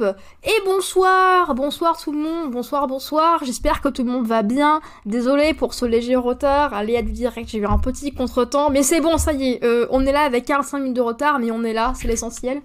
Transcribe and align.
Hop 0.00 0.16
Et 0.44 0.64
bonsoir 0.64 1.54
Bonsoir 1.54 2.00
tout 2.00 2.12
le 2.12 2.18
monde, 2.18 2.50
bonsoir, 2.50 2.86
bonsoir. 2.86 3.44
J'espère 3.44 3.80
que 3.80 3.88
tout 3.88 4.04
le 4.04 4.10
monde 4.10 4.26
va 4.26 4.42
bien. 4.42 4.80
Désolé 5.06 5.54
pour 5.54 5.74
ce 5.74 5.84
léger 5.84 6.16
retard. 6.16 6.74
Aléa 6.74 7.02
du 7.02 7.12
direct, 7.12 7.48
j'ai 7.48 7.58
eu 7.58 7.66
un 7.66 7.78
petit 7.78 8.12
contretemps. 8.12 8.70
Mais 8.70 8.82
c'est 8.82 9.00
bon, 9.00 9.18
ça 9.18 9.32
y 9.32 9.52
est. 9.52 9.64
euh, 9.64 9.86
on 9.90 10.04
est 10.06 10.12
là 10.12 10.22
avec 10.22 10.44
45 10.44 10.78
minutes 10.78 10.96
de 10.96 11.00
retard, 11.00 11.38
mais 11.38 11.50
on 11.50 11.62
est 11.64 11.72
là, 11.72 11.92
c'est 11.96 12.08
l'essentiel. 12.08 12.62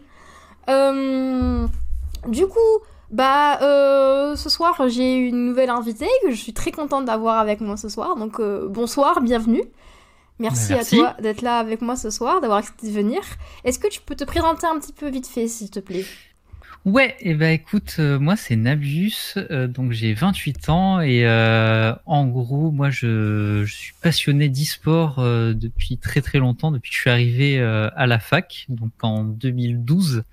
Euh, 0.69 1.65
du 2.27 2.47
coup, 2.47 2.59
bah, 3.11 3.59
euh, 3.61 4.35
ce 4.35 4.49
soir, 4.49 4.87
j'ai 4.87 5.15
une 5.15 5.45
nouvelle 5.45 5.69
invitée 5.69 6.09
que 6.23 6.31
je 6.31 6.35
suis 6.35 6.53
très 6.53 6.71
contente 6.71 7.05
d'avoir 7.05 7.39
avec 7.39 7.61
moi 7.61 7.77
ce 7.77 7.89
soir. 7.89 8.15
Donc, 8.15 8.39
euh, 8.39 8.67
bonsoir, 8.67 9.21
bienvenue. 9.21 9.63
Merci, 10.39 10.73
Merci. 10.73 10.95
à 10.95 10.99
toi 10.99 11.21
d'être 11.21 11.41
là 11.41 11.59
avec 11.59 11.81
moi 11.81 11.95
ce 11.95 12.09
soir, 12.09 12.41
d'avoir 12.41 12.59
accepté 12.59 12.87
de 12.87 12.91
venir. 12.91 13.21
Est-ce 13.63 13.79
que 13.79 13.87
tu 13.87 14.01
peux 14.01 14.15
te 14.15 14.25
présenter 14.25 14.67
un 14.67 14.77
petit 14.79 14.91
peu 14.93 15.07
vite 15.07 15.27
fait, 15.27 15.47
s'il 15.47 15.69
te 15.69 15.79
plaît? 15.79 16.05
Ouais, 16.85 17.15
et 17.19 17.33
ben 17.33 17.51
écoute, 17.51 17.95
euh, 17.97 18.19
moi 18.19 18.35
c'est 18.35 18.55
Nabius, 18.55 19.39
euh, 19.49 19.67
donc 19.67 19.91
j'ai 19.91 20.13
28 20.13 20.69
ans 20.69 21.01
et 21.01 21.25
euh, 21.25 21.95
en 22.05 22.27
gros, 22.27 22.69
moi 22.69 22.91
je, 22.91 23.65
suis 23.65 23.93
passionné 24.03 24.49
d'e-sport 24.49 25.17
euh, 25.17 25.53
depuis 25.53 25.97
très 25.97 26.21
très 26.21 26.37
longtemps, 26.37 26.69
depuis 26.69 26.91
que 26.91 26.95
je 26.95 27.01
suis 27.01 27.09
arrivé 27.09 27.59
à 27.59 28.05
la 28.05 28.19
fac, 28.19 28.67
donc 28.69 28.91
en 29.01 29.23
2012. 29.23 30.23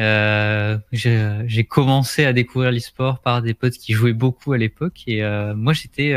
Euh, 0.00 0.78
j'ai 0.90 1.64
commencé 1.64 2.24
à 2.24 2.32
découvrir 2.32 2.72
l'e-sport 2.72 3.20
par 3.20 3.40
des 3.40 3.54
potes 3.54 3.74
qui 3.74 3.92
jouaient 3.92 4.12
beaucoup 4.12 4.52
à 4.52 4.58
l'époque 4.58 5.04
et 5.06 5.22
moi 5.54 5.72
j'étais, 5.72 6.16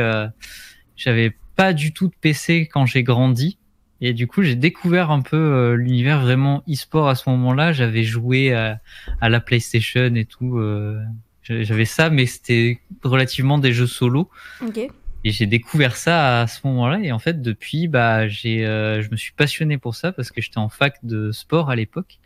j'avais 0.96 1.36
pas 1.56 1.74
du 1.74 1.94
tout 1.94 2.08
de 2.08 2.16
PC 2.20 2.68
quand 2.74 2.88
j'ai 2.88 3.04
grandi. 3.04 3.60
Et 4.06 4.12
du 4.12 4.28
coup, 4.28 4.44
j'ai 4.44 4.56
découvert 4.56 5.12
un 5.12 5.22
peu 5.22 5.38
euh, 5.38 5.76
l'univers 5.76 6.20
vraiment 6.20 6.62
e-sport 6.70 7.08
à 7.08 7.16
ce 7.16 7.30
moment-là. 7.30 7.72
J'avais 7.72 8.04
joué 8.04 8.54
à, 8.54 8.82
à 9.22 9.30
la 9.30 9.40
PlayStation 9.40 10.14
et 10.16 10.26
tout. 10.26 10.60
euh, 10.60 11.02
J'avais 11.44 11.86
ça, 11.86 12.10
mais 12.10 12.26
c'était 12.26 12.82
relativement 13.02 13.58
des 13.58 13.72
jeux 13.72 13.88
solo. 13.88 14.30
Ok. 14.62 14.78
Et 15.24 15.32
j'ai 15.32 15.46
découvert 15.46 15.96
ça 15.96 16.42
à 16.42 16.48
ce 16.48 16.60
moment-là. 16.68 17.00
Et 17.02 17.14
en 17.14 17.20
fait, 17.20 17.42
depuis, 17.42 17.88
bah, 17.88 18.28
j'ai, 18.28 18.66
euh, 18.66 19.02
je 19.02 19.10
me 19.10 19.16
suis 19.16 19.32
passionné 19.32 19.78
pour 19.78 19.96
ça 19.96 20.12
parce 20.12 20.32
que 20.32 20.42
j'étais 20.42 20.58
en 20.58 20.68
fac 20.68 20.96
de 21.04 21.32
sport 21.32 21.70
à 21.70 21.78
l'époque. 21.78 22.20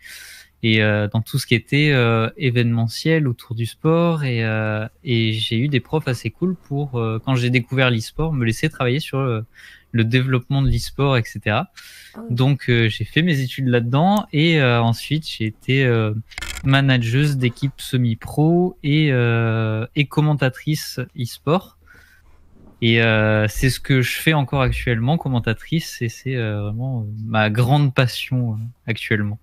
Et 0.63 0.79
dans 0.79 1.21
tout 1.21 1.37
ce 1.37 1.45
qui 1.45 1.53
était 1.53 1.93
événementiel 2.35 3.27
autour 3.27 3.53
du 3.53 3.67
sport. 3.67 4.23
Et, 4.23 4.39
et 5.03 5.31
j'ai 5.31 5.59
eu 5.59 5.67
des 5.67 5.79
profs 5.79 6.07
assez 6.07 6.31
cool 6.31 6.55
pour, 6.55 6.99
quand 7.23 7.35
j'ai 7.35 7.51
découvert 7.51 7.91
l'e-sport, 7.91 8.33
me 8.33 8.43
laisser 8.43 8.67
travailler 8.67 8.99
sur 8.99 9.43
le 9.97 10.05
développement 10.05 10.61
de 10.61 10.69
l'e-sport, 10.69 11.17
etc. 11.17 11.39
Ah. 11.47 11.67
Donc 12.29 12.69
euh, 12.69 12.87
j'ai 12.87 13.03
fait 13.03 13.23
mes 13.23 13.41
études 13.41 13.67
là-dedans 13.67 14.25
et 14.31 14.61
euh, 14.61 14.81
ensuite 14.81 15.27
j'ai 15.27 15.45
été 15.45 15.83
euh, 15.83 16.13
manageuse 16.63 17.37
d'équipe 17.37 17.73
semi-pro 17.77 18.77
et, 18.83 19.07
et 19.95 20.05
commentatrice 20.05 20.99
e-sport. 21.19 21.77
Et 22.81 22.99
c'est 23.49 23.71
ce 23.71 23.79
que 23.79 24.01
je 24.01 24.19
fais 24.19 24.33
encore 24.33 24.61
actuellement, 24.61 25.17
commentatrice, 25.17 25.99
et 26.03 26.09
c'est 26.09 26.35
vraiment 26.35 27.07
ma 27.25 27.49
grande 27.49 27.93
passion 27.93 28.59
actuellement. 28.85 29.39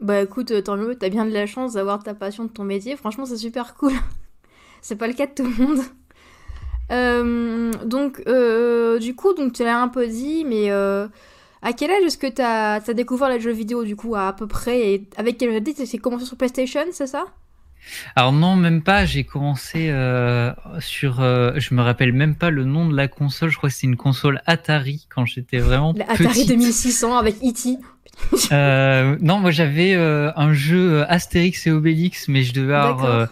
Bah 0.00 0.22
écoute, 0.22 0.52
tant 0.64 0.76
mieux, 0.76 0.94
t'as 0.94 1.10
bien 1.10 1.26
de 1.26 1.30
la 1.30 1.46
chance 1.46 1.74
d'avoir 1.74 2.02
ta 2.02 2.14
passion 2.14 2.44
de 2.44 2.50
ton 2.50 2.64
métier. 2.64 2.96
Franchement, 2.96 3.26
c'est 3.26 3.36
super 3.36 3.74
cool. 3.74 3.92
c'est 4.80 4.96
pas 4.96 5.08
le 5.08 5.14
cas 5.14 5.26
de 5.26 5.32
tout 5.32 5.44
le 5.44 5.66
monde. 5.66 5.80
Euh, 6.90 7.72
donc, 7.84 8.22
euh, 8.26 8.98
du 8.98 9.14
coup, 9.14 9.34
donc 9.34 9.52
tu 9.52 9.64
l'as 9.64 9.80
un 9.80 9.88
peu 9.88 10.06
dit, 10.06 10.44
mais 10.46 10.70
euh, 10.70 11.06
à 11.62 11.72
quel 11.72 11.90
âge 11.90 12.02
est-ce 12.06 12.18
que 12.18 12.26
t'as 12.26 12.74
as 12.76 12.92
découvert 12.94 13.28
les 13.28 13.40
jeux 13.40 13.52
vidéo 13.52 13.84
du 13.84 13.96
coup 13.96 14.14
à, 14.14 14.28
à 14.28 14.32
peu 14.32 14.46
près? 14.46 14.92
Et 14.94 15.08
avec 15.16 15.38
quelle 15.38 15.62
date 15.62 15.76
c'est 15.84 15.98
commencé 15.98 16.24
sur 16.26 16.36
PlayStation, 16.36 16.82
c'est 16.92 17.06
ça? 17.06 17.24
Alors 18.16 18.32
non, 18.32 18.56
même 18.56 18.82
pas. 18.82 19.04
J'ai 19.04 19.24
commencé 19.24 19.88
euh, 19.90 20.52
sur. 20.80 21.20
euh, 21.20 21.52
je 21.56 21.74
me 21.74 21.82
rappelle 21.82 22.12
même 22.12 22.34
pas 22.34 22.50
le 22.50 22.64
nom 22.64 22.88
de 22.88 22.96
la 22.96 23.08
console. 23.08 23.50
Je 23.50 23.56
crois 23.58 23.68
que 23.68 23.74
c'est 23.74 23.86
une 23.86 23.96
console 23.96 24.40
Atari 24.46 25.06
quand 25.14 25.26
j'étais 25.26 25.58
vraiment 25.58 25.92
La 25.96 26.04
Atari 26.04 26.28
petite. 26.28 26.48
2600 26.48 27.16
avec 27.16 27.36
E.T. 27.42 27.76
Euh, 28.52 29.16
non, 29.20 29.38
moi 29.38 29.50
j'avais 29.50 29.94
un 29.94 30.52
jeu 30.54 31.04
Astérix 31.08 31.66
et 31.66 31.72
Obélix, 31.72 32.28
mais 32.28 32.42
je 32.42 32.54
devais 32.54 32.74
avoir, 32.74 33.28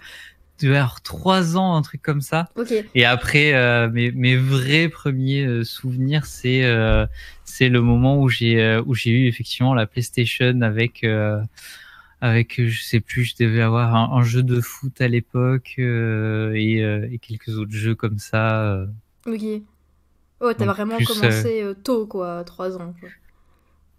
Devais 0.62 0.76
avoir 0.76 1.00
3 1.00 1.56
ans, 1.56 1.76
un 1.76 1.82
truc 1.82 2.02
comme 2.02 2.20
ça. 2.20 2.48
Et 2.94 3.04
après, 3.04 3.54
euh, 3.54 3.90
mes, 3.90 4.10
mes 4.12 4.36
vrais 4.36 4.88
premiers 4.88 5.44
euh, 5.44 5.64
souvenirs, 5.64 6.26
c'est 6.26 6.64
euh, 6.64 7.06
c'est 7.44 7.68
le 7.68 7.80
moment 7.80 8.20
où 8.20 8.28
j'ai 8.28 8.80
où 8.86 8.94
j'ai 8.94 9.10
eu 9.10 9.26
effectivement 9.26 9.74
la 9.74 9.86
PlayStation 9.86 10.60
avec 10.62 11.04
euh, 11.04 11.40
avec 12.20 12.64
je 12.64 12.82
sais 12.82 13.00
plus, 13.00 13.24
je 13.24 13.34
devais 13.38 13.62
avoir 13.62 13.94
un, 13.94 14.16
un 14.16 14.22
jeu 14.22 14.42
de 14.42 14.60
foot 14.60 15.00
à 15.00 15.08
l'époque 15.08 15.74
et, 15.78 16.78
et 16.78 17.18
quelques 17.20 17.56
autres 17.58 17.72
jeux 17.72 17.94
comme 17.94 18.18
ça. 18.18 18.86
Ok. 19.26 19.42
Oh, 20.40 20.52
t'as 20.52 20.66
vraiment 20.66 20.96
plus, 20.96 21.06
commencé 21.06 21.62
tôt, 21.84 22.06
quoi, 22.06 22.42
3 22.44 22.76
ans. 22.78 22.94
quoi. 22.98 23.08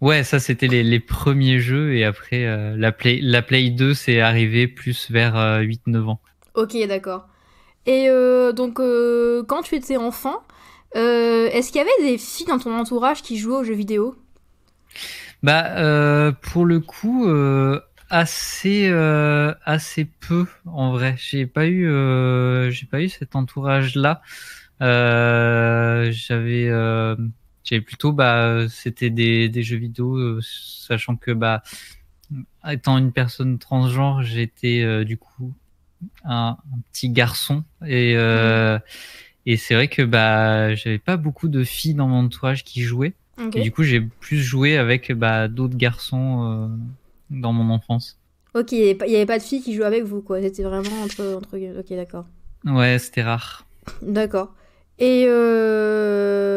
Ouais, 0.04 0.22
ça 0.22 0.38
c'était 0.38 0.66
les, 0.66 0.82
les 0.82 1.00
premiers 1.00 1.60
jeux 1.60 1.94
et 1.94 2.04
après 2.04 2.44
euh, 2.44 2.76
la 2.76 2.92
Play 2.92 3.20
la 3.22 3.40
Play 3.40 3.70
2 3.70 3.94
c'est 3.94 4.20
arrivé 4.20 4.68
plus 4.68 5.10
vers 5.10 5.34
euh, 5.34 5.62
8-9 5.62 6.10
ans. 6.10 6.20
Ok, 6.54 6.76
d'accord. 6.86 7.28
Et 7.86 8.08
euh, 8.08 8.52
donc, 8.52 8.80
euh, 8.80 9.42
quand 9.46 9.62
tu 9.62 9.74
étais 9.74 9.96
enfant, 9.96 10.42
euh, 10.96 11.48
est-ce 11.50 11.72
qu'il 11.72 11.80
y 11.80 11.84
avait 11.84 12.10
des 12.10 12.18
filles 12.18 12.46
dans 12.46 12.58
ton 12.58 12.76
entourage 12.78 13.22
qui 13.22 13.36
jouaient 13.36 13.56
aux 13.56 13.64
jeux 13.64 13.74
vidéo? 13.74 14.16
Bah 15.42 16.32
pour 16.40 16.64
le 16.64 16.80
coup 16.80 17.28
assez 18.08 18.88
assez 19.66 20.04
peu 20.04 20.46
en 20.64 20.92
vrai. 20.92 21.16
J'ai 21.18 21.46
pas 21.46 21.66
eu 21.66 21.88
cet 23.08 23.36
entourage 23.36 23.96
là. 23.96 24.22
Euh, 24.80 26.10
j'avais 26.12 26.70
plutôt 27.82 28.12
bah 28.12 28.66
c'était 28.70 29.10
des, 29.10 29.50
des 29.50 29.62
jeux 29.62 29.76
vidéo 29.76 30.40
sachant 30.40 31.16
que 31.16 31.32
bah 31.32 31.62
étant 32.66 32.96
une 32.96 33.12
personne 33.12 33.58
transgenre 33.58 34.22
j'étais 34.22 35.04
du 35.04 35.18
coup 35.18 35.52
un, 36.24 36.56
un 36.58 36.78
petit 36.92 37.08
garçon 37.08 37.64
et 37.86 38.14
euh, 38.16 38.78
et 39.46 39.56
c'est 39.56 39.74
vrai 39.74 39.88
que 39.88 40.02
bah 40.02 40.74
j'avais 40.74 40.98
pas 40.98 41.16
beaucoup 41.16 41.48
de 41.48 41.64
filles 41.64 41.94
dans 41.94 42.08
mon 42.08 42.24
entourage 42.24 42.64
qui 42.64 42.82
jouaient. 42.82 43.14
Et 43.56 43.60
du 43.62 43.72
coup, 43.72 43.82
j'ai 43.82 44.00
plus 44.00 44.38
joué 44.38 44.78
avec 44.78 45.12
bah, 45.12 45.48
d'autres 45.48 45.76
garçons 45.76 46.44
euh, 46.44 46.68
dans 47.30 47.52
mon 47.52 47.74
enfance. 47.74 48.16
Ok, 48.54 48.70
il 48.72 48.78
n'y 48.78 48.84
avait, 48.84 48.94
pas- 48.94 49.06
il 49.06 49.12
y 49.12 49.16
avait 49.16 49.26
pas 49.26 49.38
de 49.38 49.42
filles 49.42 49.60
qui 49.60 49.74
jouaient 49.74 49.84
avec 49.84 50.04
vous, 50.04 50.22
quoi. 50.22 50.40
C'était 50.40 50.62
vraiment 50.62 51.02
entre... 51.02 51.34
entre... 51.36 51.58
Ok, 51.78 51.88
d'accord. 51.90 52.26
Ouais, 52.64 52.98
c'était 53.00 53.22
rare. 53.22 53.66
D'accord. 54.02 54.54
Et 55.00 55.24
euh, 55.28 56.54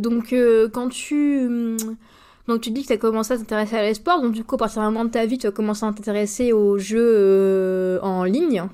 donc, 0.00 0.32
euh, 0.32 0.68
quand 0.68 0.88
tu... 0.88 1.48
Donc, 2.50 2.62
tu 2.62 2.72
dis 2.72 2.82
que 2.82 2.88
tu 2.88 2.92
as 2.92 2.96
commencé 2.96 3.32
à 3.32 3.38
t'intéresser 3.38 3.76
à 3.76 3.82
l'esport, 3.82 4.20
donc 4.20 4.32
du 4.32 4.42
coup, 4.42 4.56
à 4.56 4.58
partir 4.58 4.82
d'un 4.82 4.90
moment 4.90 5.04
de 5.04 5.10
ta 5.10 5.24
vie, 5.24 5.38
tu 5.38 5.46
as 5.46 5.52
commencé 5.52 5.86
à 5.86 5.92
t'intéresser 5.92 6.52
aux 6.52 6.78
jeux 6.78 6.98
euh, 7.00 8.00
en 8.02 8.24
ligne. 8.24 8.64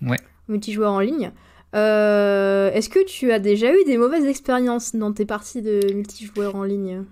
Ouais. 0.00 0.16
Multijoueurs 0.48 0.92
en 0.92 1.00
ligne. 1.00 1.30
Euh, 1.74 2.72
Est-ce 2.72 2.88
que 2.88 3.04
tu 3.04 3.30
as 3.30 3.38
déjà 3.38 3.70
eu 3.70 3.84
des 3.84 3.98
mauvaises 3.98 4.24
expériences 4.24 4.96
dans 4.96 5.12
tes 5.12 5.26
parties 5.26 5.60
de 5.60 5.92
multijoueurs 5.92 6.56
en 6.56 6.64
ligne? 6.64 7.02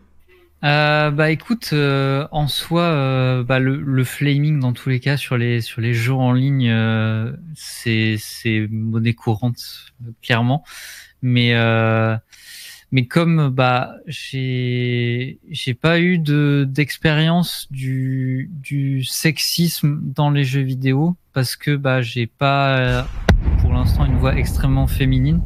Euh, 0.64 1.10
bah 1.10 1.30
écoute, 1.30 1.70
euh, 1.74 2.26
en 2.32 2.48
soi, 2.48 2.82
euh, 2.82 3.42
bah, 3.42 3.58
le, 3.58 3.76
le 3.76 4.04
flaming 4.04 4.58
dans 4.58 4.72
tous 4.72 4.88
les 4.88 5.00
cas 5.00 5.18
sur 5.18 5.36
les 5.36 5.60
sur 5.60 5.82
les 5.82 5.92
jeux 5.92 6.14
en 6.14 6.32
ligne, 6.32 6.74
c'est 7.54 8.16
c'est 8.18 8.68
monnaie 8.70 9.14
courante 9.14 9.92
clairement. 10.22 10.64
Mais 11.22 11.54
mais 12.92 13.06
comme 13.06 13.50
bah 13.50 13.94
j'ai 14.06 15.38
j'ai 15.50 15.74
pas 15.74 16.00
eu 16.00 16.18
de 16.18 16.66
d'expérience 16.68 17.68
du 17.70 18.50
du 18.52 19.04
sexisme 19.04 20.00
dans 20.02 20.30
les 20.30 20.44
jeux 20.44 20.62
vidéo 20.62 21.16
parce 21.32 21.56
que 21.56 21.76
bah 21.76 22.02
j'ai 22.02 22.26
pas 22.26 23.06
pour 23.60 23.72
l'instant 23.72 24.04
une 24.04 24.16
voix 24.18 24.36
extrêmement 24.36 24.86
féminine. 24.86 25.42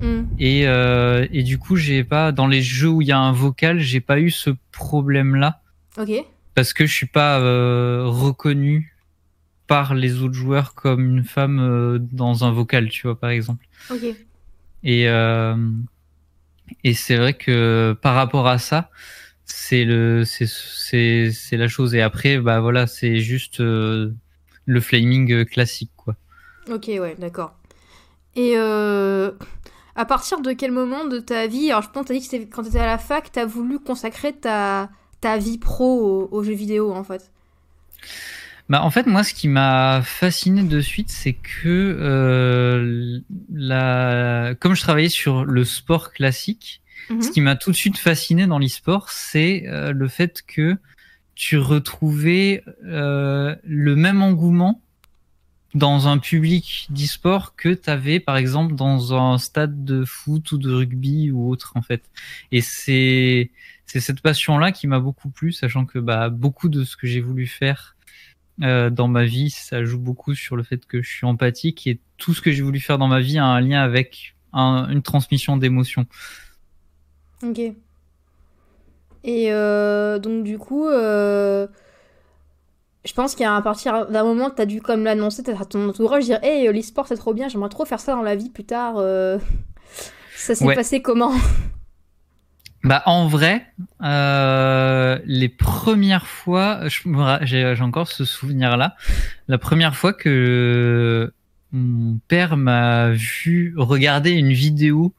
Hmm. 0.00 0.24
Et, 0.38 0.66
euh, 0.66 1.26
et 1.32 1.42
du 1.42 1.58
coup, 1.58 1.76
j'ai 1.76 2.04
pas 2.04 2.32
dans 2.32 2.46
les 2.46 2.62
jeux 2.62 2.88
où 2.88 3.02
il 3.02 3.08
y 3.08 3.12
a 3.12 3.18
un 3.18 3.32
vocal, 3.32 3.78
j'ai 3.80 4.00
pas 4.00 4.18
eu 4.20 4.30
ce 4.30 4.50
problème-là 4.72 5.60
Ok. 5.98 6.10
parce 6.54 6.72
que 6.72 6.86
je 6.86 6.92
suis 6.92 7.06
pas 7.06 7.38
euh, 7.40 8.04
reconnu 8.06 8.94
par 9.66 9.94
les 9.94 10.22
autres 10.22 10.34
joueurs 10.34 10.74
comme 10.74 11.16
une 11.16 11.24
femme 11.24 11.58
euh, 11.60 11.98
dans 11.98 12.44
un 12.44 12.50
vocal, 12.50 12.88
tu 12.88 13.02
vois, 13.06 13.18
par 13.18 13.30
exemple. 13.30 13.66
Ok. 13.90 14.04
Et 14.84 15.08
euh, 15.08 15.56
et 16.84 16.94
c'est 16.94 17.16
vrai 17.16 17.34
que 17.34 17.96
par 18.02 18.14
rapport 18.14 18.46
à 18.46 18.58
ça, 18.58 18.90
c'est 19.44 19.84
le 19.84 20.24
c'est 20.24 21.56
la 21.56 21.68
chose. 21.68 21.94
Et 21.94 22.02
après, 22.02 22.38
bah 22.38 22.60
voilà, 22.60 22.86
c'est 22.86 23.18
juste 23.18 23.60
euh, 23.60 24.12
le 24.66 24.80
flaming 24.80 25.32
euh, 25.32 25.44
classique, 25.44 25.92
quoi. 25.96 26.14
Ok, 26.70 26.86
ouais, 26.88 27.14
d'accord. 27.18 27.54
Et 28.34 28.54
euh, 28.56 29.30
à 29.94 30.04
partir 30.04 30.40
de 30.40 30.52
quel 30.52 30.72
moment 30.72 31.04
de 31.04 31.18
ta 31.20 31.46
vie, 31.46 31.70
alors 31.70 31.82
je 31.82 31.90
pense 31.90 32.02
que 32.04 32.08
t'as 32.08 32.14
dit 32.14 32.20
que 32.20 32.26
c'était 32.26 32.46
quand 32.46 32.62
t'étais 32.62 32.80
à 32.80 32.86
la 32.86 32.98
fac, 32.98 33.30
t'as 33.32 33.46
voulu 33.46 33.78
consacrer 33.78 34.32
ta, 34.34 34.90
ta 35.20 35.38
vie 35.38 35.58
pro 35.58 36.28
aux 36.30 36.42
jeux 36.42 36.54
vidéo 36.54 36.92
en 36.92 37.04
fait? 37.04 37.30
Bah, 38.68 38.82
en 38.82 38.90
fait, 38.90 39.06
moi, 39.06 39.22
ce 39.22 39.32
qui 39.32 39.46
m'a 39.48 40.02
fasciné 40.02 40.62
de 40.64 40.80
suite, 40.80 41.10
c'est 41.10 41.34
que 41.34 41.68
euh, 42.00 43.20
la... 43.52 44.54
comme 44.58 44.74
je 44.74 44.80
travaillais 44.80 45.08
sur 45.08 45.44
le 45.44 45.64
sport 45.64 46.12
classique, 46.12 46.82
Mhm. 47.10 47.22
ce 47.22 47.30
qui 47.30 47.40
m'a 47.40 47.56
tout 47.56 47.70
de 47.70 47.76
suite 47.76 47.98
fasciné 47.98 48.46
dans 48.46 48.58
l'e-sport, 48.58 49.10
c'est 49.10 49.64
euh, 49.68 49.92
le 49.92 50.08
fait 50.08 50.42
que 50.46 50.76
tu 51.34 51.58
retrouvais 51.58 52.64
euh, 52.84 53.54
le 53.64 53.94
même 53.94 54.22
engouement 54.22 54.80
dans 55.74 56.08
un 56.08 56.18
public 56.18 56.86
d'e-sport 56.90 57.54
que 57.54 57.68
tu 57.68 57.90
avais 57.90 58.18
par 58.18 58.38
exemple 58.38 58.74
dans 58.74 59.14
un 59.14 59.36
stade 59.36 59.84
de 59.84 60.04
foot 60.04 60.52
ou 60.52 60.58
de 60.58 60.72
rugby 60.72 61.30
ou 61.30 61.50
autre 61.50 61.72
en 61.74 61.82
fait. 61.82 62.02
Et 62.50 62.62
c'est 62.62 63.50
c'est 63.84 64.00
cette 64.00 64.20
passion 64.20 64.58
là 64.58 64.72
qui 64.72 64.86
m'a 64.86 64.98
beaucoup 64.98 65.28
plu, 65.28 65.52
sachant 65.52 65.84
que 65.84 65.98
bah 65.98 66.30
beaucoup 66.30 66.68
de 66.68 66.82
ce 66.82 66.96
que 66.96 67.06
j'ai 67.06 67.20
voulu 67.20 67.46
faire 67.46 67.95
euh, 68.62 68.90
dans 68.90 69.08
ma 69.08 69.24
vie, 69.24 69.50
ça 69.50 69.84
joue 69.84 69.98
beaucoup 69.98 70.34
sur 70.34 70.56
le 70.56 70.62
fait 70.62 70.86
que 70.86 71.02
je 71.02 71.08
suis 71.08 71.26
empathique 71.26 71.86
et 71.86 72.00
tout 72.16 72.32
ce 72.34 72.40
que 72.40 72.50
j'ai 72.52 72.62
voulu 72.62 72.80
faire 72.80 72.98
dans 72.98 73.08
ma 73.08 73.20
vie 73.20 73.38
a 73.38 73.44
un 73.44 73.60
lien 73.60 73.82
avec 73.82 74.34
un- 74.52 74.88
une 74.90 75.02
transmission 75.02 75.56
d'émotions. 75.56 76.06
Ok. 77.42 77.58
Et 79.24 79.52
euh, 79.52 80.18
donc 80.18 80.44
du 80.44 80.56
coup, 80.58 80.86
euh, 80.88 81.66
je 83.04 83.12
pense 83.12 83.34
qu'il 83.34 83.42
y 83.42 83.46
a 83.46 83.54
à 83.54 83.62
partir 83.62 84.06
d'un 84.06 84.24
moment 84.24 84.50
que 84.50 84.54
t'as 84.56 84.66
dû 84.66 84.80
comme 84.80 85.04
l'annoncer, 85.04 85.42
t'as 85.42 85.64
ton 85.64 85.88
entourage 85.88 86.24
dire 86.24 86.38
Hey, 86.42 86.66
l'e-sport 86.72 87.06
c'est 87.08 87.16
trop 87.16 87.34
bien, 87.34 87.48
j'aimerais 87.48 87.68
trop 87.68 87.84
faire 87.84 88.00
ça 88.00 88.12
dans 88.14 88.22
la 88.22 88.36
vie 88.36 88.50
plus 88.50 88.64
tard. 88.64 88.96
Ça 90.36 90.54
s'est 90.54 90.64
Ouais. 90.64 90.74
passé 90.74 91.02
comment? 91.02 91.32
Bah 92.86 93.02
en 93.06 93.26
vrai, 93.26 93.66
euh, 94.02 95.18
les 95.24 95.48
premières 95.48 96.26
fois, 96.28 96.82
j'ai 97.42 97.74
encore 97.80 98.06
ce 98.08 98.24
souvenir-là. 98.24 98.94
La 99.48 99.58
première 99.58 99.96
fois 99.96 100.12
que 100.12 101.32
mon 101.72 102.18
père 102.28 102.56
m'a 102.56 103.10
vu 103.10 103.74
regarder 103.76 104.30
une 104.30 104.52
vidéo 104.52 105.12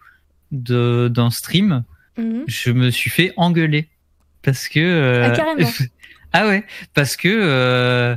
de 0.52 1.10
d'un 1.14 1.30
stream, 1.30 1.84
Mhm. 2.18 2.46
je 2.48 2.72
me 2.72 2.90
suis 2.90 3.10
fait 3.12 3.34
engueuler 3.38 3.90
parce 4.44 4.70
que 4.70 4.80
euh, 4.80 5.26
Ah, 5.26 5.34
ah 6.34 6.48
ouais 6.48 6.64
parce 6.96 7.16
que 7.18 7.28
euh, 7.28 8.16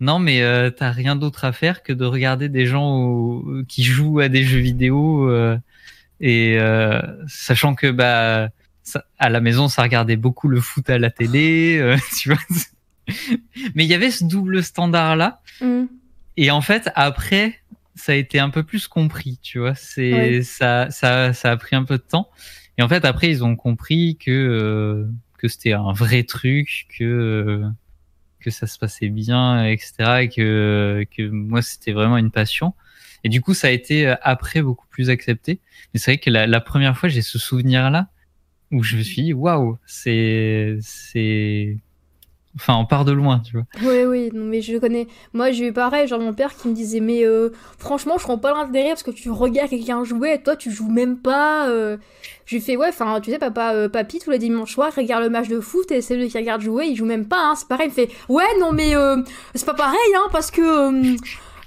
non 0.00 0.18
mais 0.20 0.40
euh, 0.42 0.70
t'as 0.70 0.90
rien 0.92 1.14
d'autre 1.16 1.44
à 1.44 1.52
faire 1.52 1.82
que 1.82 1.92
de 1.92 2.04
regarder 2.06 2.48
des 2.48 2.64
gens 2.64 2.94
au- 3.02 3.62
qui 3.68 3.82
jouent 3.82 4.20
à 4.20 4.28
des 4.28 4.44
jeux 4.44 4.60
vidéo 4.60 5.28
euh, 5.28 5.58
et 6.20 6.56
euh, 6.58 7.02
sachant 7.26 7.74
que 7.74 7.90
bah 7.90 8.48
ça- 8.84 9.04
à 9.18 9.28
la 9.30 9.40
maison 9.40 9.66
ça 9.68 9.82
regardait 9.82 10.16
beaucoup 10.16 10.46
le 10.48 10.60
foot 10.60 10.88
à 10.90 10.98
la 10.98 11.10
télé 11.10 11.78
euh, 11.78 11.96
tu 12.20 12.28
vois 12.28 12.38
mais 13.74 13.84
il 13.84 13.90
y 13.90 13.94
avait 13.94 14.10
ce 14.10 14.24
double 14.24 14.62
standard 14.62 15.16
là 15.16 15.40
Mhm. 15.60 15.88
et 16.36 16.50
en 16.50 16.60
fait, 16.60 16.90
après, 16.94 17.60
ça 17.94 18.12
a 18.12 18.14
été 18.16 18.40
un 18.40 18.50
peu 18.50 18.62
plus 18.64 18.88
compris, 18.88 19.38
tu 19.42 19.58
vois. 19.60 19.74
C'est 19.76 20.12
Ouais. 20.12 20.42
ça, 20.42 20.90
ça, 20.90 21.32
ça 21.32 21.52
a 21.52 21.56
pris 21.56 21.76
un 21.76 21.84
peu 21.84 21.96
de 21.96 22.02
temps. 22.02 22.28
Et 22.76 22.82
en 22.82 22.88
fait, 22.88 23.04
après, 23.04 23.30
ils 23.30 23.44
ont 23.44 23.54
compris 23.54 24.16
que 24.18 24.30
euh, 24.32 25.06
que 25.38 25.46
c'était 25.48 25.74
un 25.74 25.92
vrai 25.92 26.24
truc, 26.24 26.86
que 26.98 27.04
euh, 27.04 27.68
que 28.40 28.50
ça 28.50 28.66
se 28.66 28.78
passait 28.80 29.10
bien, 29.10 29.64
etc. 29.66 30.22
Et 30.24 30.28
que 30.28 31.04
que 31.16 31.22
moi, 31.28 31.62
c'était 31.62 31.92
vraiment 31.92 32.16
une 32.18 32.32
passion. 32.32 32.74
Et 33.22 33.28
du 33.28 33.40
coup, 33.40 33.54
ça 33.54 33.68
a 33.68 33.70
été 33.70 34.08
euh, 34.08 34.14
après 34.22 34.60
beaucoup 34.60 34.86
plus 34.88 35.08
accepté. 35.10 35.60
Mais 35.92 36.00
c'est 36.00 36.12
vrai 36.12 36.18
que 36.18 36.30
la, 36.30 36.46
la 36.48 36.60
première 36.60 36.96
fois, 36.98 37.08
j'ai 37.08 37.22
ce 37.22 37.38
souvenir-là 37.38 38.08
où 38.74 38.82
je 38.82 38.96
me 38.96 39.02
suis 39.02 39.22
dit, 39.22 39.32
waouh, 39.32 39.78
c'est 39.86 40.76
c'est 40.80 41.76
Enfin, 42.56 42.76
on 42.76 42.86
part 42.86 43.04
de 43.04 43.10
loin, 43.10 43.40
tu 43.40 43.54
vois. 43.54 43.64
Oui, 43.82 44.04
oui, 44.04 44.30
non, 44.32 44.44
mais 44.44 44.62
je 44.62 44.78
connais. 44.78 45.08
Moi, 45.32 45.50
j'ai 45.50 45.66
eu 45.66 45.72
pareil, 45.72 46.06
genre 46.06 46.20
mon 46.20 46.32
père 46.32 46.54
qui 46.54 46.68
me 46.68 46.72
disait, 46.72 47.00
mais 47.00 47.24
euh, 47.26 47.50
franchement, 47.78 48.16
je 48.16 48.26
comprends 48.26 48.38
pas 48.52 48.54
l'intérêt 48.54 48.90
parce 48.90 49.02
que 49.02 49.10
tu 49.10 49.28
regardes 49.28 49.70
quelqu'un 49.70 50.04
jouer 50.04 50.34
et 50.34 50.40
toi, 50.40 50.54
tu 50.54 50.70
joues 50.70 50.88
même 50.88 51.18
pas. 51.18 51.68
euh. 51.68 51.96
Je 52.46 52.54
lui 52.54 52.62
fais, 52.62 52.76
ouais, 52.76 52.90
enfin, 52.90 53.20
tu 53.20 53.32
sais, 53.32 53.40
papa, 53.40 53.72
euh, 53.74 53.88
papy, 53.88 54.20
tous 54.20 54.30
les 54.30 54.38
dimanches 54.38 54.72
soirs, 54.74 54.92
regarde 54.96 55.24
le 55.24 55.30
match 55.30 55.48
de 55.48 55.58
foot 55.58 55.90
et 55.90 56.00
c'est 56.00 56.14
lui 56.14 56.28
qui 56.28 56.38
regarde 56.38 56.60
jouer, 56.60 56.86
il 56.86 56.94
joue 56.94 57.06
même 57.06 57.26
pas, 57.26 57.40
hein, 57.40 57.54
c'est 57.56 57.66
pareil. 57.66 57.86
Il 57.88 58.00
me 58.00 58.06
fait, 58.06 58.14
ouais, 58.28 58.44
non, 58.60 58.70
mais 58.70 58.94
euh, 58.94 59.16
c'est 59.56 59.66
pas 59.66 59.74
pareil, 59.74 59.98
hein, 60.16 60.28
parce 60.30 60.52
que. 60.52 61.16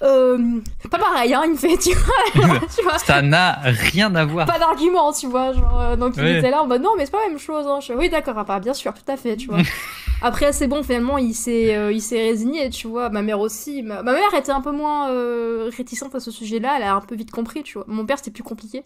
Euh, 0.03 0.59
pas 0.91 0.99
pareil, 0.99 1.33
hein, 1.33 1.43
il 1.45 1.51
me 1.51 1.57
fait, 1.57 1.77
tu 1.77 1.93
vois. 1.93 2.59
tu 2.75 2.83
vois 2.83 2.97
Ça 3.05 3.21
n'a 3.21 3.53
rien 3.63 4.13
à 4.15 4.25
voir. 4.25 4.45
pas 4.45 4.59
d'argument, 4.59 5.11
tu 5.11 5.27
vois. 5.27 5.53
Genre, 5.53 5.81
euh, 5.81 5.95
donc 5.95 6.13
il 6.17 6.27
était 6.27 6.51
là 6.51 6.61
en 6.61 6.67
mode 6.67 6.81
non, 6.81 6.91
mais 6.97 7.05
c'est 7.05 7.11
pas 7.11 7.23
la 7.23 7.29
même 7.29 7.39
chose. 7.39 7.65
Hein. 7.67 7.79
Je 7.81 7.93
oui, 7.93 8.09
d'accord, 8.09 8.35
papa, 8.35 8.59
bien 8.59 8.73
sûr, 8.73 8.93
tout 8.93 9.11
à 9.11 9.17
fait, 9.17 9.35
tu 9.35 9.47
vois. 9.47 9.59
Après, 10.21 10.51
c'est 10.51 10.67
bon, 10.67 10.83
finalement, 10.83 11.17
il 11.17 11.33
s'est 11.33 11.75
euh, 11.75 11.91
il 11.91 12.01
s'est 12.01 12.21
résigné, 12.21 12.69
tu 12.69 12.87
vois. 12.87 13.09
Ma 13.09 13.21
mère 13.21 13.39
aussi. 13.39 13.83
Ma, 13.83 14.03
ma 14.03 14.13
mère 14.13 14.33
était 14.35 14.51
un 14.51 14.61
peu 14.61 14.71
moins 14.71 15.09
euh, 15.09 15.69
réticente 15.75 16.15
à 16.15 16.19
ce 16.19 16.31
sujet-là, 16.31 16.75
elle 16.77 16.83
a 16.83 16.95
un 16.95 17.01
peu 17.01 17.15
vite 17.15 17.31
compris, 17.31 17.63
tu 17.63 17.73
vois. 17.77 17.85
Mon 17.87 18.05
père, 18.05 18.17
c'était 18.17 18.31
plus 18.31 18.43
compliqué. 18.43 18.83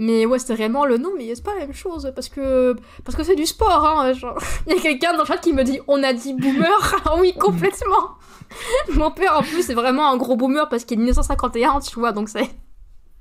Mais 0.00 0.26
ouais, 0.26 0.38
c'était 0.38 0.54
vraiment 0.54 0.84
le 0.84 0.96
non, 0.96 1.10
mais 1.18 1.34
c'est 1.34 1.42
pas 1.44 1.54
la 1.54 1.60
même 1.66 1.74
chose 1.74 2.12
parce 2.14 2.28
que 2.28 2.76
parce 3.04 3.16
que 3.16 3.24
c'est 3.24 3.34
du 3.34 3.46
sport. 3.46 3.84
Hein, 3.84 4.12
genre. 4.12 4.38
Il 4.68 4.74
y 4.74 4.78
a 4.78 4.80
quelqu'un 4.80 5.12
dans 5.12 5.20
le 5.20 5.26
chat 5.26 5.38
qui 5.38 5.52
me 5.52 5.64
dit 5.64 5.80
on 5.88 6.02
a 6.04 6.12
dit 6.12 6.34
boomer? 6.34 6.96
ah 7.04 7.14
oui, 7.18 7.34
complètement. 7.34 8.16
Mon 8.94 9.10
père 9.10 9.36
en 9.38 9.42
plus 9.42 9.62
c'est 9.62 9.74
vraiment 9.74 10.08
un 10.10 10.16
gros 10.16 10.36
boomer 10.36 10.68
parce 10.68 10.84
qu'il 10.84 10.94
est 10.98 11.02
1951, 11.02 11.80
tu 11.80 11.98
vois, 11.98 12.12
donc 12.12 12.28
c'est 12.28 12.48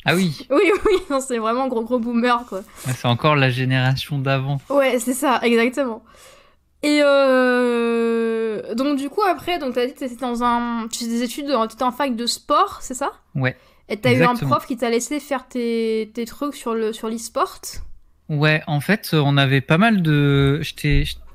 Ah 0.06 0.15
oui, 0.15 0.45
oui, 0.51 0.71
oui, 0.85 0.94
non, 1.09 1.19
c'est 1.19 1.38
vraiment 1.39 1.63
un 1.63 1.68
gros 1.68 1.83
gros 1.83 2.00
boomer, 2.00 2.45
quoi. 2.47 2.62
c'est 2.95 3.07
encore 3.07 3.35
la 3.35 3.50
génération 3.50 4.19
d'avant. 4.19 4.59
Ouais, 4.69 5.00
c'est 5.00 5.13
ça, 5.13 5.39
exactement. 5.44 6.03
Et 6.83 7.01
euh... 7.03 8.75
donc 8.75 8.97
du 8.97 9.09
coup 9.09 9.21
après, 9.23 9.57
donc 9.59 9.73
t'as 9.73 9.85
dit 9.88 9.94
que 9.94 10.00
t'étais 10.00 10.15
dans 10.15 10.44
un, 10.44 10.88
tu 10.91 11.00
fais 11.06 11.09
des 11.09 11.23
études, 11.23 11.47
dans- 11.47 11.68
t'étais 11.68 11.83
en 11.83 11.91
fac 11.91 12.15
de 12.15 12.25
sport, 12.25 12.77
c'est 12.81 12.94
ça? 12.94 13.12
Ouais. 13.35 13.57
Et 13.89 13.98
t'as 13.98 14.13
eu 14.13 14.24
un 14.24 14.36
prof 14.36 14.66
qui 14.66 14.78
t'a 14.78 14.89
laissé 14.89 15.19
faire 15.19 15.48
tes, 15.48 16.12
tes 16.13 16.25
trucs 16.25 16.56
sur 16.56 16.74
le 16.74 16.94
sur 16.94 17.10
l'e-sport? 17.10 17.62
Ouais, 18.30 18.62
en 18.68 18.81
fait, 18.81 19.12
on 19.13 19.38
avait 19.38 19.62
pas 19.62 19.78
mal 19.78 20.01
de. 20.01 20.62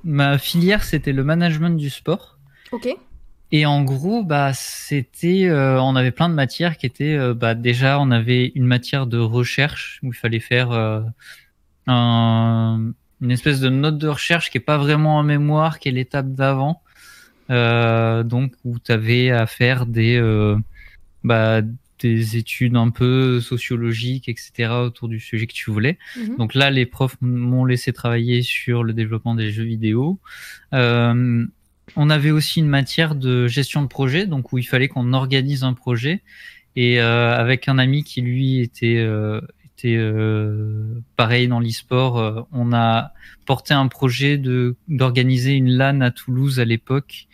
Ma 0.04 0.36
filière, 0.36 0.82
c'était 0.82 1.12
le 1.12 1.22
management 1.22 1.76
du 1.76 1.88
sport. 1.88 2.36
Ok. 2.72 2.88
Et 3.54 3.66
en 3.66 3.82
gros, 3.84 4.24
bah, 4.24 4.52
c'était, 4.54 5.44
euh, 5.44 5.80
on 5.80 5.94
avait 5.94 6.10
plein 6.10 6.28
de 6.28 6.34
matières 6.34 6.76
qui 6.78 6.86
étaient, 6.86 7.14
euh, 7.16 7.34
bah, 7.34 7.54
déjà, 7.54 8.00
on 8.00 8.10
avait 8.10 8.50
une 8.54 8.66
matière 8.66 9.06
de 9.06 9.18
recherche 9.18 10.00
où 10.02 10.06
il 10.08 10.14
fallait 10.14 10.40
faire 10.40 10.72
euh, 10.72 11.00
un- 11.86 12.92
une 13.20 13.30
espèce 13.30 13.60
de 13.60 13.68
note 13.68 13.98
de 13.98 14.08
recherche 14.08 14.50
qui 14.50 14.58
est 14.58 14.62
pas 14.62 14.78
vraiment 14.78 15.18
en 15.18 15.22
mémoire, 15.22 15.78
qui 15.78 15.88
est 15.88 15.92
l'étape 15.92 16.32
d'avant. 16.32 16.82
Donc, 17.48 18.54
où 18.64 18.78
tu 18.78 18.90
avais 18.90 19.30
à 19.30 19.46
faire 19.46 19.86
des, 19.86 20.18
bah, 21.22 21.60
des 22.02 22.36
études 22.36 22.76
un 22.76 22.90
peu 22.90 23.40
sociologiques, 23.40 24.28
etc., 24.28 24.70
autour 24.72 25.08
du 25.08 25.20
sujet 25.20 25.46
que 25.46 25.52
tu 25.52 25.70
voulais. 25.70 25.98
Mhm. 26.16 26.36
Donc 26.36 26.54
là, 26.54 26.70
les 26.70 26.86
profs 26.86 27.16
m'ont 27.20 27.64
laissé 27.64 27.92
travailler 27.92 28.42
sur 28.42 28.84
le 28.84 28.92
développement 28.92 29.34
des 29.34 29.50
jeux 29.50 29.64
vidéo. 29.64 30.18
Euh, 30.74 31.46
on 31.96 32.10
avait 32.10 32.30
aussi 32.30 32.60
une 32.60 32.68
matière 32.68 33.14
de 33.14 33.46
gestion 33.46 33.82
de 33.82 33.88
projet, 33.88 34.26
donc 34.26 34.52
où 34.52 34.58
il 34.58 34.64
fallait 34.64 34.88
qu'on 34.88 35.12
organise 35.12 35.64
un 35.64 35.74
projet. 35.74 36.22
Et 36.74 37.00
euh, 37.00 37.36
avec 37.36 37.68
un 37.68 37.78
ami 37.78 38.02
qui 38.02 38.22
lui 38.22 38.60
était 38.60 38.96
euh, 38.98 39.40
était 39.76 39.98
pareil 41.16 41.48
dans 41.48 41.58
l'e-sport, 41.58 42.46
on 42.52 42.72
a 42.72 43.12
porté 43.46 43.74
un 43.74 43.88
projet 43.88 44.40
d'organiser 44.86 45.52
une 45.52 45.70
LAN 45.70 46.00
à 46.02 46.12
Toulouse 46.12 46.60
à 46.60 46.64
l'époque. 46.64 47.26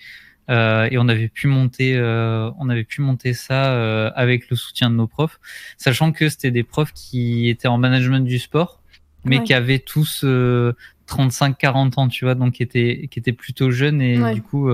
Euh, 0.50 0.88
et 0.90 0.98
on 0.98 1.08
avait 1.08 1.28
pu 1.28 1.46
monter, 1.46 1.96
euh, 1.96 2.50
on 2.58 2.68
avait 2.70 2.84
pu 2.84 3.00
monter 3.02 3.34
ça 3.34 3.74
euh, 3.74 4.10
avec 4.14 4.48
le 4.50 4.56
soutien 4.56 4.88
de 4.90 4.94
nos 4.96 5.06
profs, 5.06 5.38
sachant 5.76 6.10
que 6.12 6.28
c'était 6.28 6.50
des 6.50 6.62
profs 6.62 6.92
qui 6.92 7.48
étaient 7.48 7.68
en 7.68 7.78
management 7.78 8.20
du 8.24 8.38
sport, 8.38 8.80
mais 9.24 9.38
Ouais. 9.38 9.44
qui 9.44 9.52
avaient 9.54 9.78
tous 9.78 10.22
euh, 10.24 10.74
35-40 11.06 11.98
ans, 11.98 12.08
tu 12.08 12.24
vois, 12.24 12.34
donc 12.34 12.54
qui 12.54 12.62
étaient, 12.62 13.08
qui 13.10 13.18
étaient 13.18 13.32
plutôt 13.32 13.70
jeunes 13.70 14.00
et 14.00 14.18
Ouais. 14.20 14.34
du 14.34 14.42
coup, 14.42 14.70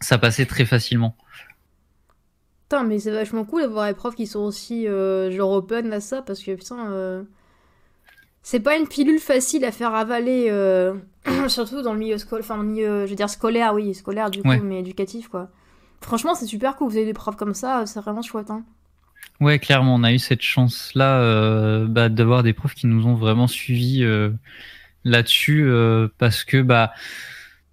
ça 0.00 0.16
passait 0.18 0.46
très 0.46 0.64
facilement. 0.64 1.14
Putain, 2.68 2.84
mais 2.84 2.98
c'est 3.00 3.10
vachement 3.10 3.44
cool 3.44 3.62
d'avoir 3.62 3.88
des 3.88 3.94
profs 3.94 4.14
qui 4.14 4.26
sont 4.26 4.40
aussi 4.40 4.86
euh, 4.86 5.30
genre 5.32 5.50
open 5.52 5.92
à 5.92 6.00
ça 6.00 6.22
parce 6.22 6.40
que 6.40 6.54
putain, 6.54 6.90
euh, 6.92 7.22
c'est 8.42 8.60
pas 8.60 8.76
une 8.76 8.86
pilule 8.86 9.18
facile 9.20 9.64
à 9.64 9.72
faire 9.72 9.94
avaler, 9.94 10.46
euh, 10.50 10.94
surtout 11.48 11.82
dans 11.82 11.92
le 11.92 11.98
milieu 11.98 12.18
scolaire, 12.18 12.44
enfin, 12.44 12.62
milieu, 12.62 13.04
je 13.06 13.10
veux 13.10 13.16
dire 13.16 13.30
scolaire, 13.30 13.74
oui, 13.74 13.94
scolaire 13.94 14.30
du 14.30 14.42
coup, 14.42 14.48
Ouais. 14.48 14.60
mais 14.60 14.80
éducatif 14.80 15.28
quoi. 15.28 15.48
Franchement, 16.00 16.34
c'est 16.34 16.46
super 16.46 16.76
cool, 16.76 16.90
vous 16.90 16.96
avez 16.96 17.06
des 17.06 17.12
profs 17.12 17.36
comme 17.36 17.54
ça, 17.54 17.84
c'est 17.86 18.00
vraiment 18.00 18.22
chouette. 18.22 18.50
Hein. 18.50 18.64
Ouais, 19.40 19.58
clairement, 19.58 19.94
on 19.94 20.02
a 20.02 20.12
eu 20.12 20.18
cette 20.18 20.42
chance-là 20.42 21.20
euh, 21.20 21.86
bah, 21.86 22.08
d'avoir 22.08 22.42
des 22.42 22.52
profs 22.54 22.74
qui 22.74 22.86
nous 22.86 23.06
ont 23.06 23.14
vraiment 23.14 23.46
suivis 23.46 24.02
euh, 24.02 24.30
là-dessus 25.04 25.70
parce 26.18 26.44
que 26.44 26.60
bah 26.62 26.92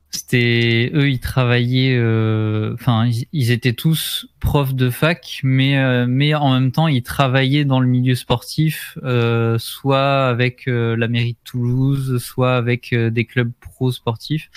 c'était 0.09 0.89
eux, 0.93 1.09
ils 1.09 1.19
travaillaient, 1.19 1.95
euh, 1.97 2.73
enfin 2.73 3.05
ils, 3.07 3.25
ils 3.33 3.51
étaient 3.51 3.73
tous 3.73 4.27
profs 4.39 4.73
de 4.73 4.89
fac, 4.89 5.41
mais 5.43 5.77
euh, 5.77 6.05
mais 6.07 6.33
en 6.33 6.53
même 6.53 6.71
temps 6.71 6.87
ils 6.87 7.03
travaillaient 7.03 7.65
dans 7.65 7.79
le 7.79 7.87
milieu 7.87 8.15
sportif, 8.15 8.97
euh, 9.03 9.57
soit 9.59 10.27
avec 10.27 10.67
euh, 10.67 10.95
la 10.95 11.07
mairie 11.07 11.33
de 11.33 11.37
Toulouse, 11.43 12.23
soit 12.23 12.55
avec 12.55 12.93
euh, 12.93 13.09
des 13.09 13.25
clubs 13.25 13.51
pro 13.59 13.91
sportifs, 13.91 14.49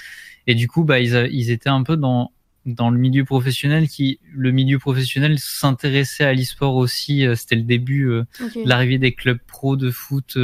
et 0.46 0.54
du 0.54 0.68
coup 0.68 0.84
bah 0.84 1.00
ils, 1.00 1.16
a- 1.16 1.26
ils 1.26 1.50
étaient 1.50 1.68
un 1.68 1.82
peu 1.82 1.96
dans 1.96 2.30
dans 2.66 2.90
le 2.90 2.98
milieu 2.98 3.24
professionnel 3.24 3.88
qui 3.88 4.20
le 4.32 4.52
milieu 4.52 4.78
professionnel 4.78 5.38
s'intéressait 5.38 6.24
à 6.24 6.32
l'e-sport 6.34 6.76
aussi 6.76 7.24
c'était 7.34 7.56
le 7.56 7.62
début 7.62 8.10
l'arrivée 8.66 8.98
des 8.98 9.12
clubs 9.12 9.38
pro 9.46 9.76
de 9.76 9.90
foot 9.90 10.36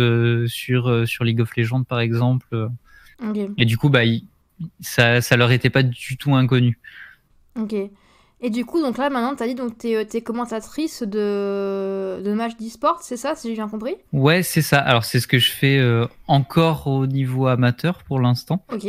sur 0.47 1.07
sur 1.07 1.25
League 1.25 1.41
of 1.41 1.55
Legends 1.57 1.85
par 1.85 2.01
exemple. 2.01 2.69
Et 3.59 3.65
du 3.67 3.77
coup 3.77 3.91
bah 3.91 4.01
ça 4.81 5.21
ça 5.21 5.37
leur 5.37 5.51
était 5.53 5.71
pas 5.71 5.83
du 5.83 6.17
tout 6.17 6.35
inconnu 6.35 6.79
ok 7.59 7.75
et 8.41 8.51
du 8.51 8.67
coup, 8.67 8.83
donc 8.83 8.99
là, 8.99 9.09
maintenant, 9.09 9.35
tu 9.35 9.43
as 9.43 9.47
dit 9.47 9.55
donc 9.55 9.79
tu 9.79 9.89
es, 9.89 10.21
commentatrice 10.21 11.03
de, 11.03 12.21
de 12.23 12.33
matchs 12.35 12.57
d'e-sport, 12.59 13.01
c'est 13.03 13.17
ça, 13.17 13.35
si 13.35 13.49
j'ai 13.49 13.55
bien 13.55 13.69
compris? 13.69 13.95
Ouais, 14.13 14.43
c'est 14.43 14.63
ça. 14.63 14.79
Alors, 14.79 15.05
c'est 15.05 15.21
ce 15.21 15.27
que 15.27 15.39
je 15.39 15.51
fais 15.51 15.79
euh, 15.79 16.07
encore 16.27 16.87
au 16.87 17.07
niveau 17.07 17.47
amateur 17.47 18.03
pour 18.05 18.21
l'instant. 18.21 18.63
Ok. 18.73 18.89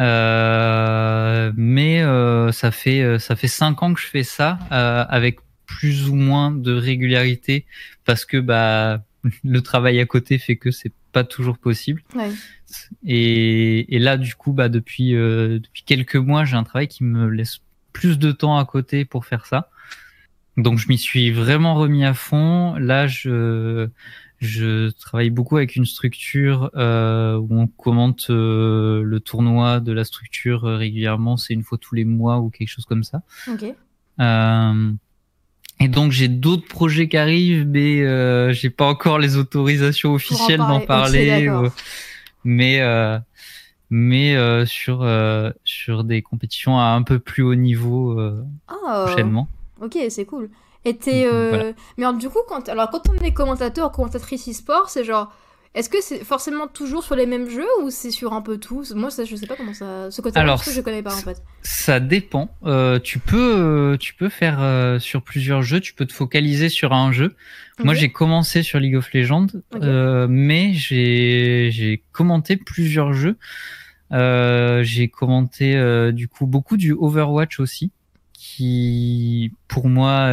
Euh, 0.00 1.52
mais 1.56 2.02
euh, 2.02 2.50
ça 2.50 2.72
fait 2.72 3.16
ça 3.20 3.36
fait 3.36 3.46
cinq 3.46 3.80
ans 3.84 3.94
que 3.94 4.00
je 4.00 4.08
fais 4.08 4.24
ça 4.24 4.58
avec 4.70 5.38
plus 5.66 6.08
ou 6.08 6.16
moins 6.16 6.50
de 6.50 6.74
régularité 6.74 7.64
parce 8.04 8.24
que 8.24 8.38
bah 8.38 9.04
le 9.44 9.60
travail 9.60 10.00
à 10.00 10.06
côté 10.06 10.38
fait 10.38 10.56
que 10.56 10.72
c'est 10.72 10.92
pas 11.14 11.24
toujours 11.24 11.56
possible. 11.56 12.02
Ouais. 12.14 12.30
Et, 13.06 13.94
et, 13.94 13.98
là, 13.98 14.18
du 14.18 14.34
coup, 14.34 14.52
bah 14.52 14.68
depuis 14.68 15.12
depuis 15.12 15.84
quelques 15.84 16.16
mois, 16.16 16.44
j'ai 16.44 16.56
un 16.56 16.64
travail 16.64 16.88
qui 16.88 17.04
me 17.04 17.28
laisse 17.28 17.60
plus 17.92 18.18
de 18.18 18.32
temps 18.32 18.58
à 18.58 18.64
côté 18.66 19.06
pour 19.06 19.24
faire 19.24 19.46
ça. 19.46 19.70
Donc 20.56 20.78
je 20.78 20.88
m'y 20.88 20.98
suis 20.98 21.30
vraiment 21.30 21.74
remis 21.74 22.04
à 22.04 22.14
fond. 22.14 22.74
Là, 22.74 23.06
je, 23.06 23.88
je 24.40 24.90
travaille 24.90 25.30
beaucoup 25.30 25.56
avec 25.56 25.74
une 25.74 25.86
structure 25.86 26.70
euh, 26.76 27.36
où 27.36 27.48
on 27.58 27.66
commente 27.66 28.26
euh, 28.30 29.02
le 29.02 29.20
tournoi 29.20 29.80
de 29.80 29.92
la 29.92 30.04
structure 30.04 30.64
euh, 30.64 30.76
régulièrement. 30.76 31.36
C'est 31.36 31.54
une 31.54 31.62
fois 31.62 31.78
tous 31.78 31.94
les 31.94 32.04
mois 32.04 32.38
ou 32.38 32.50
quelque 32.50 32.68
chose 32.68 32.84
comme 32.84 33.04
ça. 33.04 33.22
Et 35.80 35.88
donc 35.88 36.12
j'ai 36.12 36.28
d'autres 36.28 36.66
projets 36.66 37.08
qui 37.08 37.16
arrivent, 37.16 37.66
mais 37.66 38.52
j'ai 38.52 38.70
pas 38.70 38.86
encore 38.86 39.18
les 39.18 39.36
autorisations 39.36 40.14
officielles 40.14 40.58
d'en 40.58 40.80
parler. 40.80 41.50
mais 42.44 42.80
mais 43.94 44.34
euh, 44.34 44.66
sur 44.66 45.02
euh, 45.02 45.50
sur 45.64 46.02
des 46.02 46.20
compétitions 46.20 46.78
à 46.78 46.86
un 46.86 47.02
peu 47.02 47.20
plus 47.20 47.44
haut 47.44 47.54
niveau 47.54 48.18
euh, 48.18 48.44
oh. 48.72 49.04
prochainement. 49.06 49.46
Ok, 49.80 49.96
c'est 50.08 50.24
cool. 50.24 50.50
Et 50.84 50.98
Mais 51.96 52.12
du 52.18 52.28
coup, 52.28 52.40
quand 52.48 52.68
alors 52.68 52.90
quand 52.90 53.08
on 53.08 53.24
est 53.24 53.32
commentateur 53.32 53.92
commentatrice 53.92 54.48
e-sport, 54.48 54.90
c'est 54.90 55.04
genre 55.04 55.32
est-ce 55.74 55.88
que 55.88 56.00
c'est 56.00 56.22
forcément 56.22 56.68
toujours 56.68 57.02
sur 57.02 57.16
les 57.16 57.26
mêmes 57.26 57.50
jeux 57.50 57.66
ou 57.82 57.90
c'est 57.90 58.12
sur 58.12 58.32
un 58.32 58.42
peu 58.42 58.58
tout? 58.58 58.84
Moi, 58.94 59.10
ça, 59.10 59.24
je 59.24 59.34
sais 59.34 59.48
pas 59.48 59.56
comment 59.56 59.74
ça. 59.74 60.08
Ce 60.08 60.22
côté-là, 60.22 60.46
parce 60.46 60.64
que 60.64 60.70
je 60.70 60.80
connais 60.80 61.02
pas 61.02 61.12
en 61.12 61.18
fait. 61.18 61.42
Ça 61.62 61.98
dépend. 61.98 62.54
Euh, 62.64 63.00
tu 63.00 63.18
peux, 63.18 63.96
tu 63.98 64.14
peux 64.14 64.28
faire 64.28 64.62
euh, 64.62 65.00
sur 65.00 65.22
plusieurs 65.22 65.62
jeux. 65.62 65.80
Tu 65.80 65.92
peux 65.92 66.06
te 66.06 66.12
focaliser 66.12 66.68
sur 66.68 66.92
un 66.92 67.10
jeu. 67.10 67.34
Moi, 67.82 67.94
j'ai 67.94 68.12
commencé 68.12 68.62
sur 68.62 68.78
League 68.78 68.94
of 68.94 69.12
Legends, 69.12 69.48
euh, 69.74 70.28
mais 70.30 70.74
j'ai 70.74 71.70
j'ai 71.72 72.04
commenté 72.12 72.56
plusieurs 72.56 73.12
jeux. 73.12 73.36
j'ai 74.12 75.08
commenté 75.08 76.12
du 76.12 76.28
coup 76.28 76.46
beaucoup 76.46 76.76
du 76.76 76.92
Overwatch 76.92 77.58
aussi, 77.58 77.90
qui 78.32 79.50
pour 79.66 79.88
moi 79.88 80.30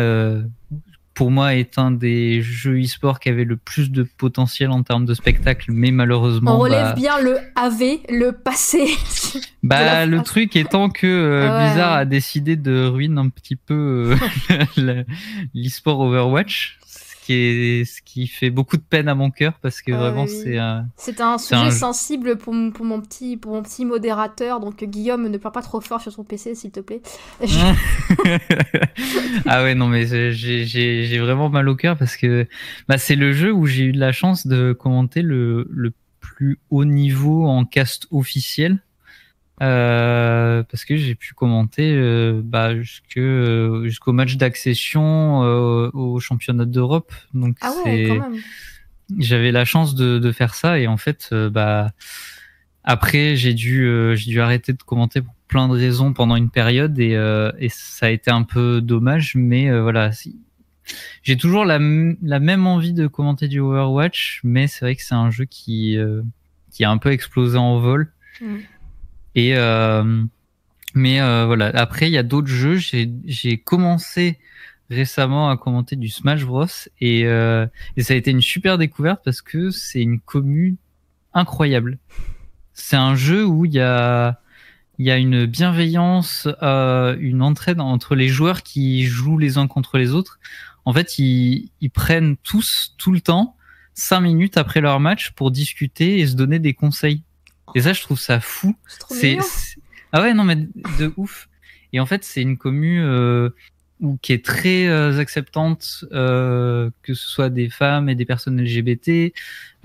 pour 1.13 1.31
moi 1.31 1.55
est 1.55 1.77
un 1.77 1.91
des 1.91 2.41
jeux 2.41 2.81
e-sport 2.81 3.19
qui 3.19 3.29
avait 3.29 3.43
le 3.43 3.57
plus 3.57 3.91
de 3.91 4.03
potentiel 4.03 4.71
en 4.71 4.83
termes 4.83 5.05
de 5.05 5.13
spectacle, 5.13 5.71
mais 5.71 5.91
malheureusement. 5.91 6.55
On 6.55 6.59
relève 6.59 6.87
bah, 6.87 6.93
bien 6.93 7.19
le 7.19 7.37
AV, 7.55 7.99
le 8.09 8.31
passé. 8.31 8.85
bah 9.63 10.05
le 10.05 10.21
truc 10.23 10.55
étant 10.55 10.89
que 10.89 11.07
euh, 11.07 11.41
Blizzard 11.41 11.93
a 11.93 12.05
décidé 12.05 12.55
de 12.55 12.85
ruiner 12.85 13.19
un 13.19 13.29
petit 13.29 13.55
peu 13.55 14.15
euh, 14.49 14.65
l'e-sport 15.53 15.99
Overwatch 15.99 16.79
ce 17.27 18.01
qui 18.01 18.27
fait 18.27 18.49
beaucoup 18.49 18.77
de 18.77 18.81
peine 18.81 19.07
à 19.07 19.15
mon 19.15 19.31
cœur 19.31 19.53
parce 19.61 19.81
que 19.81 19.91
vraiment 19.91 20.27
c'est 20.27 20.57
un 20.57 20.87
c'est 20.97 21.21
un 21.21 21.37
sujet 21.37 21.71
sensible 21.71 22.37
pour, 22.37 22.53
pour 22.73 22.85
mon 22.85 23.01
petit 23.01 23.37
pour 23.37 23.53
mon 23.53 23.61
petit 23.61 23.85
modérateur. 23.85 24.59
Donc 24.59 24.83
Guillaume 24.83 25.27
ne 25.27 25.37
parle 25.37 25.53
pas 25.53 25.61
trop 25.61 25.81
fort 25.81 26.01
sur 26.01 26.11
son 26.11 26.23
PC 26.23 26.55
s'il 26.55 26.71
te 26.71 26.79
plaît. 26.79 27.01
Ah 29.45 29.63
ouais 29.63 29.75
non 29.75 29.87
mais 29.87 30.05
j'ai 30.05 31.19
vraiment 31.19 31.49
mal 31.49 31.67
au 31.67 31.75
cœur 31.75 31.97
parce 31.97 32.15
que 32.17 32.47
bah, 32.87 32.97
c'est 32.97 33.15
le 33.15 33.33
jeu 33.33 33.51
où 33.51 33.65
j'ai 33.65 33.85
eu 33.85 33.91
de 33.91 33.99
la 33.99 34.11
chance 34.11 34.47
de 34.47 34.73
commenter 34.73 35.21
le, 35.21 35.67
le 35.69 35.93
plus 36.19 36.59
haut 36.69 36.85
niveau 36.85 37.47
en 37.47 37.65
cast 37.65 38.07
officiel 38.11 38.79
euh, 39.61 40.63
parce 40.63 40.85
que 40.85 40.95
j'ai 40.95 41.13
pu 41.13 41.35
commenter 41.35 41.93
euh, 41.93 42.41
bah, 42.43 42.75
jusque, 42.81 43.17
euh, 43.17 43.83
jusqu'au 43.83 44.11
match 44.11 44.35
d'accession 44.35 45.39
au 45.93 46.19
championnat 46.19 46.65
d'Europe. 46.65 47.13
Donc 47.33 47.57
ah 47.61 47.71
ouais, 47.85 48.07
quand 48.07 48.29
même. 48.29 48.41
j'avais 49.19 49.51
la 49.51 49.65
chance 49.65 49.93
de, 49.93 50.17
de, 50.17 50.31
faire 50.31 50.55
ça 50.55 50.79
et 50.79 50.87
en 50.87 50.97
fait, 50.97 51.33
bah 51.51 51.91
après 52.83 53.35
j'ai 53.35 53.53
dû 53.53 53.87
j'ai 54.15 54.31
dû 54.31 54.41
arrêter 54.41 54.73
de 54.73 54.81
commenter 54.81 55.21
pour 55.21 55.35
plein 55.47 55.67
de 55.67 55.73
raisons 55.73 56.13
pendant 56.13 56.35
une 56.35 56.49
période 56.49 56.97
et, 56.99 57.11
et 57.59 57.69
ça 57.69 58.07
a 58.07 58.09
été 58.09 58.31
un 58.31 58.43
peu 58.43 58.81
dommage, 58.81 59.35
mais 59.35 59.79
voilà. 59.79 60.09
J'ai 61.21 61.37
toujours 61.37 61.63
la, 61.63 61.77
la 62.23 62.39
même 62.39 62.65
envie 62.65 62.93
de 62.93 63.05
commenter 63.05 63.47
du 63.47 63.59
Overwatch, 63.59 64.41
mais 64.43 64.65
c'est 64.65 64.83
vrai 64.83 64.95
que 64.95 65.03
c'est 65.03 65.13
un 65.13 65.29
jeu 65.29 65.45
qui 65.45 65.97
qui 66.71 66.83
a 66.83 66.89
un 66.89 66.97
peu 66.97 67.11
explosé 67.11 67.59
en 67.59 67.79
vol. 67.79 68.11
Mm. 68.41 68.55
Et 69.35 69.55
euh, 69.55 70.23
mais 70.93 71.21
euh, 71.21 71.45
voilà. 71.45 71.67
Après, 71.67 72.07
il 72.09 72.13
y 72.13 72.17
a 72.17 72.23
d'autres 72.23 72.47
jeux. 72.47 72.77
J'ai 72.77 73.57
commencé 73.57 74.39
récemment 74.89 75.49
à 75.49 75.57
commenter 75.57 75.95
du 75.95 76.09
Smash 76.09 76.45
Bros 76.45 76.65
et, 76.99 77.25
euh, 77.25 77.65
et 77.95 78.03
ça 78.03 78.13
a 78.13 78.17
été 78.17 78.29
une 78.31 78.41
super 78.41 78.77
découverte 78.77 79.21
parce 79.23 79.41
que 79.41 79.69
c'est 79.69 80.01
une 80.01 80.19
commune 80.19 80.75
incroyable. 81.33 81.97
C'est 82.73 82.97
un 82.97 83.15
jeu 83.15 83.45
où 83.45 83.65
il 83.65 83.73
y 83.73 83.79
a 83.79 84.39
il 84.97 85.05
y 85.05 85.11
a 85.11 85.17
une 85.17 85.47
bienveillance, 85.47 86.47
euh, 86.61 87.15
une 87.19 87.41
entraide 87.41 87.79
entre 87.79 88.13
les 88.13 88.27
joueurs 88.27 88.61
qui 88.61 89.03
jouent 89.05 89.39
les 89.39 89.57
uns 89.57 89.67
contre 89.67 89.97
les 89.97 90.13
autres. 90.13 90.39
En 90.85 90.93
fait, 90.93 91.17
ils, 91.17 91.71
ils 91.79 91.89
prennent 91.89 92.37
tous 92.37 92.93
tout 92.99 93.11
le 93.11 93.21
temps 93.21 93.55
cinq 93.95 94.19
minutes 94.19 94.57
après 94.57 94.79
leur 94.79 94.99
match 94.99 95.31
pour 95.31 95.49
discuter 95.49 96.19
et 96.19 96.27
se 96.27 96.35
donner 96.35 96.59
des 96.59 96.75
conseils. 96.75 97.23
Et 97.75 97.81
ça, 97.81 97.93
je 97.93 98.01
trouve 98.01 98.19
ça 98.19 98.39
fou. 98.39 98.75
C'est 99.09 99.37
ah 100.13 100.21
ouais 100.21 100.33
non 100.33 100.43
mais 100.43 100.55
de 100.55 101.13
ouf. 101.17 101.47
Et 101.93 101.99
en 101.99 102.05
fait, 102.05 102.23
c'est 102.23 102.41
une 102.41 102.57
commu 102.57 103.01
euh, 103.01 103.49
qui 104.21 104.33
est 104.33 104.43
très 104.43 104.87
euh, 104.87 105.19
acceptante, 105.19 106.05
euh, 106.11 106.89
que 107.03 107.13
ce 107.13 107.27
soit 107.27 107.49
des 107.49 107.69
femmes 107.69 108.09
et 108.09 108.15
des 108.15 108.25
personnes 108.25 108.59
LGBT. 108.59 109.33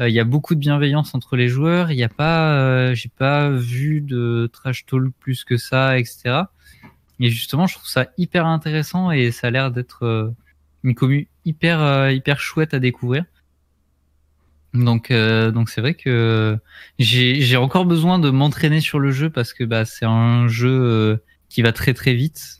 Euh, 0.00 0.08
il 0.08 0.14
y 0.14 0.20
a 0.20 0.24
beaucoup 0.24 0.54
de 0.54 0.60
bienveillance 0.60 1.14
entre 1.14 1.36
les 1.36 1.48
joueurs. 1.48 1.90
Il 1.90 1.96
n'y 1.96 2.04
a 2.04 2.08
pas, 2.08 2.94
j'ai 2.94 3.10
pas 3.10 3.50
vu 3.50 4.00
de 4.00 4.48
trash 4.52 4.86
talk 4.86 5.12
plus 5.20 5.44
que 5.44 5.56
ça, 5.56 5.98
etc. 5.98 6.44
Et 7.20 7.30
justement, 7.30 7.66
je 7.66 7.74
trouve 7.74 7.88
ça 7.88 8.06
hyper 8.16 8.46
intéressant 8.46 9.10
et 9.10 9.30
ça 9.32 9.48
a 9.48 9.50
l'air 9.50 9.70
d'être 9.70 10.34
une 10.82 10.94
commu 10.94 11.28
hyper 11.44 12.10
hyper 12.10 12.40
chouette 12.40 12.74
à 12.74 12.78
découvrir. 12.78 13.24
Donc, 14.84 15.10
euh, 15.10 15.50
donc 15.50 15.70
c'est 15.70 15.80
vrai 15.80 15.94
que 15.94 16.58
j'ai 16.98 17.56
encore 17.56 17.84
besoin 17.84 18.18
de 18.18 18.30
m'entraîner 18.30 18.80
sur 18.80 18.98
le 18.98 19.10
jeu 19.10 19.30
parce 19.30 19.52
que 19.52 19.64
bah, 19.64 19.84
c'est 19.84 20.04
un 20.04 20.48
jeu 20.48 20.70
euh, 20.70 21.16
qui 21.48 21.62
va 21.62 21.72
très 21.72 21.94
très 21.94 22.14
vite. 22.14 22.58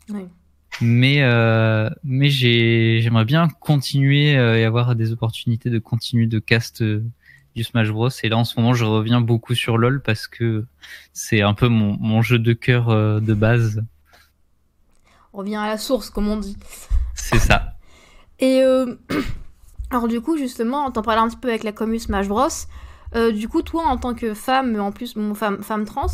Mais, 0.79 1.23
euh, 1.23 1.89
mais 2.03 2.29
j'aimerais 2.29 3.25
bien 3.25 3.47
continuer 3.47 4.33
et 4.33 4.63
avoir 4.63 4.95
des 4.95 5.11
opportunités 5.11 5.69
de 5.69 5.79
continuer 5.79 6.27
de 6.27 6.39
cast 6.39 6.83
du 6.83 7.63
Smash 7.63 7.89
Bros. 7.89 8.09
Et 8.21 8.29
là, 8.29 8.37
en 8.37 8.43
ce 8.43 8.59
moment, 8.59 8.73
je 8.73 8.85
reviens 8.85 9.19
beaucoup 9.19 9.55
sur 9.55 9.77
LoL 9.77 10.01
parce 10.01 10.27
que 10.27 10.65
c'est 11.13 11.41
un 11.41 11.55
peu 11.55 11.67
mon, 11.67 11.97
mon 11.97 12.21
jeu 12.21 12.37
de 12.37 12.53
cœur 12.53 13.21
de 13.21 13.33
base. 13.33 13.83
On 15.33 15.39
revient 15.39 15.55
à 15.55 15.67
la 15.67 15.77
source, 15.77 16.11
comme 16.11 16.27
on 16.27 16.37
dit. 16.37 16.57
C'est 17.15 17.39
ça. 17.39 17.73
Et 18.39 18.61
Alors 19.89 20.07
du 20.07 20.21
coup, 20.21 20.37
justement, 20.37 20.91
t'en 20.91 21.01
parlais 21.01 21.21
un 21.21 21.29
petit 21.29 21.37
peu 21.37 21.49
avec 21.49 21.63
la 21.63 21.71
commu 21.71 21.99
Smash 21.99 22.27
Bros. 22.27 22.47
Euh, 23.15 23.31
du 23.31 23.47
coup, 23.47 23.61
toi, 23.61 23.85
en 23.85 23.97
tant 23.97 24.13
que 24.13 24.33
femme, 24.33 24.79
en 24.79 24.91
plus, 24.91 25.15
mon 25.15 25.33
femme, 25.33 25.63
femme 25.63 25.85
trans, 25.85 26.07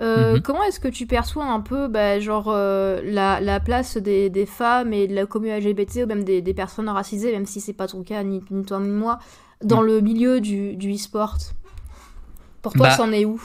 euh, 0.00 0.34
mhm. 0.34 0.42
comment 0.42 0.62
est-ce 0.62 0.78
que 0.78 0.88
tu 0.88 1.06
perçois 1.06 1.44
un 1.44 1.60
peu, 1.60 1.88
bah, 1.88 2.20
genre, 2.20 2.46
euh, 2.48 3.00
la, 3.04 3.40
la, 3.40 3.58
place 3.58 3.96
des, 3.96 4.30
des, 4.30 4.46
femmes 4.46 4.92
et 4.92 5.08
de 5.08 5.14
la 5.14 5.26
commu 5.26 5.50
LGBT 5.50 6.04
ou 6.04 6.06
même 6.06 6.22
des, 6.22 6.40
des 6.40 6.54
personnes 6.54 6.88
racisées, 6.88 7.32
même 7.32 7.46
si 7.46 7.60
c'est 7.60 7.72
pas 7.72 7.88
ton 7.88 8.04
cas, 8.04 8.22
ni, 8.22 8.40
toi 8.64 8.78
ni 8.78 8.88
moi, 8.88 9.18
dans 9.64 9.82
le 9.82 10.00
milieu 10.00 10.40
du, 10.40 10.76
du 10.76 10.94
e-sport? 10.94 11.36
Pour 12.62 12.72
toi, 12.72 12.88
bah, 12.88 12.96
c'en 12.96 13.10
est 13.10 13.24
où? 13.24 13.42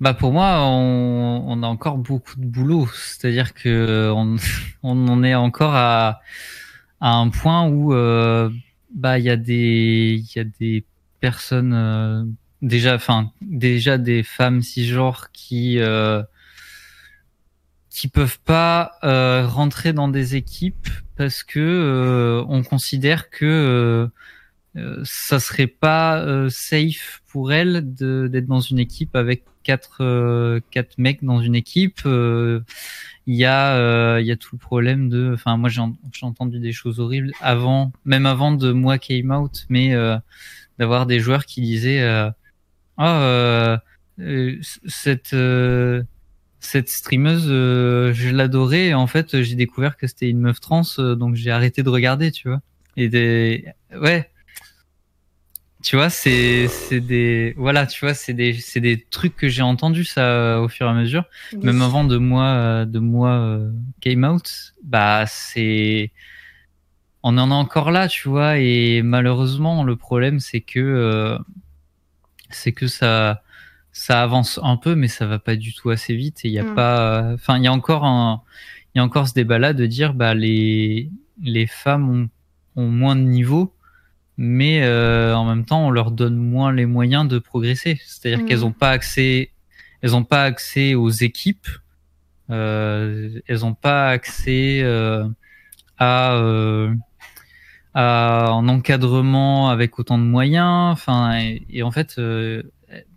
Bah 0.00 0.14
pour 0.14 0.32
moi, 0.32 0.60
on, 0.60 1.44
on, 1.46 1.62
a 1.62 1.66
encore 1.66 1.98
beaucoup 1.98 2.36
de 2.36 2.46
boulot. 2.46 2.88
C'est-à-dire 2.94 3.52
que 3.52 4.10
on, 4.14 4.36
on 4.82 5.08
en 5.08 5.22
est 5.22 5.34
encore 5.34 5.74
à 5.74 6.20
à 7.00 7.14
un 7.14 7.28
point 7.30 7.66
où 7.66 7.94
euh, 7.94 8.50
bah 8.94 9.18
il 9.18 9.24
y 9.24 9.30
a 9.30 9.36
des 9.36 10.22
il 10.22 10.36
y 10.36 10.40
a 10.40 10.44
des 10.44 10.84
personnes 11.20 11.72
euh, 11.74 12.24
déjà 12.62 12.94
enfin 12.94 13.30
déjà 13.40 13.98
des 13.98 14.22
femmes 14.22 14.62
cisgenres 14.62 15.30
qui 15.32 15.78
euh, 15.78 16.22
qui 17.90 18.08
peuvent 18.08 18.38
pas 18.40 18.92
euh, 19.02 19.46
rentrer 19.46 19.92
dans 19.92 20.08
des 20.08 20.36
équipes 20.36 20.88
parce 21.16 21.42
que 21.42 21.58
euh, 21.58 22.44
on 22.48 22.62
considère 22.62 23.30
que 23.30 24.08
euh, 24.76 25.02
ça 25.04 25.40
serait 25.40 25.66
pas 25.66 26.24
safe 26.48 27.22
pour 27.28 27.52
elles 27.52 27.92
d'être 27.94 28.46
dans 28.46 28.60
une 28.60 28.78
équipe 28.78 29.16
avec 29.16 29.42
quatre 29.64 30.60
quatre 30.70 30.96
mecs 30.98 31.24
dans 31.24 31.40
une 31.40 31.56
équipe. 31.56 32.02
Il 33.30 33.36
y 33.36 33.44
a 33.44 34.18
il 34.18 34.26
y 34.26 34.32
a 34.32 34.36
tout 34.36 34.56
le 34.56 34.58
problème 34.58 35.08
de, 35.08 35.32
enfin 35.34 35.56
moi 35.56 35.70
j'ai 35.70 35.80
entendu 36.22 36.58
des 36.58 36.72
choses 36.72 36.98
horribles 36.98 37.30
avant, 37.40 37.92
même 38.04 38.26
avant 38.26 38.50
de 38.52 38.72
moi 38.72 38.98
came 38.98 39.30
out, 39.30 39.66
mais 39.68 39.94
d'avoir 40.78 41.06
des 41.06 41.20
joueurs 41.20 41.46
qui 41.46 41.60
disaient 41.60 42.02
ah 42.98 43.80
cette 44.86 45.34
cette 46.60 46.90
streameuse, 46.90 47.46
euh, 47.48 48.12
je 48.12 48.28
l'adorais. 48.28 48.92
En 48.92 49.06
fait, 49.06 49.42
j'ai 49.42 49.56
découvert 49.56 49.96
que 49.96 50.06
c'était 50.06 50.28
une 50.28 50.40
meuf 50.40 50.60
trans, 50.60 50.82
euh, 50.98 51.14
donc 51.14 51.34
j'ai 51.34 51.50
arrêté 51.50 51.82
de 51.82 51.88
regarder, 51.88 52.30
tu 52.30 52.48
vois. 52.48 52.60
Et 52.96 53.08
des, 53.08 53.64
ouais. 53.98 54.29
Tu 55.82 55.96
vois, 55.96 56.10
c'est, 56.10 56.68
c'est 56.68 57.00
des, 57.00 57.54
voilà, 57.56 57.86
tu 57.86 58.04
vois, 58.04 58.12
c'est 58.12 58.34
des, 58.34 58.52
c'est 58.52 58.80
des 58.80 59.00
trucs 59.00 59.34
que 59.34 59.48
j'ai 59.48 59.62
entendus 59.62 60.04
ça 60.04 60.60
au 60.60 60.68
fur 60.68 60.86
et 60.86 60.90
à 60.90 60.92
mesure. 60.92 61.24
Même 61.62 61.80
avant 61.80 62.04
de 62.04 62.18
moi, 62.18 62.84
de 62.84 62.98
moi 62.98 63.60
came 64.02 64.24
out, 64.24 64.74
bah 64.84 65.24
c'est, 65.26 66.12
on 67.22 67.38
en 67.38 67.50
est 67.50 67.54
encore 67.54 67.90
là, 67.90 68.08
tu 68.08 68.28
vois. 68.28 68.58
Et 68.58 69.02
malheureusement, 69.02 69.82
le 69.84 69.96
problème, 69.96 70.38
c'est 70.38 70.60
que, 70.60 70.80
euh, 70.80 71.38
c'est 72.50 72.72
que 72.72 72.86
ça, 72.86 73.42
ça 73.92 74.22
avance 74.22 74.60
un 74.62 74.76
peu, 74.76 74.94
mais 74.94 75.08
ça 75.08 75.26
va 75.26 75.38
pas 75.38 75.56
du 75.56 75.74
tout 75.74 75.90
assez 75.90 76.14
vite. 76.14 76.44
Et 76.44 76.48
il 76.48 76.54
y 76.54 76.58
a 76.58 76.64
mm. 76.64 76.74
pas, 76.74 77.30
enfin, 77.34 77.56
il 77.56 77.64
y 77.64 77.68
a 77.68 77.72
encore 77.72 78.04
un, 78.04 78.42
il 78.94 78.98
y 78.98 79.00
a 79.00 79.04
encore 79.04 79.28
ce 79.28 79.34
débat-là 79.34 79.72
de 79.72 79.86
dire, 79.86 80.14
bah, 80.14 80.34
les, 80.34 81.10
les 81.42 81.66
femmes 81.66 82.28
ont, 82.76 82.82
ont 82.82 82.88
moins 82.88 83.16
de 83.16 83.22
niveau, 83.22 83.72
mais 84.42 84.82
euh, 84.82 85.36
en 85.36 85.44
même 85.44 85.66
temps, 85.66 85.86
on 85.86 85.90
leur 85.90 86.10
donne 86.10 86.36
moins 86.36 86.72
les 86.72 86.86
moyens 86.86 87.28
de 87.28 87.38
progresser. 87.38 88.00
C'est-à-dire 88.06 88.46
qu'elles 88.46 88.64
ont 88.64 88.72
pas 88.72 88.90
accès, 88.90 89.50
elles 90.00 90.16
ont 90.16 90.24
pas 90.24 90.44
accès 90.44 90.94
aux 90.94 91.10
équipes, 91.10 91.68
euh, 92.48 93.38
elles 93.46 93.66
ont 93.66 93.74
pas 93.74 94.08
accès 94.08 94.80
euh, 94.82 95.28
à, 95.98 96.36
euh, 96.36 96.94
à 97.92 98.48
un 98.48 98.66
encadrement 98.68 99.68
avec 99.68 99.98
autant 99.98 100.16
de 100.16 100.24
moyens. 100.24 100.90
Enfin, 100.90 101.38
et, 101.38 101.66
et 101.68 101.82
en 101.82 101.90
fait 101.90 102.14
euh, 102.16 102.62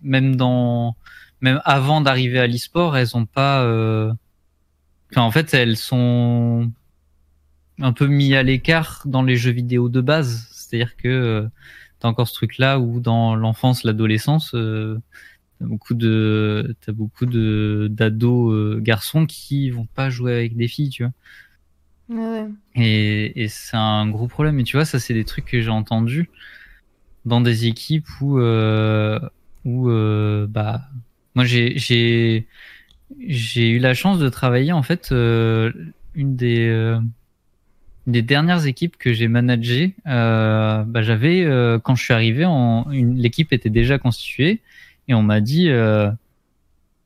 même 0.01 0.35
dans 0.35 0.97
même 1.39 1.61
avant 1.63 2.01
d'arriver 2.01 2.39
à 2.39 2.47
l'e-sport, 2.47 2.97
elles 2.97 3.15
ont 3.15 3.25
pas 3.25 3.63
euh... 3.63 4.11
enfin, 5.11 5.21
en 5.21 5.31
fait, 5.31 5.53
elles 5.53 5.77
sont 5.77 6.69
un 7.79 7.93
peu 7.93 8.07
mis 8.07 8.35
à 8.35 8.43
l'écart 8.43 9.03
dans 9.05 9.23
les 9.23 9.37
jeux 9.37 9.51
vidéo 9.51 9.87
de 9.87 10.01
base, 10.01 10.49
c'est-à-dire 10.73 10.95
que 10.97 11.07
euh, 11.07 11.47
t'as 11.99 12.07
encore 12.07 12.27
ce 12.27 12.33
truc 12.33 12.57
là 12.57 12.79
où 12.79 12.99
dans 12.99 13.35
l'enfance, 13.35 13.83
l'adolescence 13.83 14.55
euh, 14.55 14.99
t'as 15.59 15.65
beaucoup 15.65 15.93
de 15.93 16.75
t'as 16.81 16.91
beaucoup 16.91 17.27
de 17.27 17.87
d'ados 17.91 18.51
euh, 18.53 18.79
garçons 18.81 19.25
qui 19.27 19.69
vont 19.69 19.85
pas 19.85 20.09
jouer 20.09 20.33
avec 20.33 20.55
des 20.55 20.67
filles, 20.67 20.89
tu 20.89 21.03
vois. 21.03 21.13
Ouais. 22.09 22.47
Et, 22.75 23.43
et 23.43 23.47
c'est 23.47 23.77
un 23.77 24.07
gros 24.09 24.27
problème. 24.27 24.59
Et 24.59 24.63
tu 24.63 24.77
vois, 24.77 24.85
ça, 24.85 24.99
c'est 24.99 25.13
des 25.13 25.25
trucs 25.25 25.45
que 25.45 25.61
j'ai 25.61 25.69
entendus 25.69 26.29
dans 27.25 27.39
des 27.39 27.67
équipes 27.67 28.07
où, 28.19 28.39
euh, 28.39 29.19
où 29.63 29.89
euh, 29.89 30.47
bah 30.49 30.81
moi 31.35 31.45
j'ai 31.45 31.77
j'ai 31.77 32.47
j'ai 33.27 33.69
eu 33.69 33.79
la 33.79 33.93
chance 33.93 34.19
de 34.19 34.27
travailler 34.27 34.73
en 34.73 34.83
fait 34.83 35.11
euh, 35.11 35.71
une 36.15 36.35
des 36.35 36.99
des 38.07 38.21
dernières 38.21 38.65
équipes 38.65 38.97
que 38.97 39.13
j'ai 39.13 39.27
managées. 39.27 39.95
bah, 40.05 41.01
j'avais 41.01 41.45
quand 41.83 41.95
je 41.95 42.03
suis 42.03 42.13
arrivé, 42.13 42.45
l'équipe 42.91 43.53
était 43.53 43.69
déjà 43.69 43.97
constituée 43.97 44.61
et 45.07 45.13
on 45.13 45.23
m'a 45.23 45.41
dit. 45.41 45.69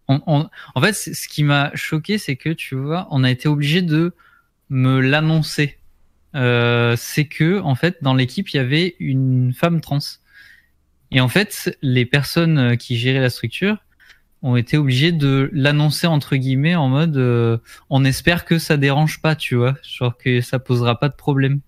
On, 0.09 0.49
en 0.73 0.81
fait, 0.81 0.93
ce 0.93 1.27
qui 1.27 1.43
m'a 1.43 1.71
choqué, 1.75 2.17
c'est 2.17 2.37
que 2.37 2.49
tu 2.49 2.75
vois, 2.75 3.07
on 3.11 3.23
a 3.23 3.29
été 3.29 3.49
obligé 3.49 3.81
de 3.81 4.13
me 4.69 4.99
l'annoncer. 4.99 5.77
Euh, 6.35 6.95
c'est 6.97 7.25
que 7.25 7.59
en 7.61 7.75
fait, 7.75 7.97
dans 8.01 8.13
l'équipe, 8.13 8.49
il 8.49 8.57
y 8.57 8.59
avait 8.59 8.95
une 8.99 9.53
femme 9.53 9.81
trans. 9.81 9.99
Et 11.11 11.21
en 11.21 11.29
fait, 11.29 11.77
les 11.81 12.05
personnes 12.05 12.57
euh, 12.57 12.75
qui 12.75 12.97
géraient 12.97 13.21
la 13.21 13.29
structure 13.29 13.77
ont 14.43 14.55
été 14.55 14.77
obligées 14.77 15.11
de 15.11 15.49
l'annoncer 15.51 16.07
entre 16.07 16.35
guillemets 16.35 16.75
en 16.75 16.87
mode 16.87 17.17
euh, 17.17 17.57
on 17.89 18.05
espère 18.05 18.45
que 18.45 18.59
ça 18.59 18.77
dérange 18.77 19.21
pas, 19.21 19.35
tu 19.35 19.55
vois, 19.55 19.75
genre 19.83 20.17
que 20.17 20.41
ça 20.41 20.59
posera 20.59 20.99
pas 20.99 21.09
de 21.09 21.15
problème. 21.15 21.59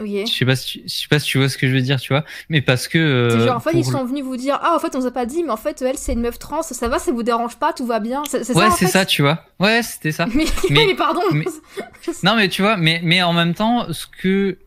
Okay. 0.00 0.26
Je 0.26 0.32
sais 0.32 0.44
pas 0.44 0.54
si 0.54 0.78
tu, 0.78 0.82
je 0.86 0.94
sais 0.94 1.08
pas 1.08 1.18
si 1.18 1.26
tu 1.26 1.38
vois 1.38 1.48
ce 1.48 1.58
que 1.58 1.66
je 1.66 1.74
veux 1.74 1.80
dire, 1.80 1.98
tu 1.98 2.12
vois, 2.12 2.24
mais 2.48 2.60
parce 2.60 2.86
que 2.86 2.98
euh, 2.98 3.46
genre 3.46 3.56
en 3.56 3.60
fait 3.60 3.72
ils 3.72 3.84
sont 3.84 4.04
venus 4.04 4.22
vous 4.22 4.36
dire 4.36 4.56
ah 4.62 4.74
en 4.76 4.78
fait 4.78 4.94
on 4.94 5.00
vous 5.00 5.06
a 5.06 5.10
pas 5.10 5.26
dit 5.26 5.42
mais 5.42 5.50
en 5.50 5.56
fait 5.56 5.82
elle 5.82 5.98
c'est 5.98 6.12
une 6.12 6.20
meuf 6.20 6.38
trans 6.38 6.62
ça 6.62 6.88
va 6.88 7.00
ça 7.00 7.10
vous 7.10 7.24
dérange 7.24 7.56
pas 7.56 7.72
tout 7.72 7.86
va 7.86 7.98
bien. 7.98 8.22
C'est 8.26 8.54
ouais 8.54 8.70
c'est 8.70 8.86
ça, 8.86 9.04
tu 9.04 9.22
vois. 9.22 9.44
Ouais 9.58 9.82
c'était 9.82 10.12
ça. 10.12 10.26
Mais, 10.34 10.44
mais, 10.70 10.86
mais 10.86 10.94
pardon. 10.94 11.20
mais... 11.32 11.46
non 12.22 12.36
mais 12.36 12.48
tu 12.48 12.62
vois 12.62 12.76
mais 12.76 13.00
mais 13.02 13.22
en 13.22 13.32
même 13.32 13.54
temps 13.54 13.92
ce 13.92 14.06
que 14.06 14.58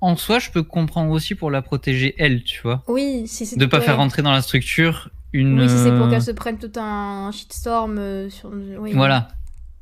en 0.00 0.16
soi, 0.16 0.38
je 0.38 0.50
peux 0.50 0.62
comprendre 0.62 1.10
aussi 1.12 1.34
pour 1.34 1.50
la 1.50 1.62
protéger 1.62 2.14
elle, 2.18 2.42
tu 2.42 2.62
vois. 2.62 2.82
Oui, 2.88 3.24
si 3.26 3.44
c'est 3.44 3.56
de 3.56 3.66
pas 3.66 3.80
faire 3.80 3.98
rentrer 3.98 4.22
dans 4.22 4.32
la 4.32 4.40
structure 4.40 5.10
une. 5.32 5.60
Oui, 5.60 5.68
si 5.68 5.76
c'est 5.76 5.96
pour 5.96 6.08
qu'elle 6.08 6.22
se 6.22 6.30
prenne 6.30 6.58
tout 6.58 6.72
un 6.76 7.30
shitstorm 7.32 7.98
euh, 7.98 8.30
sur. 8.30 8.50
Oui, 8.78 8.92
voilà. 8.94 9.28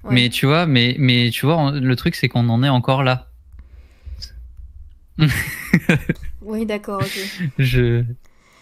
Ouais. 0.05 0.15
Mais 0.15 0.29
tu 0.29 0.47
vois, 0.47 0.67
mais 0.67 0.95
mais 0.99 1.31
tu 1.31 1.47
vois, 1.47 1.73
le 1.73 1.97
truc 1.97 2.15
c'est 2.15 2.29
qu'on 2.29 2.49
en 2.49 2.63
est 2.63 2.69
encore 2.69 3.03
là. 3.03 3.29
oui, 6.43 6.67
d'accord. 6.67 7.03
Je. 7.59 8.05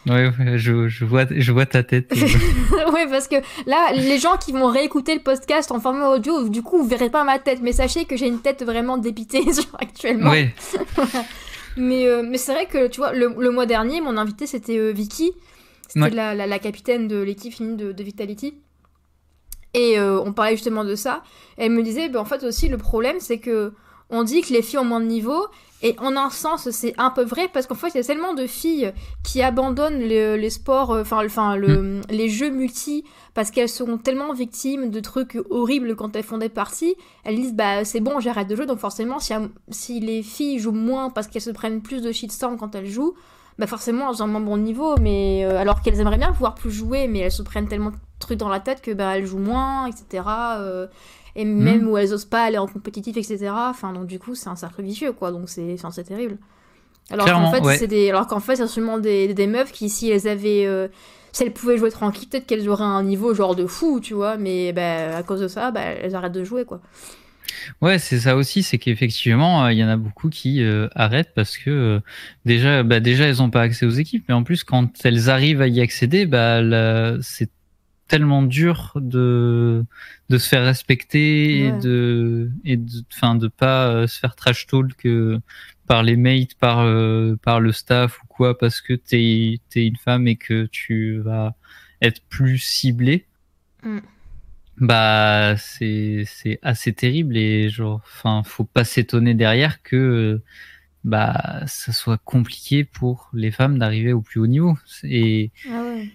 Ouais, 0.09 0.31
je, 0.55 0.87
je, 0.87 1.05
vois, 1.05 1.25
je 1.29 1.51
vois 1.51 1.67
ta 1.67 1.83
tête. 1.83 2.13
oui, 2.93 3.01
parce 3.11 3.27
que 3.27 3.37
là, 3.67 3.93
les 3.93 4.21
gens 4.21 4.37
qui 4.37 4.53
vont 4.53 4.69
réécouter 4.69 5.15
le 5.15 5.21
podcast 5.21 5.73
en 5.73 5.81
format 5.81 6.11
audio, 6.11 6.49
du 6.49 6.63
coup, 6.63 6.79
vous 6.79 6.87
verrez 6.87 7.11
pas 7.11 7.25
ma 7.25 7.41
tête. 7.41 7.59
Mais 7.61 7.73
sachez 7.73 8.05
que 8.05 8.17
j'ai 8.17 8.29
une 8.29 8.41
tête 8.41 8.63
vraiment 8.63 8.99
dépitée 8.99 9.43
actuellement. 9.81 10.31
Oui. 10.31 10.51
mais 11.77 12.07
euh, 12.07 12.23
mais 12.25 12.39
c'est 12.39 12.53
vrai 12.53 12.67
que, 12.67 12.87
tu 12.87 12.99
vois, 12.99 13.13
le, 13.13 13.35
le, 13.37 13.51
mois 13.51 13.67
dernier, 13.67 14.01
mon 14.01 14.17
invité, 14.17 14.47
c'était 14.47 14.79
euh, 14.79 14.93
Vicky. 14.93 15.33
C'était 15.89 16.01
ouais. 16.01 16.11
la, 16.11 16.35
la, 16.35 16.47
la, 16.47 16.59
capitaine 16.59 17.09
de 17.09 17.17
l'équipe 17.21 17.55
féminine 17.55 17.77
de, 17.77 17.93
de, 17.93 18.03
Vitality. 18.03 18.55
Et 19.75 19.99
euh, 19.99 20.21
on 20.21 20.33
parlait 20.33 20.53
justement 20.57 20.85
de 20.85 20.95
ça. 20.95 21.23
Et 21.59 21.67
elle 21.67 21.73
me 21.73 21.83
disait, 21.83 22.09
ben, 22.09 22.21
en 22.21 22.25
fait, 22.25 22.43
aussi, 22.45 22.69
le 22.69 22.79
problème, 22.79 23.17
c'est 23.21 23.39
que 23.39 23.73
on 24.09 24.23
dit 24.23 24.41
que 24.41 24.53
les 24.53 24.63
filles 24.63 24.79
ont 24.79 24.85
moins 24.85 25.01
de 25.01 25.07
niveau, 25.07 25.47
et 25.83 25.95
en 25.99 26.17
un 26.17 26.31
sens, 26.31 26.71
c'est 26.71 26.95
un 26.97 27.11
peu 27.11 27.25
vrai, 27.25 27.49
parce 27.53 27.67
qu'en 27.67 27.75
fait, 27.75 27.89
il 27.89 27.97
y 27.97 28.01
a 28.01 28.05
tellement 28.05 28.35
de 28.35 28.47
filles 28.47 28.93
qui 29.25 29.43
abandonnent 29.43 29.99
les, 29.99 30.39
les 30.39 30.51
sports, 30.51 30.91
enfin, 30.91 31.25
enfin 31.27 31.57
le, 31.57 31.83
mm. 31.83 32.03
les 32.11 32.29
jeux 32.29 32.51
multi, 32.51 33.05
parce 33.35 33.51
qu'elles 33.51 33.69
sont 33.69 33.99
tellement 33.99 34.33
victimes 34.33 34.91
de 34.91 35.01
trucs 35.01 35.39
horribles 35.51 35.97
quand 35.97 36.15
elles 36.15 36.23
font 36.23 36.39
des 36.39 36.49
parties, 36.49 36.95
elles 37.25 37.37
disent, 37.37 37.55
bah 37.55 37.85
c'est 37.85 38.01
bon, 38.01 38.21
j'arrête 38.21 38.49
de 38.49 38.57
jouer, 38.57 38.67
donc 38.67 38.79
forcément, 38.79 39.19
si, 39.19 39.35
si 39.71 40.01
les 40.01 40.23
filles 40.23 40.59
jouent 40.61 40.71
moins 40.71 41.11
parce 41.11 41.27
qu'elles 41.27 41.43
se 41.43 41.51
prennent 41.51 41.83
plus 41.83 42.01
de 42.01 42.13
shitstorm 42.13 42.57
quand 42.57 42.75
elles 42.75 42.89
jouent, 42.89 43.15
bah 43.59 43.67
forcément, 43.67 44.11
elles 44.11 44.23
ont 44.23 44.27
un 44.27 44.29
moins 44.29 44.41
bon 44.41 44.57
niveau, 44.59 44.97
mais 45.01 45.45
euh, 45.45 45.59
alors 45.59 45.81
qu'elles 45.81 46.01
aimeraient 46.01 46.19
bien 46.19 46.33
pouvoir 46.33 46.55
plus 46.55 46.71
jouer, 46.71 47.09
mais 47.09 47.21
elles 47.21 47.33
se 47.33 47.43
prennent 47.43 47.69
tellement 47.69 47.91
de 47.91 47.97
trucs 48.19 48.39
dans 48.39 48.49
la 48.49 48.61
tête 48.61 48.83
que 48.83 48.91
bah 48.91 49.17
elles 49.17 49.27
jouent 49.27 49.39
moins, 49.39 49.87
etc. 49.87 50.25
Euh, 50.59 50.87
et 51.35 51.45
même 51.45 51.83
mmh. 51.83 51.89
où 51.89 51.97
elles 51.97 52.13
osent 52.13 52.25
pas 52.25 52.45
aller 52.45 52.59
en 52.59 52.67
compétitif, 52.67 53.17
etc. 53.17 53.51
Enfin, 53.51 53.93
donc 53.93 54.07
du 54.07 54.19
coup, 54.19 54.35
c'est 54.35 54.49
un 54.49 54.57
cercle 54.57 54.83
vicieux, 54.83 55.13
quoi. 55.13 55.33
Donc 55.33 55.49
c'est, 55.49 55.75
enfin, 55.75 55.91
c'est 55.91 56.05
terrible. 56.05 56.39
Alors 57.11 57.27
qu'en 57.27 57.53
fait, 57.53 57.61
ouais. 57.61 57.79
c'est 57.79 57.87
des, 57.87 58.11
alors 58.11 58.27
qu'en 58.27 58.41
fait, 58.41 58.57
c'est 58.57 58.67
seulement 58.67 58.99
des, 58.99 59.33
des 59.33 59.47
meufs 59.47 59.71
qui, 59.71 59.89
si 59.89 60.11
elles 60.11 60.27
avaient, 60.27 60.67
euh, 60.67 60.89
si 61.33 61.45
elles 61.45 61.53
pouvaient 61.53 61.79
jouer 61.79 61.91
tranquille, 61.91 62.29
peut-être 62.29 62.47
qu'elles 62.47 62.69
auraient 62.69 62.85
un 62.85 63.03
niveau 63.03 63.33
genre 63.33 63.55
de 63.55 63.67
fou, 63.67 64.01
tu 64.01 64.15
vois. 64.15 64.37
Mais 64.37 64.73
bah, 64.73 65.17
à 65.17 65.23
cause 65.23 65.41
de 65.41 65.49
ça, 65.49 65.71
bah, 65.71 65.83
elles 65.83 66.15
arrêtent 66.15 66.33
de 66.33 66.45
jouer, 66.45 66.65
quoi. 66.65 66.81
Ouais, 67.81 67.99
c'est 67.99 68.21
ça 68.21 68.37
aussi, 68.37 68.63
c'est 68.63 68.79
qu'effectivement, 68.79 69.69
il 69.69 69.79
euh, 69.79 69.83
y 69.83 69.85
en 69.85 69.89
a 69.89 69.97
beaucoup 69.97 70.31
qui 70.31 70.63
euh, 70.63 70.89
arrêtent 70.95 71.33
parce 71.35 71.59
que 71.59 71.71
euh, 71.71 72.01
déjà, 72.45 72.83
bah, 72.83 73.01
déjà, 73.01 73.27
elles 73.27 73.39
n'ont 73.39 73.51
pas 73.51 73.63
accès 73.63 73.87
aux 73.87 73.91
équipes, 73.91 74.25
mais 74.29 74.35
en 74.35 74.43
plus, 74.43 74.65
quand 74.65 75.05
elles 75.05 75.31
arrivent 75.31 75.61
à 75.61 75.69
y 75.69 75.81
accéder, 75.81 76.27
bah, 76.27 76.61
c'est 77.23 77.51
tellement 78.09 78.43
dur 78.43 78.93
de 78.95 79.85
de 80.29 80.39
se 80.39 80.49
faire 80.49 80.65
respecter 80.65 81.63
ouais. 81.63 81.77
et 81.77 81.83
de 81.83 82.51
et 82.65 82.77
de 82.77 83.03
enfin 83.13 83.35
de 83.35 83.49
pas 83.49 84.07
se 84.07 84.21
faire 84.21 84.37
trash 84.37 84.69
talk 84.69 85.09
par 85.89 86.05
les 86.05 86.17
mates 86.17 86.55
par 86.55 86.87
par 87.43 87.59
le 87.59 87.73
staff 87.73 88.23
ou 88.23 88.27
quoi 88.29 88.57
parce 88.57 88.81
que 88.81 88.93
t'es 88.93 89.59
es 89.75 89.87
une 89.87 89.97
femme 89.97 90.29
et 90.29 90.37
que 90.37 90.67
tu 90.67 91.19
vas 91.19 91.57
être 92.01 92.23
plus 92.29 92.59
ciblé 92.59 93.27
mm. 93.83 93.99
Bah 94.79 95.57
c'est 95.57 96.25
c'est 96.27 96.59
assez 96.63 96.93
terrible 96.93 97.37
et 97.37 97.71
genre 97.71 98.03
enfin 98.05 98.43
faut 98.45 98.65
pas 98.65 98.85
s'étonner 98.85 99.35
derrière 99.35 99.83
que 99.83 100.43
bah 101.05 101.63
ça 101.67 101.93
soit 101.93 102.19
compliqué 102.19 102.85
pour 102.85 103.31
les 103.33 103.51
femmes 103.51 103.79
d'arriver 103.79 104.13
au 104.13 104.21
plus 104.21 104.41
haut 104.41 104.47
niveau 104.47 104.77
et 105.05 105.51
ah 105.71 105.83
ouais. 105.83 106.11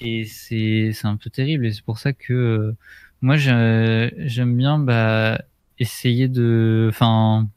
et 0.00 0.24
c'est 0.24 0.90
c'est 0.92 1.06
un 1.06 1.16
peu 1.16 1.30
terrible 1.30 1.66
et 1.66 1.72
c'est 1.72 1.84
pour 1.84 1.98
ça 1.98 2.12
que 2.12 2.76
moi, 3.22 3.36
j'aime 3.36 4.56
bien 4.56 4.78
bah, 4.78 5.42
essayer 5.78 6.28
de. 6.28 6.88
Enfin, 6.90 7.48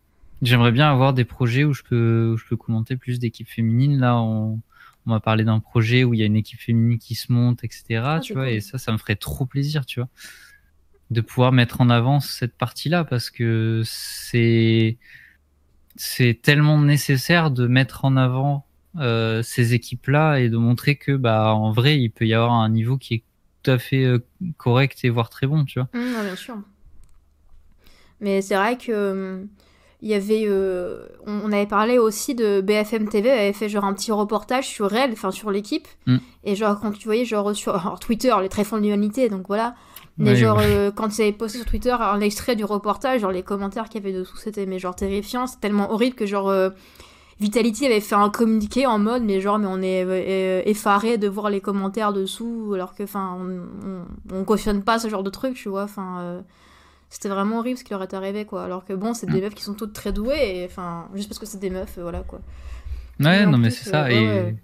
j'aimerais 0.41 0.71
bien 0.71 0.91
avoir 0.91 1.13
des 1.13 1.23
projets 1.25 1.63
où 1.63 1.73
je 1.73 1.83
peux, 1.83 2.31
où 2.33 2.37
je 2.37 2.45
peux 2.45 2.57
commenter 2.57 2.97
plus 2.97 3.19
d'équipes 3.19 3.47
féminines. 3.47 3.99
Là, 3.99 4.19
on, 4.19 4.59
on 5.05 5.11
m'a 5.11 5.19
parlé 5.19 5.43
d'un 5.43 5.59
projet 5.59 6.03
où 6.03 6.13
il 6.13 6.19
y 6.19 6.23
a 6.23 6.25
une 6.25 6.35
équipe 6.35 6.59
féminine 6.59 6.97
qui 6.97 7.15
se 7.15 7.31
monte, 7.31 7.63
etc. 7.63 8.01
Ah, 8.03 8.19
tu 8.19 8.33
vois, 8.33 8.49
et 8.49 8.61
ça, 8.61 8.77
ça 8.77 8.91
me 8.91 8.97
ferait 8.97 9.15
trop 9.15 9.45
plaisir, 9.45 9.85
tu 9.85 9.99
vois, 9.99 10.09
de 11.11 11.21
pouvoir 11.21 11.51
mettre 11.51 11.81
en 11.81 11.89
avant 11.89 12.19
cette 12.19 12.55
partie-là 12.55 13.03
parce 13.03 13.29
que 13.29 13.81
c'est 13.85 14.97
c'est 15.95 16.39
tellement 16.41 16.81
nécessaire 16.81 17.51
de 17.51 17.67
mettre 17.67 18.05
en 18.05 18.17
avant 18.17 18.65
euh, 18.97 19.43
ces 19.43 19.73
équipes-là 19.73 20.37
et 20.37 20.49
de 20.49 20.57
montrer 20.57 20.95
que, 20.95 21.11
bah, 21.11 21.53
en 21.53 21.71
vrai, 21.71 21.99
il 21.99 22.09
peut 22.09 22.25
y 22.25 22.33
avoir 22.33 22.53
un 22.53 22.69
niveau 22.69 22.97
qui 22.97 23.15
est 23.15 23.23
tout 23.61 23.71
à 23.71 23.77
fait 23.77 24.03
euh, 24.03 24.19
correct 24.57 24.99
et 25.03 25.09
voire 25.09 25.29
très 25.29 25.47
bon, 25.47 25.65
tu 25.65 25.79
vois. 25.79 25.89
Mmh, 25.93 26.23
bien 26.23 26.35
sûr. 26.35 26.57
Mais 28.21 28.41
c'est 28.41 28.55
vrai 28.55 28.77
que 28.77 29.11
hum, 29.11 29.47
il 30.03 30.09
y 30.09 30.13
avait, 30.15 30.43
euh, 30.47 31.07
on, 31.25 31.49
avait 31.53 31.65
parlé 31.65 31.97
aussi 31.97 32.35
de 32.35 32.59
BFM 32.59 33.07
TV, 33.07 33.31
avait 33.31 33.53
fait 33.53 33.69
genre 33.69 33.85
un 33.85 33.93
petit 33.93 34.11
reportage 34.11 34.67
sur 34.67 34.93
elle, 34.93 35.13
enfin 35.13 35.31
sur 35.31 35.49
l'équipe. 35.49 35.87
Mm. 36.07 36.17
Et 36.43 36.55
genre 36.57 36.77
quand 36.81 36.91
tu 36.91 37.05
voyais 37.05 37.23
genre 37.23 37.55
sur 37.55 37.97
Twitter, 38.01 38.35
les 38.41 38.49
tréfonds 38.49 38.75
de 38.75 38.81
l'humanité, 38.81 39.29
donc 39.29 39.47
voilà. 39.47 39.75
Mais 40.17 40.35
genre 40.35 40.59
euh, 40.61 40.91
quand 40.91 41.05
avais 41.05 41.31
posté 41.31 41.59
sur 41.59 41.65
Twitter 41.65 41.95
un 41.97 42.19
extrait 42.19 42.57
du 42.57 42.65
reportage, 42.65 43.21
genre 43.21 43.31
les 43.31 43.43
commentaires 43.43 43.87
qu'il 43.87 44.03
y 44.03 44.05
avait 44.05 44.15
dessous, 44.15 44.35
c'était 44.35 44.65
mais 44.65 44.77
genre 44.77 44.93
terrifiant, 44.93 45.47
c'est 45.47 45.61
tellement 45.61 45.89
horrible 45.89 46.17
que 46.17 46.25
genre 46.25 46.49
euh, 46.49 46.69
Vitality 47.39 47.85
avait 47.85 48.01
fait 48.01 48.15
un 48.15 48.29
communiqué 48.29 48.85
en 48.85 48.99
mode 48.99 49.23
mais 49.23 49.39
genre 49.39 49.57
mais 49.57 49.67
on 49.69 49.81
est 49.81 50.67
effaré 50.69 51.17
de 51.17 51.29
voir 51.29 51.49
les 51.49 51.61
commentaires 51.61 52.11
dessous 52.11 52.73
alors 52.75 52.93
que 52.93 53.03
enfin 53.03 53.37
on, 53.39 54.35
on, 54.35 54.43
cautionne 54.43 54.83
pas 54.83 54.99
ce 54.99 55.07
genre 55.07 55.23
de 55.23 55.29
truc, 55.29 55.55
tu 55.55 55.69
vois, 55.69 55.83
enfin 55.83 56.43
c'était 57.13 57.29
vraiment 57.29 57.59
horrible 57.59 57.77
ce 57.77 57.83
qui 57.83 57.91
leur 57.91 58.01
est 58.01 58.13
arrivé 58.15 58.43
quoi. 58.43 58.63
Alors 58.63 58.85
que 58.85 58.93
bon 58.93 59.13
c'est 59.13 59.27
des 59.27 59.37
mm. 59.37 59.43
meufs 59.43 59.53
qui 59.53 59.63
sont 59.63 59.75
toutes 59.75 59.93
très 59.93 60.11
douées 60.11 60.57
et 60.57 60.65
enfin 60.65 61.07
juste 61.13 61.29
parce 61.29 61.37
que 61.37 61.45
c'est 61.45 61.59
des 61.59 61.69
meufs 61.69 61.99
voilà 61.99 62.21
quoi. 62.21 62.41
Ouais 63.19 63.45
non 63.45 63.59
mais 63.59 63.69
c'est 63.69 63.87
ça 63.87 64.05
euh, 64.05 64.49
et 64.49 64.55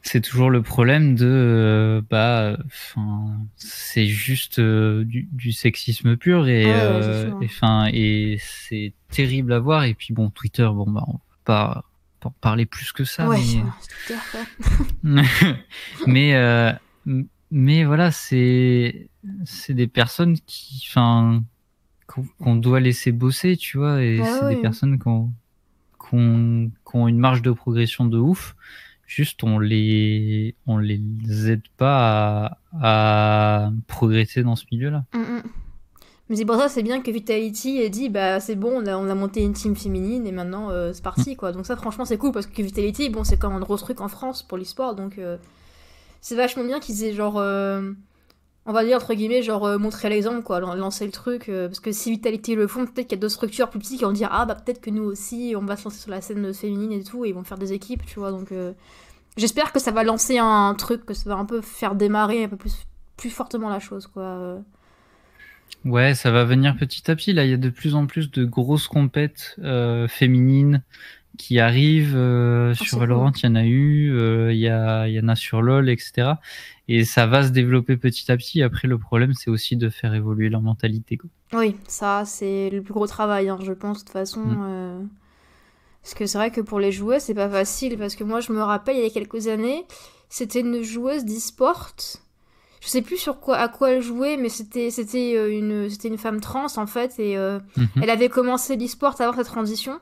c'est 0.00 0.22
toujours 0.22 0.48
le 0.48 0.62
problème 0.62 1.14
de 1.14 1.26
euh, 1.26 2.00
bah 2.08 2.56
enfin 2.64 3.36
c'est 3.56 4.06
juste 4.06 4.58
euh, 4.60 5.04
du, 5.04 5.52
sexisme 5.52 6.16
pur 6.16 6.48
et 6.48 6.72
enfin 7.44 7.90
et 7.92 8.38
c'est 8.40 8.94
terrible 9.10 9.52
à 9.52 9.58
voir 9.58 9.84
et 9.84 9.92
puis 9.92 10.14
bon 10.14 10.30
Twitter 10.30 10.68
bon 10.72 10.90
bah 10.90 11.04
on 11.06 11.18
peut 11.18 11.18
pas, 11.44 11.84
en 12.24 12.30
parler 12.30 12.64
plus 12.64 12.92
que 12.92 13.04
ça 13.04 13.28
ouais, 13.28 13.42
mais 15.02 15.22
mais, 16.06 16.78
mais 17.56 17.84
voilà 17.84 18.10
c'est 18.10 19.08
c'est 19.44 19.74
des 19.74 19.86
personnes 19.86 20.36
qui, 20.44 20.84
enfin, 20.90 21.44
qu'on 22.06 22.56
doit 22.56 22.80
laisser 22.80 23.12
bosser, 23.12 23.56
tu 23.56 23.78
vois, 23.78 24.02
et 24.02 24.20
c'est 24.22 24.56
des 24.56 24.60
personnes 24.60 24.98
qui 24.98 25.08
ont, 25.08 25.32
une 26.12 27.18
marge 27.18 27.42
de 27.42 27.52
progression 27.52 28.06
de 28.06 28.18
ouf. 28.18 28.56
Juste, 29.06 29.44
on 29.44 29.58
les, 29.58 30.56
on 30.66 30.78
les 30.78 31.00
aide 31.48 31.62
pas 31.76 32.58
à, 32.80 33.70
progresser 33.86 34.42
dans 34.42 34.56
ce 34.56 34.64
milieu-là. 34.72 35.04
Mm, 35.14 35.18
mm. 35.18 35.42
Mais 36.30 36.36
c'est 36.36 36.44
pour 36.46 36.56
ça, 36.56 36.68
c'est 36.68 36.82
bien 36.82 37.02
que 37.02 37.10
Vitality 37.10 37.78
ait 37.78 37.90
dit, 37.90 38.08
bah 38.08 38.40
c'est 38.40 38.56
bon, 38.56 38.82
on 38.82 38.86
a, 38.86 38.96
on 38.96 39.08
a, 39.08 39.14
monté 39.14 39.42
une 39.42 39.52
team 39.52 39.76
féminine 39.76 40.26
et 40.26 40.32
maintenant 40.32 40.70
euh, 40.70 40.92
c'est 40.92 41.04
parti, 41.04 41.32
mm. 41.32 41.36
quoi. 41.36 41.52
Donc 41.52 41.66
ça, 41.66 41.76
franchement, 41.76 42.04
c'est 42.04 42.18
cool 42.18 42.32
parce 42.32 42.46
que 42.46 42.62
Vitality, 42.62 43.10
bon, 43.10 43.22
c'est 43.22 43.38
comme 43.38 43.52
un 43.52 43.60
gros 43.60 43.76
truc 43.76 44.00
en 44.00 44.08
France 44.08 44.42
pour 44.42 44.58
l'e-sport, 44.58 44.96
donc 44.96 45.18
euh, 45.18 45.36
c'est 46.24 46.36
vachement 46.36 46.64
bien 46.64 46.80
qu'ils 46.80 47.04
aient 47.04 47.12
genre. 47.12 47.36
Euh, 47.36 47.92
on 48.66 48.72
va 48.72 48.84
dire 48.84 48.96
entre 48.96 49.12
guillemets 49.12 49.42
genre 49.42 49.66
euh, 49.66 49.78
l'exemple 50.04 50.42
quoi 50.42 50.58
lancer 50.60 51.04
le 51.04 51.12
truc 51.12 51.48
euh, 51.48 51.68
parce 51.68 51.80
que 51.80 51.92
si 51.92 52.10
Vitality 52.10 52.54
le 52.54 52.66
font 52.66 52.86
peut-être 52.86 53.08
qu'il 53.08 53.18
y 53.18 53.20
a 53.20 53.20
d'autres 53.20 53.34
structures 53.34 53.68
plus 53.68 53.78
petites 53.78 53.98
qui 53.98 54.04
vont 54.04 54.12
dire 54.12 54.30
ah 54.32 54.46
bah 54.46 54.54
peut-être 54.54 54.80
que 54.80 54.90
nous 54.90 55.02
aussi 55.02 55.54
on 55.54 55.64
va 55.64 55.76
se 55.76 55.84
lancer 55.84 55.98
sur 55.98 56.10
la 56.10 56.22
scène 56.22 56.52
féminine 56.54 56.92
et 56.92 57.04
tout 57.04 57.26
et 57.26 57.28
ils 57.28 57.34
vont 57.34 57.44
faire 57.44 57.58
des 57.58 57.74
équipes 57.74 58.06
tu 58.06 58.18
vois 58.18 58.30
donc 58.30 58.52
euh, 58.52 58.72
j'espère 59.36 59.70
que 59.70 59.78
ça 59.78 59.90
va 59.90 60.02
lancer 60.02 60.38
un 60.38 60.74
truc 60.74 61.04
que 61.04 61.12
ça 61.12 61.28
va 61.28 61.36
un 61.36 61.44
peu 61.44 61.60
faire 61.60 61.94
démarrer 61.94 62.44
un 62.44 62.48
peu 62.48 62.56
plus 62.56 62.86
plus 63.18 63.30
fortement 63.30 63.68
la 63.68 63.80
chose 63.80 64.06
quoi 64.06 64.58
ouais 65.84 66.14
ça 66.14 66.30
va 66.30 66.44
venir 66.44 66.74
petit 66.76 67.10
à 67.10 67.16
petit 67.16 67.34
là 67.34 67.44
il 67.44 67.50
y 67.50 67.54
a 67.54 67.58
de 67.58 67.68
plus 67.68 67.94
en 67.94 68.06
plus 68.06 68.30
de 68.30 68.46
grosses 68.46 68.88
compètes 68.88 69.56
féminines 70.08 70.82
qui 71.36 71.58
arrivent 71.58 72.16
ah, 72.16 72.74
sur 72.74 72.98
Valorant, 72.98 73.32
il 73.36 73.46
y 73.46 73.48
en 73.48 73.54
a 73.54 73.64
eu, 73.64 74.50
il 74.50 74.58
y, 74.58 74.68
a, 74.68 75.08
y 75.08 75.18
en 75.20 75.28
a 75.28 75.36
sur 75.36 75.62
LoL, 75.62 75.88
etc 75.88 76.34
et 76.88 77.04
ça 77.04 77.26
va 77.26 77.42
se 77.42 77.48
développer 77.48 77.96
petit 77.96 78.30
à 78.30 78.36
petit. 78.36 78.62
Après, 78.62 78.88
le 78.88 78.98
problème, 78.98 79.32
c'est 79.32 79.50
aussi 79.50 79.76
de 79.76 79.88
faire 79.88 80.14
évoluer 80.14 80.50
leur 80.50 80.60
mentalité. 80.60 81.16
Quoi. 81.16 81.30
Oui, 81.54 81.76
ça, 81.88 82.24
c'est 82.26 82.68
le 82.70 82.82
plus 82.82 82.92
gros 82.92 83.06
travail, 83.06 83.48
hein, 83.48 83.58
je 83.62 83.72
pense, 83.72 84.00
de 84.00 84.04
toute 84.04 84.12
façon. 84.12 84.40
Mm. 84.40 84.66
Euh, 84.68 85.02
parce 86.02 86.14
que 86.14 86.26
c'est 86.26 86.36
vrai 86.36 86.50
que 86.50 86.60
pour 86.60 86.80
les 86.80 86.92
joueuses, 86.92 87.22
c'est 87.22 87.34
pas 87.34 87.48
facile. 87.48 87.96
Parce 87.96 88.14
que 88.16 88.24
moi, 88.24 88.40
je 88.40 88.52
me 88.52 88.60
rappelle, 88.60 88.96
il 88.96 89.02
y 89.02 89.06
a 89.06 89.10
quelques 89.10 89.48
années, 89.48 89.86
c'était 90.28 90.60
une 90.60 90.82
joueuse 90.82 91.24
d'e-sport. 91.24 91.92
Je 92.82 92.88
sais 92.88 93.00
plus 93.00 93.16
sur 93.16 93.40
quoi, 93.40 93.56
à 93.56 93.68
quoi 93.68 93.92
elle 93.92 94.02
jouait, 94.02 94.36
mais 94.36 94.50
c'était 94.50 94.90
c'était 94.90 95.32
euh, 95.36 95.50
une 95.50 95.88
c'était 95.88 96.08
une 96.08 96.18
femme 96.18 96.38
trans 96.42 96.66
en 96.76 96.86
fait 96.86 97.18
et 97.18 97.34
euh, 97.38 97.58
mhm. 97.78 97.88
elle 98.02 98.10
avait 98.10 98.28
commencé 98.28 98.76
l'e-sport 98.76 99.18
avant 99.22 99.32
cette 99.32 99.46
transition. 99.46 100.00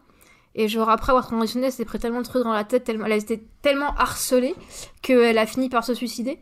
Et 0.55 0.69
genre 0.69 0.91
après 0.91 1.13
avoir 1.13 1.27
transitionné, 1.27 1.67
elle 1.67 1.73
s'est 1.73 1.85
pris 1.85 1.99
tellement 1.99 2.21
de 2.21 2.27
trucs 2.27 2.45
dans 2.45 2.53
la 2.53 2.65
tête, 2.65 2.85
tellement, 2.85 3.07
elle 3.07 3.13
a 3.13 3.17
été 3.17 3.43
tellement 3.63 3.95
harcelée 3.97 4.55
qu'elle 5.01 5.39
a 5.39 5.47
fini 5.47 5.69
par 5.69 5.85
se 5.85 5.95
suicider. 5.95 6.39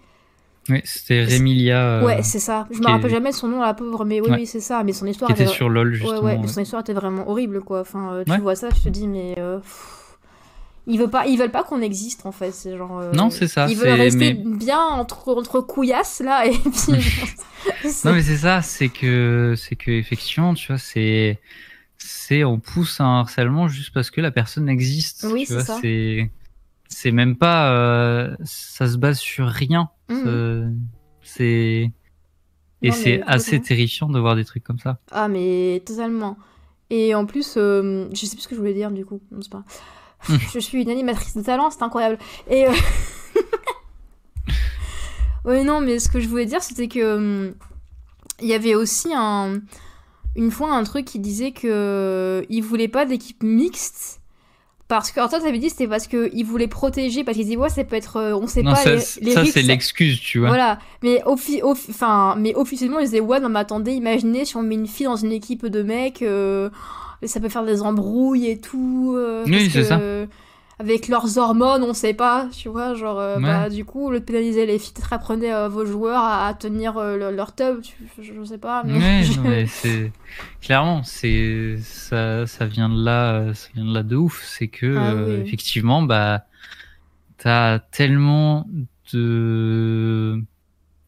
Oui, 0.68 0.80
c'était 0.84 1.22
Rémilia. 1.24 2.00
Euh, 2.00 2.04
ouais, 2.04 2.22
c'est 2.22 2.38
ça. 2.38 2.66
Je 2.70 2.80
me 2.80 2.86
rappelle 2.86 3.10
jamais 3.10 3.32
son 3.32 3.48
nom, 3.48 3.60
la 3.60 3.74
pauvre, 3.74 4.04
mais 4.04 4.20
oui, 4.20 4.28
oui, 4.30 4.46
c'est 4.46 4.60
ça. 4.60 4.82
Mais 4.84 4.92
son 4.92 5.06
histoire. 5.06 5.34
Qui 5.34 5.42
était 5.42 5.50
sur 5.50 5.68
LoL, 5.68 5.94
justement. 5.94 6.20
Ouais, 6.20 6.36
ouais, 6.36 6.48
son 6.48 6.60
histoire 6.60 6.82
était 6.82 6.92
vraiment 6.92 7.28
horrible, 7.28 7.62
quoi. 7.62 7.80
Enfin, 7.80 8.12
euh, 8.12 8.24
tu 8.24 8.40
vois 8.40 8.56
ça, 8.56 8.68
tu 8.68 8.80
te 8.80 8.88
dis, 8.88 9.08
mais. 9.08 9.34
Euh, 9.38 9.58
ils 10.86 10.98
veulent 10.98 11.10
pas, 11.10 11.26
ils 11.26 11.38
veulent 11.38 11.50
pas 11.50 11.62
qu'on 11.62 11.82
existe, 11.82 12.26
en 12.26 12.32
fait. 12.32 12.52
C'est 12.52 12.76
genre. 12.76 13.02
non, 13.14 13.30
c'est 13.30 13.48
ça. 13.48 13.66
Ils 13.68 13.76
veulent 13.76 13.98
rester 13.98 14.34
bien 14.34 14.80
entre, 14.80 15.32
entre 15.34 15.60
couillasses, 15.60 16.20
là, 16.20 16.46
et 16.46 16.50
puis. 16.58 16.92
non, 18.04 18.12
mais 18.12 18.22
c'est 18.22 18.38
ça, 18.38 18.60
c'est 18.62 18.88
que, 18.88 19.54
c'est 19.56 19.76
que, 19.76 19.90
effectivement, 19.90 20.54
tu 20.54 20.68
vois, 20.68 20.78
c'est. 20.78 21.38
C'est, 22.02 22.44
on 22.44 22.58
pousse 22.58 23.00
un 23.00 23.20
harcèlement 23.20 23.68
juste 23.68 23.92
parce 23.92 24.10
que 24.10 24.20
la 24.20 24.30
personne 24.30 24.68
existe. 24.68 25.26
Oui, 25.30 25.44
c'est 25.46 25.60
ça. 25.60 25.78
C'est 26.88 27.12
même 27.12 27.36
pas 27.36 27.72
euh, 27.72 28.36
ça 28.44 28.88
se 28.88 28.96
base 28.96 29.18
sur 29.18 29.46
rien 29.46 29.90
mmh. 30.08 30.74
c'est 31.22 31.92
et 32.82 32.90
c'est 32.90 33.22
assez 33.26 33.60
terrifiant 33.60 34.08
de 34.08 34.18
voir 34.18 34.34
des 34.34 34.44
trucs 34.44 34.64
comme 34.64 34.80
ça 34.80 34.98
ah 35.12 35.28
mais 35.28 35.82
totalement 35.86 36.36
et 36.90 37.14
en 37.14 37.26
plus 37.26 37.54
euh, 37.56 38.08
je 38.12 38.26
sais 38.26 38.34
plus 38.34 38.42
ce 38.42 38.48
que 38.48 38.56
je 38.56 38.60
voulais 38.60 38.74
dire 38.74 38.90
du 38.90 39.06
coup 39.06 39.20
non, 39.30 39.38
pas 39.50 39.62
mmh. 40.28 40.36
je 40.52 40.58
suis 40.58 40.82
une 40.82 40.90
animatrice 40.90 41.36
de 41.36 41.42
talent 41.42 41.70
c'est 41.70 41.82
incroyable 41.82 42.18
et 42.48 42.66
euh... 42.66 42.72
ouais 45.44 45.62
non 45.62 45.80
mais 45.80 46.00
ce 46.00 46.08
que 46.08 46.18
je 46.18 46.28
voulais 46.28 46.46
dire 46.46 46.62
c'était 46.62 46.88
que 46.88 47.16
hum, 47.16 47.54
il 48.40 48.48
y 48.48 48.54
avait 48.54 48.74
aussi 48.74 49.12
un 49.14 49.60
une 50.36 50.50
fois 50.50 50.72
un 50.72 50.84
truc 50.84 51.04
qui 51.04 51.18
disait 51.18 51.52
que 51.52 52.44
il 52.48 52.62
voulait 52.62 52.88
pas 52.88 53.04
d'équipe 53.04 53.42
mixte 53.42 54.20
parce 54.90 55.12
que, 55.12 55.20
toi, 55.20 55.28
t'avais 55.28 55.58
dit 55.58 55.70
c'était 55.70 55.86
parce 55.86 56.08
qu'ils 56.08 56.44
voulaient 56.44 56.66
protéger, 56.66 57.22
parce 57.22 57.36
qu'ils 57.36 57.46
disaient, 57.46 57.56
ouais, 57.56 57.68
ça 57.68 57.84
peut 57.84 57.94
être, 57.94 58.16
euh, 58.16 58.34
on 58.34 58.48
sait 58.48 58.64
pas. 58.64 58.74
Ça, 58.74 58.98
ça 58.98 59.44
c'est 59.44 59.62
l'excuse, 59.62 60.18
tu 60.18 60.40
vois. 60.40 60.48
Voilà. 60.48 60.80
Mais, 61.04 61.22
enfin, 61.24 62.34
mais 62.36 62.56
officiellement, 62.56 62.98
ils 62.98 63.04
disaient, 63.04 63.20
ouais, 63.20 63.38
non, 63.38 63.50
mais 63.50 63.60
attendez, 63.60 63.92
imaginez 63.92 64.44
si 64.44 64.56
on 64.56 64.62
met 64.62 64.74
une 64.74 64.88
fille 64.88 65.06
dans 65.06 65.14
une 65.14 65.30
équipe 65.30 65.64
de 65.64 65.84
mecs, 65.84 66.22
euh, 66.22 66.70
ça 67.22 67.38
peut 67.38 67.48
faire 67.48 67.64
des 67.64 67.82
embrouilles 67.82 68.48
et 68.48 68.58
tout. 68.58 69.14
Euh, 69.16 69.44
oui, 69.46 69.70
c'est 69.70 69.84
ça 69.84 70.00
avec 70.80 71.08
leurs 71.08 71.36
hormones, 71.36 71.82
on 71.82 71.92
sait 71.92 72.14
pas, 72.14 72.48
tu 72.56 72.70
vois, 72.70 72.94
genre, 72.94 73.20
euh, 73.20 73.38
bah, 73.38 73.68
du 73.68 73.84
coup, 73.84 74.10
le 74.10 74.20
pénaliser 74.20 74.64
les 74.64 74.78
peut-être 74.78 75.12
apprenez 75.12 75.52
euh, 75.52 75.68
vos 75.68 75.84
joueurs 75.84 76.24
à, 76.24 76.54
tenir 76.54 76.96
euh, 76.96 77.30
leur 77.30 77.54
tub, 77.54 77.82
je, 78.18 78.44
sais 78.44 78.56
pas. 78.56 78.82
Mais... 78.84 79.22
mais 79.44 79.66
c'est 79.66 80.10
clairement, 80.62 81.02
c'est 81.02 81.76
ça, 81.82 82.46
ça 82.46 82.64
vient 82.64 82.88
de 82.88 83.04
là, 83.04 83.52
ça 83.52 83.68
vient 83.74 83.84
de 83.84 83.92
là 83.92 84.02
de 84.02 84.16
ouf, 84.16 84.42
c'est 84.42 84.68
que 84.68 84.96
ah 84.96 85.44
effectivement, 85.44 86.00
bah, 86.00 86.46
t'as 87.36 87.78
tellement 87.78 88.66
de 89.12 90.42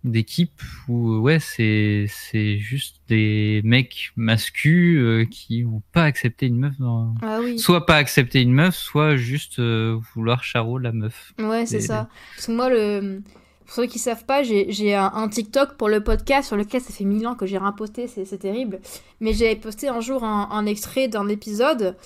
d'équipe 0.05 0.61
où 0.89 1.19
ouais 1.19 1.39
c'est 1.39 2.07
c'est 2.09 2.59
juste 2.59 2.97
des 3.09 3.61
mecs 3.65 4.13
mascus 4.17 4.99
euh, 5.01 5.25
qui 5.31 5.63
vont 5.63 5.83
pas 5.93 6.03
accepter 6.03 6.47
une 6.47 6.59
meuf 6.59 6.75
ah 7.23 7.39
soit 7.57 7.87
pas 7.87 7.97
accepter 7.97 8.41
une 8.41 8.53
meuf 8.53 8.75
soit 8.75 9.17
juste 9.17 9.61
euh, 9.61 9.99
vouloir 10.15 10.43
charo 10.43 10.79
la 10.79 10.93
meuf. 10.93 11.33
Ouais 11.39 11.67
c'est 11.67 11.81
ça. 11.81 12.09
parce 12.35 12.47
que 12.47 12.53
moi 12.53 12.69
le 12.69 13.21
pour 13.65 13.75
ceux 13.75 13.87
qui 13.87 14.01
savent 14.01 14.25
pas 14.25 14.43
j'ai 14.43 14.95
un, 14.95 15.29
TikTok 15.29 15.77
pour 15.77 15.89
le 15.89 16.03
podcast 16.03 16.49
sur 16.49 16.57
lequel 16.57 16.81
ça 16.81 16.93
fait 16.93 17.05
mille 17.05 17.27
ans 17.27 17.37
que 17.37 17.47
j'ai 17.47 17.59
rien 17.59 17.73
posté 17.73 18.09
c'est 18.09 18.39
terrible. 18.39 18.81
Mais 19.21 19.33
j'ai 19.33 19.55
posté 19.55 19.89
un 19.89 20.01
jour 20.01 20.25
un, 20.25 20.67
extrait 20.67 21.07
d'un 21.07 21.29
épisode 21.29 21.97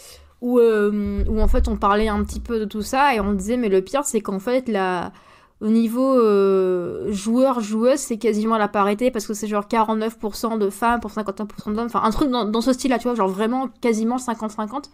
où, 0.43 0.59
euh, 0.59 1.25
où 1.27 1.41
en 1.41 1.49
fait 1.49 1.67
on 1.67 1.77
parlait 1.77 2.09
un 2.09 2.23
petit 2.25 2.41
peu 2.41 2.61
de 2.61 2.67
tout 2.67 2.83
ça 2.83 3.15
et 3.15 3.21
on 3.21 3.33
disait 3.33 3.57
mais 3.57 3.71
le 3.71 3.81
pire 3.81 4.05
c'est 4.05 4.21
qu'en 4.21 4.39
fait 4.39 4.69
la 4.69 5.13
au 5.61 5.69
niveau 5.69 6.19
euh, 6.19 7.11
joueurs-joueuses, 7.13 7.99
c'est 7.99 8.19
quasiment 8.19 8.59
la 8.59 8.69
parité 8.69 9.11
parce 9.11 9.27
que 9.27 9.35
c'est 9.35 9.47
genre 9.47 9.67
49% 9.67 10.59
de 10.59 10.69
femmes 10.71 11.01
pour 11.01 11.11
51% 11.11 11.75
d'hommes. 11.75 11.87
Enfin, 11.87 12.03
un 12.03 12.11
truc 12.11 12.31
dans, 12.31 12.45
dans 12.45 12.61
ce 12.61 12.73
style-là, 12.73 12.99
tu 12.99 13.05
vois, 13.09 13.15
genre 13.15 13.29
vraiment 13.29 13.69
quasiment 13.81 14.17
50-50. 14.17 14.85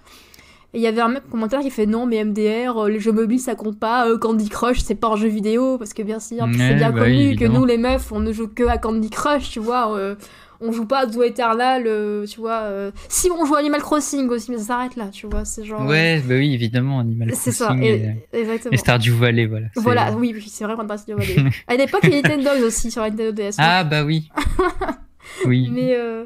Et 0.75 0.79
il 0.79 0.83
y 0.83 0.87
avait 0.87 1.03
un 1.03 1.09
mec 1.09 1.29
commentaire 1.29 1.61
qui 1.61 1.69
fait 1.71 1.85
non, 1.85 2.07
mais 2.07 2.25
MDR, 2.25 2.79
euh, 2.85 2.89
les 2.89 2.99
jeux 2.99 3.13
mobiles 3.13 3.41
ça 3.41 3.55
compte 3.55 3.79
pas, 3.79 4.09
euh, 4.09 4.17
Candy 4.17 4.49
Crush 4.49 4.79
c'est 4.81 4.95
pas 4.95 5.09
un 5.09 5.17
jeu 5.17 5.29
vidéo, 5.29 5.77
parce 5.77 5.93
que 5.93 6.03
bien 6.03 6.19
sûr, 6.19 6.47
c'est 6.57 6.75
bien 6.77 6.93
bah 6.93 7.01
connu 7.01 7.31
oui, 7.31 7.37
que 7.37 7.45
nous 7.45 7.67
les 7.67 7.77
meufs 7.77 8.11
on 8.11 8.21
ne 8.21 8.33
joue 8.33 8.49
que 8.49 8.63
à 8.67 8.79
Candy 8.79 9.11
Crush, 9.11 9.51
tu 9.51 9.61
vois. 9.61 9.95
euh, 9.97 10.15
on 10.63 10.73
joue 10.73 10.87
pas 10.87 11.01
à 11.01 11.07
Duo 11.07 11.23
Eternal, 11.25 11.85
euh, 11.87 12.27
tu 12.27 12.41
vois. 12.41 12.61
euh, 12.63 12.91
Si 13.09 13.31
on 13.31 13.45
joue 13.45 13.55
à 13.55 13.59
Animal 13.59 13.83
Crossing 13.83 14.29
aussi, 14.29 14.51
mais 14.51 14.59
ça 14.59 14.65
s'arrête 14.65 14.97
là, 14.97 15.09
tu 15.09 15.27
vois. 15.27 15.45
C'est 15.45 15.65
genre. 15.65 15.85
Ouais, 15.87 16.21
bah 16.27 16.35
oui, 16.37 16.55
évidemment, 16.55 17.01
Animal 17.01 17.33
C'est 17.35 17.51
ça, 17.53 17.67
Crossing 17.67 17.83
et- 17.85 18.17
et, 18.33 18.41
exactement. 18.41 18.73
et 18.73 18.77
Stardew 18.77 19.11
Valley, 19.13 19.47
voilà. 19.47 19.67
Voilà, 19.77 20.13
oui, 20.13 20.33
oui, 20.35 20.45
c'est 20.49 20.65
vrai 20.65 20.75
qu'on 20.77 20.87
passe 20.87 21.05
de 21.07 21.15
Valley. 21.15 21.37
À 21.69 21.75
l'époque, 21.77 22.01
il 22.05 22.11
y 22.11 22.15
avait 22.15 22.23
Nintendo 22.37 22.67
aussi 22.67 22.91
sur 22.91 23.03
la 23.03 23.11
Nintendo 23.11 23.33
DS. 23.33 23.57
Ah 23.59 23.85
bah 23.85 24.05
oui. 24.05 24.31
oui. 25.47 25.69
Mais 25.71 25.95
euh, 25.97 26.25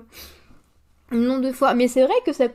nombre 1.12 1.42
de 1.42 1.52
fois. 1.52 1.74
Mais 1.74 1.88
c'est 1.88 2.02
vrai 2.02 2.14
que 2.24 2.32
c'est 2.32 2.54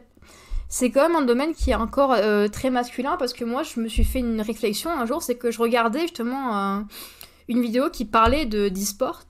c'est 0.67 0.89
quand 0.89 1.01
même 1.09 1.17
un 1.17 1.25
domaine 1.25 1.53
qui 1.53 1.71
est 1.71 1.75
encore 1.75 2.13
euh, 2.13 2.47
très 2.47 2.69
masculin 2.69 3.17
parce 3.19 3.33
que 3.33 3.43
moi, 3.43 3.63
je 3.63 3.79
me 3.81 3.89
suis 3.89 4.05
fait 4.05 4.19
une 4.19 4.39
réflexion 4.39 4.89
un 4.89 5.05
jour, 5.05 5.21
c'est 5.21 5.35
que 5.35 5.51
je 5.51 5.59
regardais 5.59 6.01
justement 6.01 6.77
euh, 6.77 6.79
une 7.49 7.61
vidéo 7.61 7.89
qui 7.91 8.05
parlait 8.05 8.45
de 8.45 8.69
d'e-sport. 8.69 9.23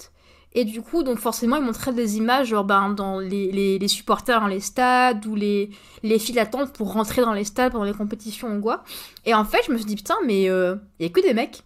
Et 0.53 0.65
du 0.65 0.81
coup, 0.81 1.03
donc 1.03 1.19
forcément, 1.19 1.55
ils 1.55 1.63
montraient 1.63 1.93
des 1.93 2.17
images 2.17 2.47
genre, 2.47 2.65
ben, 2.65 2.89
dans 2.89 3.19
les, 3.19 3.51
les, 3.51 3.79
les 3.79 3.87
supporters 3.87 4.41
dans 4.41 4.47
les 4.47 4.59
stades 4.59 5.25
ou 5.25 5.35
les, 5.35 5.69
les 6.03 6.19
files 6.19 6.35
d'attente 6.35 6.73
pour 6.73 6.91
rentrer 6.91 7.21
dans 7.21 7.33
les 7.33 7.45
stades 7.45 7.71
pendant 7.71 7.85
les 7.85 7.93
compétitions 7.93 8.57
ou 8.57 8.61
quoi. 8.61 8.83
Et 9.25 9.33
en 9.33 9.45
fait, 9.45 9.61
je 9.65 9.71
me 9.71 9.77
suis 9.77 9.85
dit, 9.85 9.95
putain, 9.95 10.17
mais 10.25 10.43
il 10.43 10.79
y 10.99 11.05
a 11.05 11.09
que 11.09 11.21
des 11.21 11.33
mecs. 11.33 11.63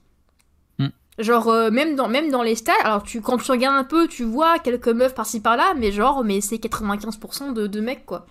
Hmm. 0.78 0.90
Genre, 1.18 1.48
euh, 1.48 1.72
même, 1.72 1.96
dans, 1.96 2.08
même 2.08 2.30
dans 2.30 2.44
les 2.44 2.56
stades, 2.56 2.76
alors 2.84 3.02
tu, 3.02 3.22
quand 3.22 3.38
tu 3.38 3.52
regardes 3.52 3.76
un 3.76 3.84
peu, 3.84 4.08
tu 4.08 4.24
vois 4.24 4.60
quelques 4.60 4.90
meufs 4.90 5.16
par-ci 5.16 5.40
par-là, 5.40 5.74
mais 5.76 5.92
genre, 5.92 6.24
mais 6.24 6.40
c'est 6.42 6.58
95% 6.58 7.54
de, 7.54 7.66
de 7.66 7.82
mecs, 7.82 8.06
quoi. 8.06 8.28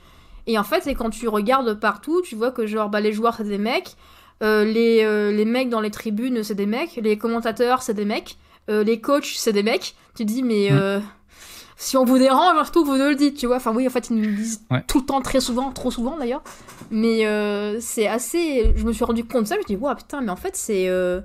Et 0.47 0.59
en 0.59 0.65
fait, 0.65 0.83
c'est 0.83 0.95
quand 0.95 1.11
tu 1.11 1.27
regardes 1.29 1.81
partout, 1.81 2.23
tu 2.23 2.37
vois 2.37 2.51
que 2.51 2.67
genre, 2.67 2.91
bah, 2.91 3.01
les 3.01 3.13
joueurs, 3.13 3.35
c'est 3.35 3.45
des 3.45 3.59
mecs, 3.59 3.97
euh, 4.43 4.65
les, 4.65 5.03
euh, 5.05 5.33
les 5.33 5.45
mecs 5.45 5.69
dans 5.69 5.81
les 5.81 5.91
tribunes, 5.91 6.43
c'est 6.43 6.55
des 6.55 6.67
mecs, 6.67 6.97
les 6.97 7.17
commentateurs, 7.17 7.83
c'est 7.83 7.95
des 7.95 8.05
mecs, 8.05 8.37
euh, 8.37 8.44
les 8.69 9.01
coachs, 9.01 9.33
c'est 9.37 9.53
des 9.53 9.63
mecs. 9.63 9.95
Tu 10.17 10.25
te 10.25 10.33
dis, 10.33 10.43
mais 10.43 10.71
Mm. 10.71 10.75
euh, 10.77 11.01
si 11.77 11.97
on 11.97 12.05
vous 12.05 12.19
dérange, 12.19 12.55
surtout, 12.57 12.85
vous 12.85 12.97
nous 12.97 13.09
le 13.09 13.15
dites, 13.17 13.37
tu 13.37 13.47
vois. 13.47 13.57
Enfin, 13.57 13.73
oui, 13.75 13.87
en 13.87 13.91
fait, 13.91 14.09
ils 14.11 14.17
nous 14.17 14.23
le 14.23 14.33
disent 14.35 14.63
Ouais. 14.71 14.83
tout 14.87 15.01
le 15.01 15.07
temps, 15.07 15.21
très 15.21 15.41
souvent, 15.41 15.71
trop 15.73 15.91
souvent 15.91 16.17
d'ailleurs. 16.19 16.43
Mais 16.91 17.27
euh, 17.27 17.79
c'est 17.81 18.07
assez. 18.07 18.73
Je 18.77 18.85
me 18.85 18.93
suis 18.93 19.05
rendu 19.05 19.25
compte 19.25 19.43
de 19.45 19.49
ça, 19.49 19.55
je 19.57 19.61
me 19.61 19.65
dis, 19.67 19.77
wow, 19.77 19.95
putain, 19.95 20.21
mais 20.21 20.31
en 20.31 20.37
fait, 20.37 20.57
c'est. 20.57 20.89
euh, 20.89 21.21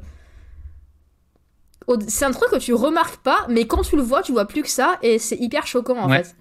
C'est 2.07 2.25
un 2.25 2.31
truc 2.31 2.51
que 2.51 2.57
tu 2.57 2.73
remarques 2.73 3.17
pas, 3.23 3.45
mais 3.49 3.65
quand 3.65 3.81
tu 3.81 3.95
le 3.95 4.01
vois, 4.03 4.21
tu 4.21 4.31
vois 4.31 4.45
plus 4.47 4.61
que 4.61 4.69
ça, 4.69 4.99
et 5.01 5.17
c'est 5.17 5.37
hyper 5.37 5.65
choquant 5.65 5.97
en 5.97 6.07
Ouais. 6.09 6.23
fait. 6.23 6.35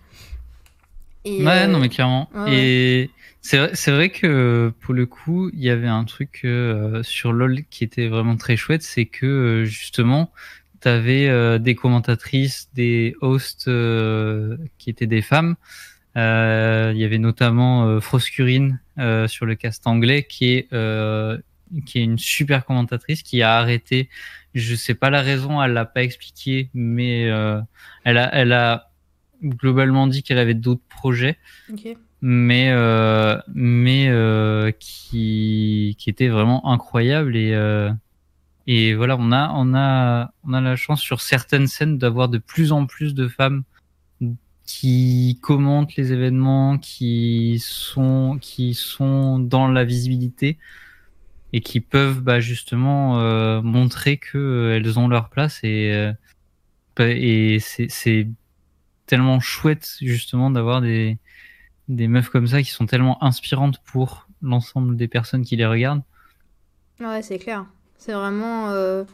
Et, 1.25 1.43
Ouais, 1.45 1.65
euh, 1.65 1.67
non, 1.67 1.79
mais 1.79 1.89
clairement. 1.89 2.29
ouais, 2.35 2.53
Et 2.53 3.11
c'est 3.41 3.57
vrai, 3.59 3.71
c'est 3.75 3.91
vrai 3.91 4.11
que 4.11 4.73
pour 4.81 4.93
le 4.95 5.07
coup, 5.07 5.51
il 5.55 5.61
y 5.61 5.71
avait 5.71 5.89
un 5.89 6.05
truc 6.05 6.43
euh, 6.45 7.03
sur 7.03 7.33
LoL 7.33 7.65
qui 7.71 7.83
était 7.85 8.09
vraiment 8.09 8.37
très 8.37 8.57
chouette, 8.57 8.83
c'est 8.83 9.07
que 9.07 9.27
euh, 9.27 9.65
justement, 9.65 10.31
tu 10.81 10.89
avais 10.89 11.59
des 11.59 11.75
commentatrices, 11.75 12.69
des 12.75 13.15
hosts 13.21 13.69
euh, 13.69 14.57
qui 14.79 14.91
étaient 14.91 15.07
des 15.07 15.23
femmes. 15.23 15.57
Euh, 16.17 16.93
Il 16.95 17.01
y 17.01 17.05
avait 17.05 17.19
notamment 17.19 17.87
euh, 17.87 18.01
Froscurine 18.01 18.81
euh, 18.99 19.29
sur 19.29 19.47
le 19.47 19.55
cast 19.55 19.87
anglais 19.87 20.25
qui 20.29 20.53
est 20.53 20.73
euh, 20.73 21.39
qui 21.85 21.99
est 21.99 22.05
une 22.05 22.19
super 22.19 22.65
commentatrice 22.65 23.23
qui 23.23 23.43
a 23.43 23.57
arrêté. 23.59 24.09
Je 24.55 24.75
sais 24.75 24.95
pas 24.95 25.11
la 25.11 25.21
raison, 25.23 25.63
elle 25.63 25.75
l'a 25.75 25.85
pas 25.85 26.03
expliqué, 26.03 26.71
mais 26.75 27.29
euh, 27.29 27.61
elle 28.05 28.19
a 28.19 28.35
elle 28.35 28.53
a 28.53 28.91
globalement 29.45 30.07
dit 30.07 30.23
qu'elle 30.23 30.39
avait 30.39 30.55
d'autres 30.55 30.83
projets, 30.89 31.37
ok. 31.71 31.97
mais 32.23 32.71
euh, 32.71 33.39
mais 33.55 34.09
euh, 34.09 34.73
qui 34.81 35.95
qui 35.99 36.11
étaient 36.11 36.29
vraiment 36.29 36.67
incroyables 36.73 37.37
et 37.37 37.53
euh, 37.53 37.91
et 38.69 38.95
voilà 38.95 39.17
on 39.19 39.33
a 39.33 39.51
on 39.55 39.75
a 39.75 40.31
on 40.45 40.53
a 40.53 40.61
la 40.61 40.77
chance 40.77 41.01
sur 41.01 41.23
certaines 41.23 41.67
scènes 41.67 41.97
d'avoir 41.97 42.29
de 42.29 42.37
plus 42.39 42.71
en 42.71 42.87
plus 42.87 43.15
de 43.15 43.27
femmes 43.27 43.65
qui 44.67 45.39
commentent 45.41 45.97
les 45.97 46.13
événements, 46.13 46.77
qui 46.77 47.59
sont 47.65 48.39
qui 48.43 48.75
sont 48.75 49.39
dans 49.39 49.69
la 49.69 49.85
visibilité 49.87 50.59
et 51.55 51.63
qui 51.63 51.81
peuvent 51.81 52.21
bah, 52.21 52.41
justement 52.41 53.19
euh, 53.21 53.63
montrer 53.63 54.19
que 54.19 54.37
euh, 54.37 54.77
elles 54.77 54.99
ont 54.99 55.09
leur 55.09 55.31
place 55.31 55.61
et 55.65 55.93
euh, 55.95 56.13
et 56.99 57.59
c'est 57.61 57.89
c'est 57.89 58.29
tellement 59.07 59.41
chouette 59.41 59.97
justement 60.03 60.51
d'avoir 60.51 60.83
des 60.83 61.17
des 61.89 62.07
meufs 62.07 62.29
comme 62.29 62.47
ça 62.47 62.63
qui 62.63 62.71
sont 62.71 62.85
tellement 62.85 63.23
inspirantes 63.25 63.79
pour 63.87 64.29
l'ensemble 64.43 64.97
des 64.97 65.09
personnes 65.09 65.43
qui 65.43 65.57
les 65.57 65.65
regardent. 65.65 66.03
Ouais, 67.01 67.23
c'est 67.23 67.39
clair. 67.39 67.65
C'est 67.99 68.13
vraiment. 68.15 68.71
euh, 68.71 69.05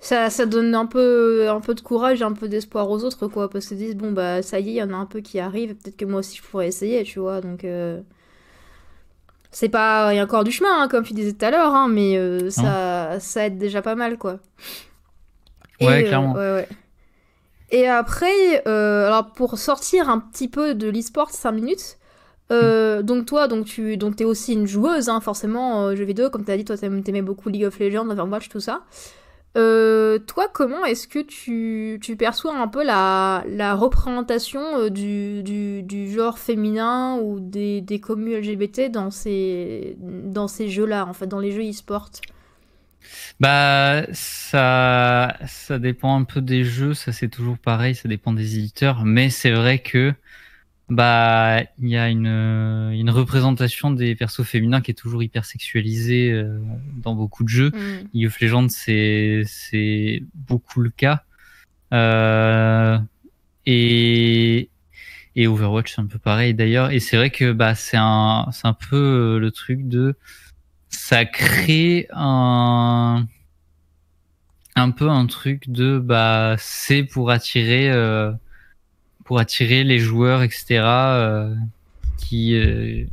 Ça, 0.00 0.30
ça 0.30 0.46
donne 0.46 0.74
un 0.74 0.86
peu, 0.86 1.48
un 1.50 1.60
peu 1.60 1.74
de 1.74 1.80
courage 1.82 2.22
un 2.22 2.32
peu 2.34 2.48
d'espoir 2.48 2.90
aux 2.90 3.04
autres, 3.04 3.28
quoi. 3.28 3.50
Parce 3.50 3.66
qu'ils 3.68 3.78
disent, 3.78 3.96
bon, 3.96 4.12
bah, 4.12 4.42
ça 4.42 4.60
y 4.60 4.70
est, 4.70 4.72
il 4.72 4.76
y 4.76 4.82
en 4.84 4.92
a 4.92 4.96
un 4.96 5.06
peu 5.06 5.20
qui 5.20 5.40
arrive, 5.40 5.74
peut-être 5.76 5.96
que 5.96 6.04
moi 6.06 6.20
aussi 6.20 6.36
je 6.38 6.42
pourrais 6.42 6.68
essayer, 6.68 7.04
tu 7.04 7.20
vois. 7.20 7.40
Donc. 7.40 7.64
euh, 7.64 8.00
C'est 9.50 9.68
pas. 9.68 10.12
Il 10.12 10.16
y 10.16 10.20
a 10.20 10.24
encore 10.24 10.44
du 10.44 10.50
chemin, 10.52 10.82
hein, 10.82 10.88
comme 10.88 11.04
tu 11.04 11.12
disais 11.12 11.32
tout 11.34 11.44
à 11.44 11.50
l'heure, 11.50 11.74
hein, 11.74 11.88
mais 11.88 12.16
euh, 12.16 12.50
ça, 12.50 13.20
ça 13.20 13.46
aide 13.46 13.58
déjà 13.58 13.82
pas 13.82 13.94
mal, 13.94 14.16
quoi. 14.18 14.38
Ouais, 15.80 16.04
clairement. 16.04 16.32
ouais, 16.34 16.52
ouais. 16.52 16.68
Et 17.70 17.88
après, 17.88 18.64
alors 18.66 19.32
pour 19.32 19.58
sortir 19.58 20.08
un 20.08 20.18
petit 20.20 20.48
peu 20.48 20.74
de 20.74 20.88
l'e-sport 20.88 21.30
5 21.30 21.52
minutes, 21.52 21.98
euh, 22.52 23.02
donc 23.02 23.26
toi, 23.26 23.48
donc 23.48 23.64
tu 23.64 23.96
donc 23.96 24.20
es 24.20 24.24
aussi 24.24 24.52
une 24.52 24.66
joueuse, 24.66 25.08
hein, 25.08 25.20
forcément, 25.20 25.86
euh, 25.86 25.96
jeux 25.96 26.04
vidéo, 26.04 26.30
comme 26.30 26.44
tu 26.44 26.50
as 26.50 26.56
dit, 26.56 26.64
toi 26.64 26.76
t'aimais 26.76 27.22
beaucoup 27.22 27.48
League 27.48 27.64
of 27.64 27.78
Legends, 27.78 28.08
Overwatch, 28.10 28.48
tout 28.48 28.60
ça. 28.60 28.82
Euh, 29.58 30.18
toi, 30.18 30.48
comment 30.50 30.84
est-ce 30.86 31.06
que 31.06 31.18
tu, 31.18 32.16
perçois 32.16 32.56
un 32.56 32.68
peu 32.68 32.82
la, 32.84 33.74
représentation 33.74 34.62
euh, 34.78 34.88
du, 34.88 36.12
genre 36.12 36.38
féminin 36.38 37.18
ou 37.20 37.38
des, 37.38 37.82
des 37.82 38.00
communes 38.00 38.38
LGBT 38.38 38.90
dans 38.90 39.10
ces, 39.10 39.96
jeux-là, 40.68 41.06
en 41.06 41.12
fait, 41.12 41.26
dans 41.26 41.38
les 41.38 41.52
jeux 41.52 41.68
e-sport 41.68 42.10
Bah 43.40 44.04
ça 44.12 45.36
dépend 45.78 46.18
un 46.18 46.24
peu 46.24 46.40
des 46.40 46.64
jeux, 46.64 46.94
ça 46.94 47.12
c'est 47.12 47.28
toujours 47.28 47.58
pareil, 47.58 47.94
ça 47.94 48.08
dépend 48.08 48.32
des 48.32 48.58
éditeurs, 48.58 49.04
mais 49.04 49.28
c'est 49.28 49.52
vrai 49.52 49.80
que 49.80 50.14
bah 50.92 51.62
il 51.78 51.88
y 51.88 51.96
a 51.96 52.08
une 52.08 52.26
une 52.26 53.10
représentation 53.10 53.90
des 53.90 54.14
persos 54.14 54.44
féminins 54.44 54.80
qui 54.80 54.90
est 54.90 54.94
toujours 54.94 55.22
hyper 55.22 55.44
sexualisée 55.44 56.30
euh, 56.32 56.58
dans 56.96 57.14
beaucoup 57.14 57.44
de 57.44 57.48
jeux. 57.48 57.70
Hmm. 57.70 58.08
League 58.14 58.26
of 58.26 58.40
Legends, 58.40 58.68
c'est 58.68 59.42
c'est 59.46 60.22
beaucoup 60.34 60.80
le 60.80 60.90
cas. 60.90 61.24
Euh, 61.92 62.98
et 63.66 64.68
et 65.34 65.46
Overwatch, 65.46 65.94
c'est 65.94 66.00
un 66.00 66.06
peu 66.06 66.18
pareil 66.18 66.54
d'ailleurs. 66.54 66.90
Et 66.90 67.00
c'est 67.00 67.16
vrai 67.16 67.30
que 67.30 67.52
bah 67.52 67.74
c'est 67.74 67.96
un 67.98 68.48
c'est 68.52 68.66
un 68.66 68.74
peu 68.74 68.96
euh, 68.96 69.38
le 69.38 69.50
truc 69.50 69.88
de 69.88 70.14
ça 70.90 71.24
crée 71.24 72.08
un 72.12 73.26
un 74.76 74.90
peu 74.90 75.08
un 75.08 75.26
truc 75.26 75.70
de 75.70 75.98
bah 75.98 76.56
c'est 76.58 77.02
pour 77.04 77.30
attirer 77.30 77.90
euh, 77.90 78.32
pour 79.24 79.38
attirer 79.38 79.84
les 79.84 79.98
joueurs 79.98 80.42
etc 80.42 80.80
euh, 80.80 81.54
qui 82.18 82.54
euh, 82.54 83.04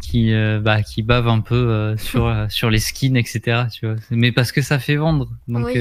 qui 0.00 0.32
euh, 0.32 0.58
bah 0.60 0.82
qui 0.82 1.02
bavent 1.02 1.28
un 1.28 1.40
peu 1.40 1.94
sur 1.98 2.34
sur 2.48 2.70
les 2.70 2.78
skins 2.80 3.16
etc 3.16 3.64
tu 3.72 3.86
vois 3.86 3.96
mais 4.10 4.32
parce 4.32 4.50
que 4.52 4.60
ça 4.62 4.78
fait 4.78 4.96
vendre 4.96 5.28
donc 5.48 5.66
Oui, 5.66 5.74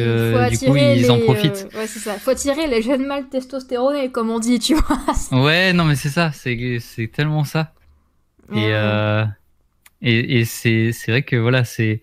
du 0.52 0.58
coup 0.60 0.76
ils 0.76 1.10
en 1.12 1.20
profitent 1.20 1.68
ouais, 1.76 1.88
c'est 1.88 2.00
ça. 2.00 2.14
Faut 2.20 2.32
attirer 2.32 2.68
les 2.68 2.82
jeunes 2.82 3.06
mâles 3.06 3.28
testostéronés, 3.30 4.12
comme 4.12 4.30
on 4.30 4.40
dit, 4.40 4.60
tu 4.60 4.76
vois. 4.76 5.00
ouais 5.44 5.74
non 5.74 5.86
mais 5.86 5.96
c'est 5.96 6.10
ça 6.10 6.32
c'est 6.32 6.78
c'est 6.80 7.08
tellement 7.08 7.44
ça 7.44 7.74
et 8.54 8.74
Ouais. 8.74 9.26
et, 10.02 10.40
et 10.40 10.46
c'est 10.46 10.92
c'est 10.92 11.12
vrai 11.12 11.24
que 11.24 11.36
voilà 11.36 11.64
c'est 11.64 12.02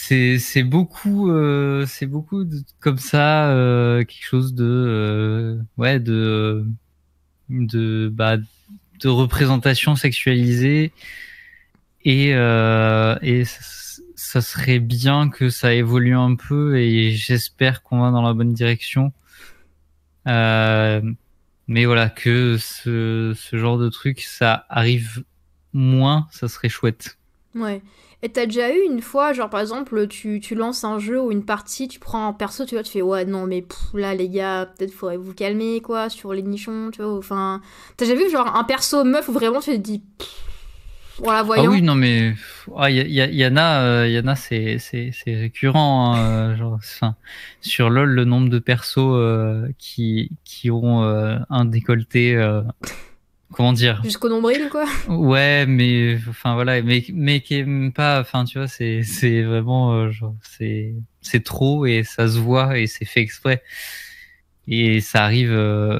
c'est 0.00 0.38
c'est 0.38 0.62
beaucoup 0.62 1.28
euh, 1.28 1.84
c'est 1.86 2.06
beaucoup 2.06 2.44
de- 2.44 2.62
comme 2.78 2.98
ça 2.98 3.50
euh, 3.50 4.04
quelque 4.04 4.24
chose 4.24 4.54
de 4.54 4.64
euh, 4.64 5.60
ouais 5.76 5.98
de 5.98 6.64
de 7.48 8.08
bah 8.08 8.36
de 8.36 9.08
représentation 9.08 9.96
sexualisée. 9.96 10.92
Et 12.04 12.32
euh, 12.32 13.18
et 13.22 13.44
ça, 13.44 14.00
ça 14.14 14.40
serait 14.40 14.78
bien 14.78 15.30
que 15.30 15.50
ça 15.50 15.74
évolue 15.74 16.14
un 16.16 16.36
peu 16.36 16.78
et 16.78 17.10
j'espère 17.10 17.82
qu'on 17.82 17.98
va 18.00 18.12
dans 18.12 18.22
la 18.22 18.34
bonne 18.34 18.54
direction. 18.54 19.12
Euh, 20.28 21.02
mais 21.66 21.86
voilà 21.86 22.08
que 22.08 22.56
ce 22.56 23.34
ce 23.36 23.56
genre 23.56 23.78
de 23.78 23.88
truc 23.88 24.20
ça 24.20 24.64
arrive 24.68 25.24
moins 25.72 26.28
ça 26.30 26.46
serait 26.46 26.68
chouette. 26.68 27.18
Ouais. 27.56 27.82
Et 28.22 28.30
t'as 28.30 28.46
déjà 28.46 28.74
eu 28.74 28.80
une 28.84 29.00
fois, 29.00 29.32
genre 29.32 29.48
par 29.48 29.60
exemple, 29.60 30.08
tu, 30.08 30.40
tu 30.40 30.56
lances 30.56 30.82
un 30.82 30.98
jeu 30.98 31.20
ou 31.20 31.30
une 31.30 31.44
partie, 31.44 31.86
tu 31.86 32.00
prends 32.00 32.26
un 32.26 32.32
perso, 32.32 32.64
tu 32.64 32.74
vois, 32.74 32.82
tu 32.82 32.90
fais 32.90 33.02
ouais, 33.02 33.24
non, 33.24 33.46
mais 33.46 33.64
là, 33.94 34.12
les 34.14 34.28
gars, 34.28 34.66
peut-être 34.76 34.92
faudrait 34.92 35.16
vous 35.16 35.34
calmer, 35.34 35.80
quoi, 35.80 36.08
sur 36.08 36.32
les 36.32 36.42
nichons, 36.42 36.90
tu 36.92 37.00
vois, 37.00 37.16
enfin. 37.16 37.60
T'as 37.96 38.06
déjà 38.06 38.18
vu, 38.18 38.28
genre, 38.28 38.56
un 38.56 38.64
perso 38.64 39.04
meuf 39.04 39.28
où 39.28 39.32
vraiment 39.32 39.60
tu 39.60 39.70
te 39.70 39.76
dis. 39.76 40.02
Voilà, 41.18 41.44
voyons. 41.44 41.64
Ah 41.66 41.68
oui, 41.68 41.82
non, 41.82 41.94
mais 41.94 42.34
ah, 42.76 42.90
y, 42.90 42.96
y, 42.96 43.20
y, 43.20 43.46
en 43.46 43.56
a, 43.56 44.06
il 44.06 44.12
y 44.12 44.18
en 44.18 44.26
a 44.26 44.36
c'est, 44.36 44.78
c'est, 44.78 45.10
c'est 45.12 45.34
récurrent. 45.34 46.14
Hein, 46.14 46.56
genre, 46.56 46.74
enfin, 46.74 47.14
sur 47.60 47.88
LoL, 47.88 48.10
le 48.10 48.24
nombre 48.24 48.48
de 48.48 48.58
persos 48.58 48.98
euh, 48.98 49.68
qui, 49.78 50.30
qui 50.44 50.70
ont 50.72 51.04
euh, 51.04 51.38
un 51.50 51.64
décolleté. 51.64 52.36
Euh, 53.50 53.54
comment 53.54 53.72
dire? 53.72 54.00
Jusqu'au 54.04 54.28
nombril, 54.28 54.68
quoi? 54.70 54.84
Ouais, 55.08 55.66
mais 55.66 56.18
enfin 56.28 56.54
voilà, 56.54 56.82
mais 56.82 57.04
mais 57.12 57.40
qui 57.40 57.56
aime 57.56 57.92
pas. 57.92 58.20
Enfin, 58.20 58.44
tu 58.44 58.58
vois, 58.58 58.68
c'est 58.68 59.02
c'est 59.02 59.42
vraiment 59.42 60.10
genre 60.10 60.34
c'est 60.42 60.94
c'est 61.20 61.44
trop 61.44 61.86
et 61.86 62.02
ça 62.04 62.28
se 62.28 62.38
voit 62.38 62.78
et 62.78 62.86
c'est 62.86 63.04
fait 63.04 63.20
exprès. 63.20 63.62
Et 64.66 65.00
ça 65.00 65.24
arrive 65.24 65.52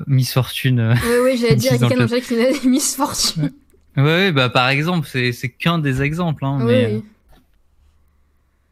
Miss 0.06 0.32
Fortune. 0.32 0.94
Oui, 1.02 1.16
oui, 1.24 1.38
j'allais 1.38 1.56
dire 1.56 1.78
quelqu'un 1.78 2.20
qui 2.20 2.34
a 2.34 2.52
des 2.52 2.68
Miss 2.68 2.96
Fortune. 2.96 3.52
Ouais, 3.96 4.30
bah 4.30 4.48
par 4.48 4.68
exemple, 4.68 5.08
c'est 5.10 5.32
c'est 5.32 5.48
qu'un 5.48 5.78
des 5.78 6.02
exemples, 6.02 6.44
hein, 6.44 6.58
mais. 6.62 6.94
Oui. 6.94 7.04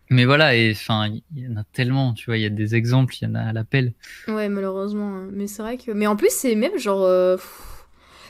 Mais 0.09 0.25
voilà, 0.25 0.55
et 0.55 0.71
enfin, 0.71 1.09
il 1.09 1.43
y 1.43 1.49
en 1.49 1.57
a 1.57 1.65
tellement, 1.73 2.13
tu 2.13 2.27
vois, 2.27 2.37
il 2.37 2.43
y 2.43 2.47
a 2.47 2.51
des 2.51 2.77
exemples, 2.77 3.15
il 3.21 3.25
y 3.25 3.27
en 3.27 3.35
a 3.35 3.41
à 3.41 3.53
l'appel. 3.53 3.93
Ouais, 4.29 4.49
malheureusement. 4.49 5.17
Hein. 5.17 5.29
Mais 5.33 5.49
c'est 5.49 5.63
vrai 5.63 5.79
que. 5.79 5.91
Mais 5.91 6.07
en 6.07 6.15
plus, 6.15 6.31
c'est 6.31 6.55
même 6.55 6.79
genre. 6.79 7.03
Euh, 7.03 7.37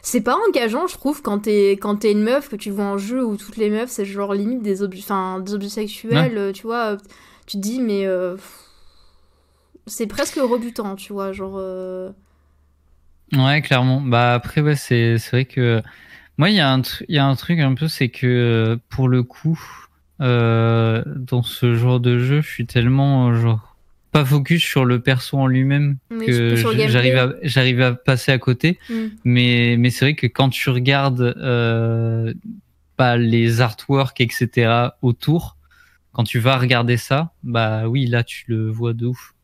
c'est 0.06 0.20
pas 0.20 0.36
engageant, 0.48 0.86
je 0.86 0.94
trouve, 0.94 1.20
quand 1.20 1.40
t'es 1.40 1.72
quand 1.72 2.04
es 2.04 2.12
une 2.12 2.22
meuf, 2.22 2.48
que 2.48 2.54
tu 2.54 2.70
vois 2.70 2.84
un 2.84 2.96
jeu 2.96 3.24
où 3.24 3.36
toutes 3.36 3.56
les 3.56 3.70
meufs, 3.70 3.90
c'est 3.90 4.04
genre 4.04 4.34
limite 4.34 4.62
des 4.62 4.82
objets, 4.82 5.02
enfin, 5.02 5.40
des 5.40 5.52
objets 5.52 5.68
sexuels, 5.68 6.38
euh, 6.38 6.52
tu 6.52 6.62
vois. 6.62 6.92
Euh, 6.92 6.96
tu 7.46 7.56
te 7.56 7.62
dis, 7.62 7.80
mais. 7.80 8.06
c'est 9.88 10.06
presque 10.06 10.36
rebutant, 10.36 10.94
tu 10.94 11.12
vois, 11.12 11.32
genre. 11.32 11.56
Ouais, 13.32 13.62
clairement. 13.62 14.00
Bah 14.00 14.34
après, 14.34 14.60
ouais, 14.60 14.76
c'est 14.76 15.16
vrai 15.32 15.44
que. 15.44 15.82
Moi, 16.38 16.50
il 16.50 16.56
y, 16.56 16.60
a 16.60 16.72
un 16.72 16.82
y 17.08 17.18
a 17.18 17.26
un 17.26 17.34
truc 17.34 17.58
un 17.58 17.74
peu, 17.74 17.88
c'est 17.88 18.08
que 18.08 18.78
pour 18.90 19.08
le 19.08 19.24
coup, 19.24 19.58
euh, 20.20 21.02
dans 21.16 21.42
ce 21.42 21.74
genre 21.74 21.98
de 21.98 22.18
jeu, 22.18 22.42
je 22.42 22.48
suis 22.48 22.66
tellement 22.66 23.34
genre 23.34 23.75
pas 24.16 24.24
focus 24.24 24.62
sur 24.64 24.86
le 24.86 25.00
perso 25.00 25.36
en 25.36 25.46
lui-même 25.46 25.98
que 26.08 26.56
j'arrive 26.56 27.16
à 27.18 27.34
j'arrive 27.42 27.82
à 27.82 27.92
passer 27.92 28.32
à 28.32 28.38
côté. 28.38 28.78
Mm. 28.88 29.06
Mais 29.24 29.76
mais 29.78 29.90
c'est 29.90 30.06
vrai 30.06 30.14
que 30.14 30.26
quand 30.26 30.48
tu 30.48 30.70
regardes 30.70 31.34
euh, 31.36 32.32
pas 32.96 33.18
les 33.18 33.60
artworks 33.60 34.20
etc 34.22 34.88
autour, 35.02 35.58
quand 36.12 36.24
tu 36.24 36.38
vas 36.38 36.56
regarder 36.56 36.96
ça, 36.96 37.32
bah 37.42 37.88
oui 37.88 38.06
là 38.06 38.24
tu 38.24 38.44
le 38.48 38.70
vois 38.70 38.94
de 38.94 39.06
ouf. 39.06 39.34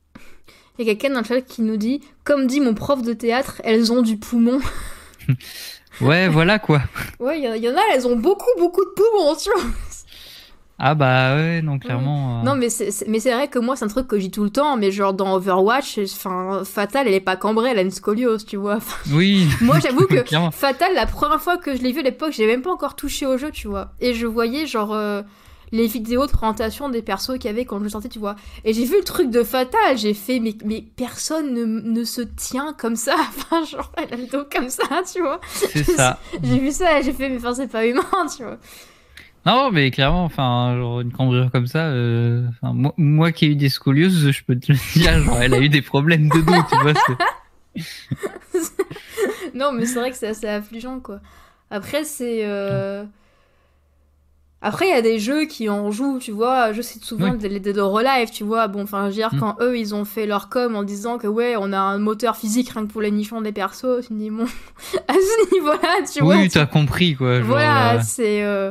Il 0.78 0.87
y 0.87 0.90
a 0.90 0.94
quelqu'un 0.94 1.14
dans 1.14 1.20
le 1.20 1.26
chat 1.26 1.42
qui 1.42 1.61
nous 1.61 1.76
dit, 1.76 2.00
comme 2.24 2.46
dit 2.46 2.61
mon 2.61 2.72
prof 2.72 3.02
de 3.02 3.12
théâtre, 3.12 3.61
elles 3.64 3.92
ont 3.92 4.00
du 4.00 4.16
poumon. 4.16 4.58
Ouais, 6.00 6.26
voilà 6.26 6.58
quoi. 6.58 6.80
Ouais, 7.20 7.38
il 7.38 7.62
y, 7.62 7.68
en 7.68 7.76
a, 7.76 7.80
elles 7.94 8.06
ont 8.06 8.16
beaucoup, 8.16 8.48
beaucoup 8.58 8.82
de 8.82 8.90
poumons, 8.96 9.37
tu 9.37 9.50
vois. 9.54 9.70
Ah 10.78 10.94
bah 10.94 11.35
ouais, 11.37 11.62
non, 11.62 11.78
clairement. 11.78 12.40
Euh. 12.40 12.42
Non, 12.42 12.54
mais 12.56 12.68
c'est, 12.68 13.06
mais 13.06 13.20
c'est 13.20 13.32
vrai 13.32 13.48
que 13.48 13.58
moi, 13.58 13.76
c'est 13.76 13.85
un 13.85 13.88
truc 13.88 14.08
que 14.08 14.18
j'ai 14.18 14.30
tout 14.30 14.42
le 14.42 14.50
temps, 14.50 14.76
mais 14.76 14.90
genre 14.90 15.14
dans 15.14 15.35
Overwatch, 15.35 15.98
enfin, 15.98 16.62
Fatal, 16.64 17.06
elle 17.06 17.14
est 17.14 17.20
pas 17.20 17.37
cambrée, 17.37 17.70
elle 17.70 17.78
a 17.78 17.82
une 17.82 17.90
scoliose, 17.90 18.44
tu 18.44 18.56
vois. 18.56 18.78
oui. 19.12 19.46
moi, 19.61 19.78
j'avoue 19.78 20.06
que 20.06 20.24
Fatal, 20.52 20.94
la 20.94 21.06
première 21.06 21.40
fois 21.40 21.56
que 21.56 21.76
je 21.76 21.82
l'ai 21.82 21.92
vu 21.92 22.00
à 22.00 22.02
l'époque, 22.02 22.32
j'ai 22.32 22.46
même 22.46 22.62
pas 22.62 22.72
encore 22.72 22.96
touché 22.96 23.26
au 23.26 23.37
jeu, 23.38 23.50
tu 23.50 23.68
vois. 23.68 23.92
Et 24.00 24.14
je 24.14 24.26
voyais 24.26 24.66
genre. 24.66 24.92
Euh, 24.92 25.22
les 25.72 25.87
vidéos 25.87 26.26
de 26.26 26.30
présentation 26.30 26.90
des 26.90 27.00
persos 27.00 27.38
qu'il 27.38 27.46
y 27.46 27.48
avait 27.48 27.64
quand 27.64 27.82
je 27.82 27.88
sortais, 27.88 28.11
tu 28.11 28.18
vois. 28.18 28.37
Et 28.64 28.74
j'ai 28.74 28.85
vu 28.85 28.98
le 28.98 29.04
truc 29.04 29.30
de 29.30 29.42
Fatal, 29.42 29.96
j'ai 29.96 30.12
fait, 30.12 30.38
mais, 30.38 30.54
mais 30.64 30.85
personne 30.96 31.54
ne, 31.54 31.64
ne, 31.64 32.04
se 32.04 32.20
tient 32.20 32.74
comme 32.78 32.94
ça. 32.96 33.16
Enfin, 33.28 33.64
genre, 33.64 33.90
elle 33.96 34.12
a 34.12 34.16
le 34.16 34.26
dos 34.26 34.44
comme 34.52 34.68
ça, 34.68 34.85
tu 35.11 35.22
vois. 35.22 35.40
C'est 35.54 35.85
ça. 35.85 36.18
j'ai 36.42 36.58
vu 36.58 36.70
ça 36.70 37.00
j'ai 37.00 37.12
fait, 37.12 37.28
mais 37.28 37.38
enfin, 37.38 37.54
c'est 37.54 37.68
pas 37.68 37.87
humain, 37.87 38.02
tu 38.37 38.42
vois. 38.42 38.58
Non, 39.44 39.70
mais 39.72 39.90
clairement, 39.90 40.24
enfin, 40.24 40.76
genre 40.76 41.00
une 41.00 41.11
cambrure 41.11 41.50
comme 41.50 41.66
ça, 41.66 41.87
euh, 41.87 42.46
moi, 42.62 42.94
moi, 42.96 43.33
qui 43.33 43.46
ai 43.46 43.48
eu 43.48 43.57
des 43.57 43.68
scolioses, 43.68 44.31
je 44.31 44.44
peux 44.44 44.57
te 44.57 44.70
le 44.70 44.78
dire, 44.94 45.20
genre, 45.22 45.42
elle 45.42 45.55
a 45.55 45.59
eu 45.59 45.68
des 45.68 45.83
problèmes 45.83 46.28
de 46.28 46.40
dos, 46.40 46.62
tu 46.70 46.76
vois. 46.81 46.92
non, 49.55 49.72
mais 49.72 49.87
c'est 49.87 49.98
vrai 49.98 50.11
que 50.11 50.16
c'est 50.16 50.28
assez 50.28 50.46
affligeant, 50.46 51.00
quoi. 51.00 51.20
Après, 51.70 52.05
c'est. 52.05 52.42
Euh... 52.44 53.05
Après, 54.64 54.87
il 54.87 54.90
y 54.90 54.96
a 54.96 55.02
des 55.02 55.18
jeux 55.18 55.46
qui 55.46 55.68
en 55.68 55.90
jouent, 55.90 56.20
tu 56.20 56.31
vois. 56.31 56.72
Je 56.72 56.83
cite 56.83 57.05
souvent 57.05 57.35
des 57.35 57.59
Dead 57.59 57.78
or 57.78 57.98
Alive, 57.98 58.31
tu 58.31 58.44
vois. 58.44 58.68
Bon, 58.68 58.83
enfin, 58.85 59.07
je 59.07 59.07
veux 59.09 59.14
dire, 59.14 59.35
mm. 59.35 59.40
quand 59.40 59.57
eux, 59.61 59.76
ils 59.76 59.92
ont 59.92 60.05
fait 60.05 60.24
leur 60.24 60.48
com 60.50 60.76
en 60.76 60.85
disant 60.85 61.18
que, 61.18 61.26
ouais, 61.26 61.57
on 61.59 61.72
a 61.72 61.78
un 61.78 61.98
moteur 61.98 62.37
physique 62.37 62.68
rien 62.68 62.87
que 62.87 62.92
pour 62.92 63.00
les 63.00 63.11
nichons 63.11 63.40
des 63.40 63.50
persos, 63.50 64.07
tu 64.07 64.14
dis, 64.14 64.31
bon, 64.31 64.44
à 65.09 65.14
ce 65.14 65.52
niveau-là, 65.52 66.07
tu 66.12 66.22
vois. 66.22 66.37
Oui, 66.37 66.48
t'as 66.48 66.66
compris, 66.66 67.16
quoi. 67.16 67.40
voilà, 67.40 67.94
euh, 67.94 68.00
c'est. 68.05 68.44
Euh, 68.44 68.70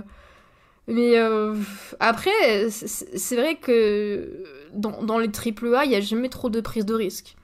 mais 0.91 1.17
euh, 1.17 1.55
après, 1.99 2.69
c'est 2.69 3.35
vrai 3.35 3.55
que 3.55 4.43
dans, 4.73 5.03
dans 5.03 5.19
les 5.19 5.27
AAA, 5.27 5.85
il 5.85 5.89
n'y 5.89 5.95
a 5.95 6.01
jamais 6.01 6.29
trop 6.29 6.49
de 6.49 6.61
prise 6.61 6.85
de 6.85 6.93
risque. 6.93 7.35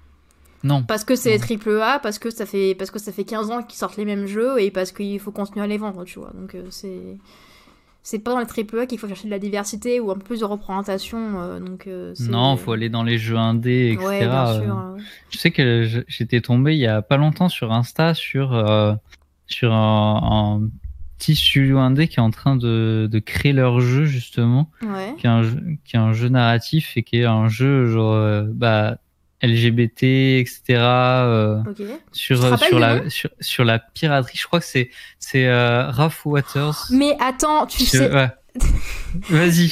Non. 0.63 0.83
Parce 0.83 1.03
que 1.03 1.15
c'est 1.15 1.37
triple 1.37 1.79
A, 1.81 1.99
parce 1.99 2.19
que 2.19 2.29
ça 2.29 2.45
fait 2.45 2.75
parce 2.75 2.91
que 2.91 2.99
ça 2.99 3.11
fait 3.11 3.23
15 3.23 3.51
ans 3.51 3.63
qu'ils 3.63 3.77
sortent 3.77 3.97
les 3.97 4.05
mêmes 4.05 4.25
jeux 4.25 4.59
et 4.59 4.71
parce 4.71 4.91
qu'il 4.91 5.19
faut 5.19 5.31
continuer 5.31 5.63
à 5.63 5.67
les 5.67 5.77
vendre, 5.77 6.03
tu 6.03 6.19
vois. 6.19 6.31
Donc 6.33 6.55
c'est 6.71 7.17
c'est 8.07 8.19
pas 8.19 8.31
dans 8.31 8.39
les 8.39 8.45
triple 8.45 8.79
A 8.79 8.85
qu'il 8.85 8.97
faut 8.97 9.07
chercher 9.09 9.25
de 9.25 9.31
la 9.31 9.37
diversité 9.37 9.99
ou 9.99 10.11
un 10.11 10.13
peu 10.13 10.21
plus 10.21 10.39
de 10.39 10.45
représentation. 10.45 11.41
Euh, 11.41 11.59
donc, 11.59 11.87
euh, 11.87 12.13
non, 12.21 12.55
faut 12.55 12.71
aller 12.71 12.87
dans 12.87 13.03
les 13.03 13.17
jeux 13.17 13.35
indés, 13.35 13.91
etc. 13.91 14.07
Ouais, 14.07 14.19
bien 14.25 14.53
sûr, 14.53 14.77
euh. 14.77 14.97
Je 15.29 15.37
sais 15.37 15.51
que 15.51 16.05
j'étais 16.07 16.39
tombé 16.39 16.73
il 16.73 16.79
y 16.79 16.87
a 16.87 17.01
pas 17.01 17.17
longtemps 17.17 17.49
sur 17.49 17.73
Insta 17.73 18.13
sur, 18.13 18.51
sur 19.47 19.73
un, 19.73 20.69
petit 21.17 21.35
studio 21.35 21.79
indé 21.79 22.07
qui 22.07 22.17
est 22.17 22.23
en 22.23 22.31
train 22.31 22.55
de, 22.55 23.07
de 23.11 23.19
créer 23.19 23.53
leur 23.53 23.79
jeu, 23.79 24.05
justement. 24.05 24.69
Ouais. 24.81 25.15
Qui, 25.17 25.27
est 25.27 25.29
un, 25.29 25.43
qui 25.85 25.95
est 25.95 25.99
un 25.99 26.13
jeu 26.13 26.29
narratif 26.29 26.93
et 26.95 27.03
qui 27.03 27.17
est 27.19 27.25
un 27.25 27.47
jeu 27.47 27.87
genre. 27.87 28.43
bah, 28.53 28.97
LGBT, 29.43 30.03
etc. 30.39 30.61
Euh, 30.69 31.63
sur, 32.11 32.43
euh, 32.43 32.57
sur, 32.57 32.79
la, 32.79 33.09
sur, 33.09 33.29
sur, 33.39 33.63
la 33.63 33.79
piraterie. 33.79 34.37
Je 34.37 34.47
crois 34.47 34.59
que 34.59 34.65
c'est 34.65 34.89
c'est 35.19 35.47
euh, 35.47 35.89
Ralph 35.89 36.25
Waters. 36.25 36.87
Mais 36.91 37.15
attends, 37.19 37.67
tu 37.67 37.83
sais. 37.85 38.09
Vas-y. 39.29 39.71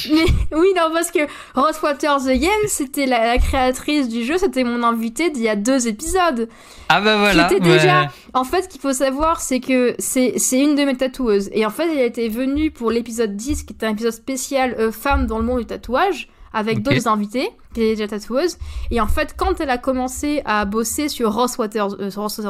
oui, 0.52 0.68
non, 0.76 0.90
parce 0.92 1.10
que 1.10 1.20
Ralph 1.54 1.82
Waters 1.82 2.20
The 2.24 2.38
Game, 2.38 2.50
c'était 2.68 3.06
la, 3.06 3.38
créatrice 3.38 4.08
du 4.08 4.24
jeu, 4.24 4.38
c'était 4.38 4.64
mon 4.64 4.82
invité 4.82 5.30
d'il 5.30 5.42
y 5.42 5.48
a 5.48 5.56
deux 5.56 5.88
épisodes. 5.88 6.48
Ah 6.88 7.00
bah 7.00 7.16
voilà. 7.18 7.48
Déjà. 7.60 8.10
En 8.34 8.44
fait, 8.44 8.62
ce 8.62 8.68
qu'il 8.68 8.80
faut 8.80 8.92
savoir, 8.92 9.40
c'est 9.40 9.60
que 9.60 9.94
c'est 9.98 10.34
une 10.52 10.74
de 10.74 10.84
mes 10.84 10.96
tatoueuses. 10.96 11.48
Et 11.52 11.66
en 11.66 11.70
fait, 11.70 11.90
elle 11.92 12.06
était 12.06 12.28
venue 12.28 12.70
pour 12.70 12.90
l'épisode 12.90 13.36
10, 13.36 13.64
qui 13.64 13.72
était 13.72 13.86
un 13.86 13.90
épisode 13.90 14.12
spécial 14.12 14.74
euh, 14.78 14.92
femmes 14.92 15.26
dans 15.26 15.38
le 15.38 15.44
monde 15.44 15.60
du 15.60 15.66
tatouage 15.66 16.28
avec 16.52 16.82
d'autres 16.82 17.06
invités, 17.06 17.50
qui 17.74 17.82
étaient 17.82 17.96
déjà 17.96 18.08
tatoueuses. 18.08 18.56
Et 18.90 19.00
en 19.00 19.06
fait, 19.06 19.34
quand 19.36 19.60
elle 19.60 19.68
a 19.68 19.76
commencé 19.76 20.40
à 20.46 20.64
bosser 20.64 21.10
sur 21.10 21.34
Ross 21.34 21.58
Waters... 21.58 22.00
Euh, 22.00 22.10
Ross, 22.16 22.40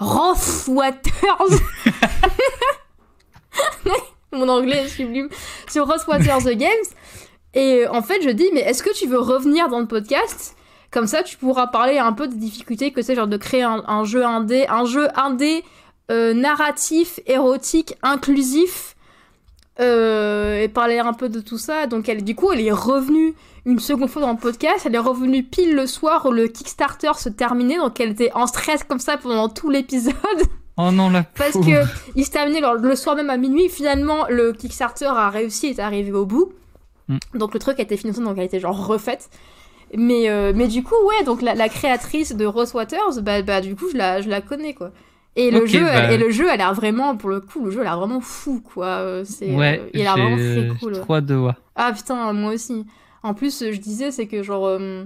Ross 0.00 0.64
Waters 0.66 1.60
Mon 4.38 4.48
anglais 4.48 4.84
est 4.84 4.88
sublime. 4.88 5.28
Sur 5.68 5.86
Ross 5.86 6.06
Waters 6.06 6.44
The 6.44 6.56
Games. 6.56 6.86
Et 7.54 7.86
en 7.86 8.02
fait, 8.02 8.20
je 8.22 8.30
dis, 8.30 8.48
mais 8.52 8.60
est-ce 8.60 8.82
que 8.82 8.92
tu 8.92 9.06
veux 9.06 9.18
revenir 9.18 9.68
dans 9.68 9.80
le 9.80 9.86
podcast? 9.86 10.56
Comme 10.90 11.06
ça, 11.06 11.22
tu 11.22 11.36
pourras 11.36 11.68
parler 11.68 11.98
un 11.98 12.12
peu 12.12 12.28
des 12.28 12.36
difficultés 12.36 12.92
que 12.92 13.02
c'est, 13.02 13.14
genre 13.14 13.26
de 13.26 13.36
créer 13.36 13.62
un, 13.62 14.04
jeu 14.04 14.24
indé, 14.24 14.66
un 14.68 14.84
jeu 14.84 15.08
indé 15.16 15.64
euh, 16.10 16.34
narratif, 16.34 17.20
érotique, 17.26 17.96
inclusif, 18.02 18.94
euh, 19.80 20.60
et 20.60 20.68
parler 20.68 20.98
un 20.98 21.12
peu 21.12 21.28
de 21.28 21.40
tout 21.40 21.58
ça. 21.58 21.86
Donc 21.86 22.08
elle, 22.08 22.22
du 22.22 22.34
coup, 22.34 22.52
elle 22.52 22.60
est 22.60 22.72
revenue 22.72 23.34
une 23.64 23.80
seconde 23.80 24.08
fois 24.08 24.22
dans 24.22 24.32
le 24.32 24.38
podcast. 24.38 24.82
Elle 24.84 24.94
est 24.94 24.98
revenue 24.98 25.42
pile 25.42 25.74
le 25.74 25.86
soir 25.86 26.26
où 26.26 26.30
le 26.30 26.46
Kickstarter 26.46 27.12
se 27.16 27.28
terminait, 27.28 27.76
donc 27.76 27.98
elle 28.00 28.10
était 28.10 28.32
en 28.34 28.46
stress 28.46 28.84
comme 28.84 29.00
ça 29.00 29.16
pendant 29.16 29.48
tout 29.48 29.70
l'épisode. 29.70 30.14
Oh 30.76 30.90
non, 30.90 31.10
la 31.10 31.22
Parce 31.22 31.52
que 31.52 31.84
il 32.16 32.24
se 32.24 32.30
terminait 32.30 32.60
le, 32.60 32.96
soir 32.96 33.16
même 33.16 33.30
à 33.30 33.36
minuit. 33.36 33.68
Finalement, 33.68 34.26
le 34.28 34.52
Kickstarter 34.52 35.06
a 35.06 35.30
réussi 35.30 35.66
et 35.66 35.70
est 35.70 35.78
arrivé 35.78 36.12
au 36.12 36.26
bout. 36.26 36.52
Mm. 37.08 37.18
Donc 37.34 37.54
le 37.54 37.60
truc 37.60 37.78
a 37.78 37.82
été 37.82 37.96
financé, 37.96 38.20
donc 38.22 38.36
elle 38.38 38.44
était 38.44 38.60
genre 38.60 38.86
refaite. 38.86 39.30
Mais, 39.96 40.28
euh, 40.28 40.52
mais 40.54 40.66
du 40.66 40.82
coup, 40.82 40.94
ouais, 41.06 41.24
donc 41.24 41.42
la, 41.42 41.68
créatrice 41.68 42.34
de 42.34 42.46
Rose 42.46 42.74
Waters, 42.74 43.22
bah, 43.22 43.42
bah 43.42 43.60
du 43.60 43.76
coup, 43.76 43.88
je 43.92 43.96
la, 43.96 44.20
je 44.20 44.28
la 44.28 44.40
connais, 44.40 44.74
quoi. 44.74 44.90
Et 45.36 45.50
le, 45.50 45.66
jeu, 45.66 45.84
bah... 45.84 46.12
et 46.12 46.16
le 46.16 46.30
jeu 46.30 46.50
a 46.50 46.56
l'air 46.56 46.74
vraiment, 46.74 47.16
pour 47.16 47.28
le 47.28 47.40
coup, 47.40 47.64
le 47.64 47.70
jeu 47.70 47.80
a 47.80 47.84
l'air 47.84 47.98
vraiment 47.98 48.20
fou, 48.20 48.60
quoi. 48.60 49.22
C'est, 49.24 49.54
ouais, 49.54 49.88
il 49.92 50.00
a 50.00 50.04
l'air 50.04 50.12
vraiment 50.14 50.36
très 50.36 50.78
cool. 50.80 50.92
Trois 51.00 51.20
de 51.20 51.40
Ah 51.76 51.92
putain, 51.92 52.32
moi 52.32 52.52
aussi. 52.52 52.84
En 53.22 53.34
plus, 53.34 53.64
je 53.70 53.78
disais, 53.78 54.10
c'est 54.10 54.26
que 54.26 54.42
genre, 54.42 54.66
euh, 54.66 55.04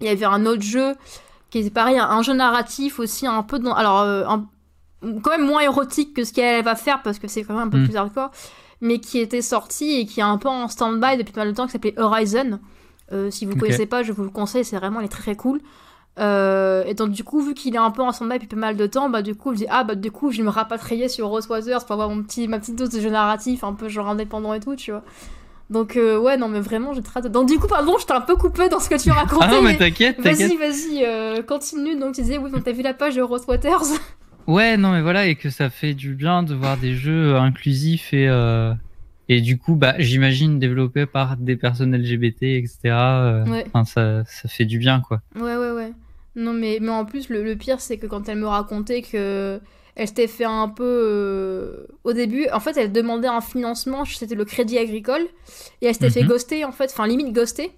il 0.00 0.06
y 0.06 0.10
avait 0.10 0.24
un 0.24 0.46
autre 0.46 0.62
jeu 0.62 0.94
qui 1.50 1.58
était 1.58 1.70
pareil, 1.70 1.98
un, 1.98 2.22
jeu 2.22 2.32
narratif 2.32 2.98
aussi, 2.98 3.26
un 3.26 3.42
peu 3.42 3.58
dans. 3.58 3.74
Alors, 3.74 4.00
euh, 4.00 4.24
quand 5.22 5.30
même 5.30 5.46
moins 5.46 5.60
érotique 5.60 6.14
que 6.14 6.24
ce 6.24 6.32
qu'elle 6.32 6.64
va 6.64 6.74
faire 6.74 7.02
parce 7.02 7.18
que 7.18 7.28
c'est 7.28 7.42
quand 7.42 7.54
même 7.54 7.68
un 7.68 7.70
peu 7.70 7.78
mm. 7.78 7.84
plus 7.84 7.96
hardcore. 7.96 8.30
mais 8.80 8.98
qui 8.98 9.18
était 9.20 9.42
sorti 9.42 10.00
et 10.00 10.06
qui 10.06 10.20
est 10.20 10.24
un 10.24 10.38
peu 10.38 10.48
en 10.48 10.68
stand-by 10.68 11.16
depuis 11.16 11.32
pas 11.32 11.42
mal 11.42 11.52
de 11.52 11.56
temps, 11.56 11.66
qui 11.66 11.72
s'appelait 11.72 11.98
Horizon. 11.98 12.58
Euh, 13.12 13.30
si 13.30 13.46
vous 13.46 13.52
Ok. 13.52 13.60
connaissez 13.60 13.86
pas, 13.86 14.02
je 14.02 14.12
vous 14.12 14.24
le 14.24 14.30
conseille, 14.30 14.64
c'est 14.64 14.76
vraiment, 14.76 15.00
il 15.00 15.04
est 15.04 15.08
très 15.08 15.22
très 15.22 15.36
cool. 15.36 15.60
Euh, 16.18 16.84
et 16.84 16.94
donc 16.94 17.10
du 17.10 17.24
coup, 17.24 17.40
vu 17.40 17.54
qu'il 17.54 17.74
est 17.74 17.78
un 17.78 17.90
peu 17.90 18.02
en 18.02 18.12
stand-by 18.12 18.34
depuis 18.34 18.48
pas 18.48 18.56
mal 18.56 18.76
de 18.76 18.86
temps, 18.86 19.08
bah 19.08 19.22
du 19.22 19.34
coup, 19.34 19.52
je 19.52 19.58
dis, 19.58 19.66
ah 19.70 19.84
bah 19.84 19.94
du 19.94 20.10
coup, 20.10 20.30
je 20.30 20.38
vais 20.38 20.42
me 20.42 20.50
rapatrier 20.50 21.08
sur 21.08 21.28
Rose 21.28 21.48
Waters 21.48 21.84
pour 21.84 21.92
avoir 21.92 22.08
mon 22.10 22.22
petit, 22.22 22.48
ma 22.48 22.58
petite 22.58 22.76
dose 22.76 22.90
de 22.90 23.00
jeu 23.00 23.08
narratif, 23.10 23.64
un 23.64 23.72
peu 23.72 23.88
genre 23.88 24.08
indépendant 24.08 24.52
et 24.52 24.60
tout, 24.60 24.74
tu 24.76 24.90
vois. 24.90 25.04
Donc 25.70 25.96
euh, 25.96 26.18
ouais, 26.18 26.36
non 26.36 26.48
mais 26.48 26.60
vraiment, 26.60 26.92
j'ai 26.92 27.02
très. 27.02 27.22
Donc 27.22 27.48
du 27.48 27.58
coup, 27.58 27.66
pardon, 27.68 27.96
je 27.98 28.04
t'ai 28.04 28.12
un 28.12 28.20
peu 28.20 28.36
coupé 28.36 28.68
dans 28.68 28.80
ce 28.80 28.90
que 28.90 29.00
tu 29.00 29.10
racontais. 29.10 29.46
Ah 29.48 29.54
non, 29.54 29.62
mais 29.62 29.76
t'inquiète, 29.76 30.20
t'inquiète. 30.22 30.58
Vas-y, 30.58 31.04
vas-y, 31.36 31.46
continue. 31.46 31.96
Donc 31.96 32.14
tu 32.14 32.22
disais, 32.22 32.36
oui, 32.36 32.50
donc 32.50 32.64
t'as 32.64 32.72
vu 32.72 32.82
la 32.82 32.94
page 32.94 33.14
de 33.14 33.22
Rose 33.22 33.44
Waters? 33.46 33.84
Ouais, 34.46 34.76
non, 34.76 34.92
mais 34.92 35.02
voilà, 35.02 35.26
et 35.26 35.36
que 35.36 35.50
ça 35.50 35.70
fait 35.70 35.94
du 35.94 36.14
bien 36.14 36.42
de 36.42 36.54
voir 36.54 36.76
des 36.78 36.94
jeux 36.94 37.36
inclusifs 37.36 38.12
et, 38.12 38.28
euh, 38.28 38.72
et 39.28 39.40
du 39.40 39.58
coup, 39.58 39.76
bah, 39.76 39.94
j'imagine 39.98 40.58
développés 40.58 41.06
par 41.06 41.36
des 41.36 41.56
personnes 41.56 41.94
LGBT, 41.94 42.42
etc. 42.56 42.78
euh, 43.22 43.44
Ouais. 43.46 43.64
Ça, 43.84 44.24
ça 44.24 44.48
fait 44.48 44.64
du 44.64 44.78
bien, 44.78 45.00
quoi. 45.00 45.20
Ouais, 45.36 45.56
ouais, 45.56 45.70
ouais. 45.70 45.92
Non, 46.34 46.52
mais, 46.52 46.78
mais 46.80 46.90
en 46.90 47.04
plus, 47.04 47.28
le, 47.28 47.44
le 47.44 47.56
pire, 47.56 47.80
c'est 47.80 47.98
que 47.98 48.06
quand 48.06 48.28
elle 48.28 48.38
me 48.38 48.46
racontait 48.46 49.02
que 49.02 49.60
elle 49.94 50.08
s'était 50.08 50.26
fait 50.26 50.44
un 50.46 50.68
peu. 50.68 50.82
euh, 50.84 51.86
Au 52.04 52.12
début, 52.14 52.46
en 52.52 52.60
fait, 52.60 52.76
elle 52.78 52.92
demandait 52.92 53.28
un 53.28 53.42
financement, 53.42 54.04
c'était 54.06 54.34
le 54.34 54.44
crédit 54.46 54.78
agricole, 54.78 55.20
et 55.82 55.86
elle 55.86 55.94
s'était 55.94 56.08
fait 56.10 56.22
Mhm. 56.22 56.28
ghoster, 56.28 56.64
en 56.64 56.72
fait, 56.72 56.90
enfin, 56.90 57.06
limite 57.06 57.32
ghoster. 57.34 57.70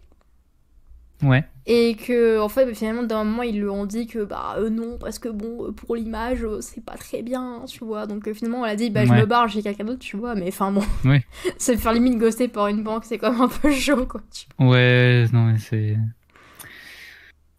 Ouais. 1.25 1.45
Et 1.67 1.97
que, 1.97 2.39
en 2.41 2.49
fait, 2.51 2.67
bah, 2.67 2.75
finalement, 2.75 3.03
d'un 3.05 3.25
moment, 3.25 3.43
ils 3.43 3.59
lui 3.59 3.69
ont 3.69 3.87
dit 3.87 4.07
que, 4.07 4.23
bah, 4.25 4.57
euh, 4.59 4.69
non, 4.69 4.99
parce 4.99 5.19
que 5.19 5.31
bon, 5.31 5.69
euh, 5.69 5.73
pour 5.73 5.97
l'image, 5.97 6.45
euh, 6.45 6.61
c'est 6.61 6.85
pas 6.85 6.97
très 6.99 7.23
bien, 7.23 7.63
tu 7.67 7.83
vois. 7.85 8.07
Donc, 8.07 8.29
euh, 8.29 8.35
finalement, 8.35 8.67
elle 8.67 8.73
a 8.73 8.77
dit, 8.77 8.91
bah, 8.91 9.07
je 9.07 9.11
Ouais. 9.13 9.21
me 9.21 9.27
barre, 9.27 9.49
j'ai 9.49 9.63
quelqu'un 9.63 9.85
d'autre, 9.85 10.01
tu 10.01 10.17
vois. 10.19 10.35
Mais 10.35 10.49
enfin, 10.49 10.71
bon, 10.73 10.83
Oui. 11.07 11.21
se 11.59 11.75
faire 11.77 11.93
limite 11.95 12.19
ghoster 12.19 12.49
par 12.49 12.69
une 12.69 12.83
banque, 12.83 13.05
c'est 13.07 13.17
quand 13.19 13.33
même 13.33 13.41
un 13.43 13.49
peu 13.49 13.71
chaud, 13.73 14.07
quoi. 14.07 14.21
tu 14.31 14.45
Ouais, 14.63 15.25
non, 15.33 15.45
mais 15.45 15.59
c'est 15.59 15.97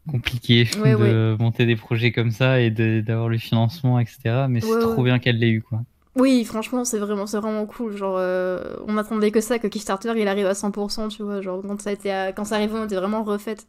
compliqué 0.07 0.69
Ouais, 0.83 0.93
de 0.95 1.35
monter 1.39 1.65
des 1.65 1.75
projets 1.75 2.11
comme 2.11 2.29
ça 2.29 2.61
et 2.61 2.69
d'avoir 2.69 3.27
le 3.27 3.39
financement, 3.39 3.99
etc. 3.99 4.47
Mais 4.47 4.61
c'est 4.61 4.79
trop 4.79 5.03
bien 5.03 5.17
qu'elle 5.17 5.39
l'ait 5.39 5.49
eu, 5.49 5.61
quoi. 5.63 5.81
Oui, 6.15 6.45
franchement, 6.45 6.85
c'est 6.85 6.97
vraiment, 6.99 7.27
c'est 7.27 7.39
vraiment 7.39 7.65
cool. 7.65 7.95
Genre, 7.97 8.15
euh, 8.17 8.75
on 8.87 8.97
attendait 8.97 9.31
que 9.31 9.41
ça, 9.41 9.59
que 9.59 9.67
Kickstarter, 9.67 10.13
il 10.15 10.27
arrive 10.27 10.45
à 10.45 10.53
100%, 10.53 11.09
tu 11.09 11.23
vois. 11.23 11.41
Genre, 11.41 11.61
quand 11.67 11.81
ça, 11.81 11.89
a 11.89 11.93
été 11.93 12.11
à- 12.11 12.31
quand 12.31 12.45
ça 12.45 12.55
arrivait, 12.55 12.77
on 12.77 12.85
était 12.85 12.95
vraiment 12.95 13.23
refaite. 13.23 13.67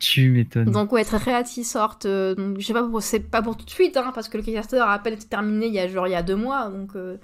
Tu 0.00 0.30
m'étonnes. 0.30 0.70
Donc, 0.70 0.92
ouais, 0.92 1.04
très 1.04 1.32
hâte 1.32 1.46
qu'il 1.48 1.64
sorte. 1.64 2.04
euh, 2.04 2.34
donc, 2.34 2.58
je 2.58 2.66
sais 2.66 2.72
pas, 2.74 2.82
pour- 2.82 3.02
c'est 3.02 3.20
pas 3.20 3.40
pour 3.42 3.56
tout 3.56 3.64
de 3.64 3.70
suite, 3.70 3.96
hein, 3.96 4.10
parce 4.14 4.28
que 4.28 4.36
le 4.36 4.42
Kickstarter 4.42 4.78
a 4.80 4.90
à 4.90 4.98
peine 4.98 5.14
été 5.14 5.26
terminé 5.26 5.66
il 5.68 5.72
y 5.74 5.78
a 5.78 5.88
genre 5.88 6.06
il 6.06 6.10
y 6.10 6.14
a 6.16 6.22
deux 6.22 6.36
mois, 6.36 6.68
donc 6.68 6.90
euh, 6.96 7.16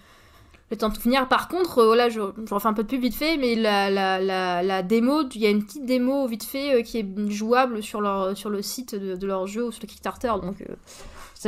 le 0.71 0.77
temps 0.77 0.89
de 0.89 0.97
finir. 0.97 1.29
Par 1.29 1.49
contre, 1.49 1.79
euh, 1.81 1.87
voilà, 1.87 2.09
je, 2.09 2.21
je 2.47 2.55
refais 2.55 2.69
un 2.69 2.73
peu 2.73 2.85
de 2.85 2.89
pub 2.89 3.01
vite 3.03 3.17
fait, 3.17 3.37
mais 3.37 3.57
la, 3.57 3.91
la, 3.91 4.21
la, 4.21 4.63
la 4.63 4.83
démo, 4.83 5.23
il 5.35 5.41
y 5.43 5.47
a 5.47 5.51
une 5.51 5.65
petite 5.65 5.85
démo 5.85 6.27
vite 6.29 6.45
fait 6.45 6.77
euh, 6.79 6.83
qui 6.83 6.99
est 6.99 7.31
jouable 7.31 7.83
sur, 7.83 8.01
leur, 8.01 8.37
sur 8.37 8.49
le 8.51 8.63
site 8.63 8.95
de, 8.95 9.17
de 9.17 9.27
leur 9.27 9.47
jeu 9.49 9.67
ou 9.67 9.73
sur 9.73 9.83
le 9.83 9.89
Kickstarter, 9.89 10.33
donc 10.43 10.63
euh, 10.63 10.75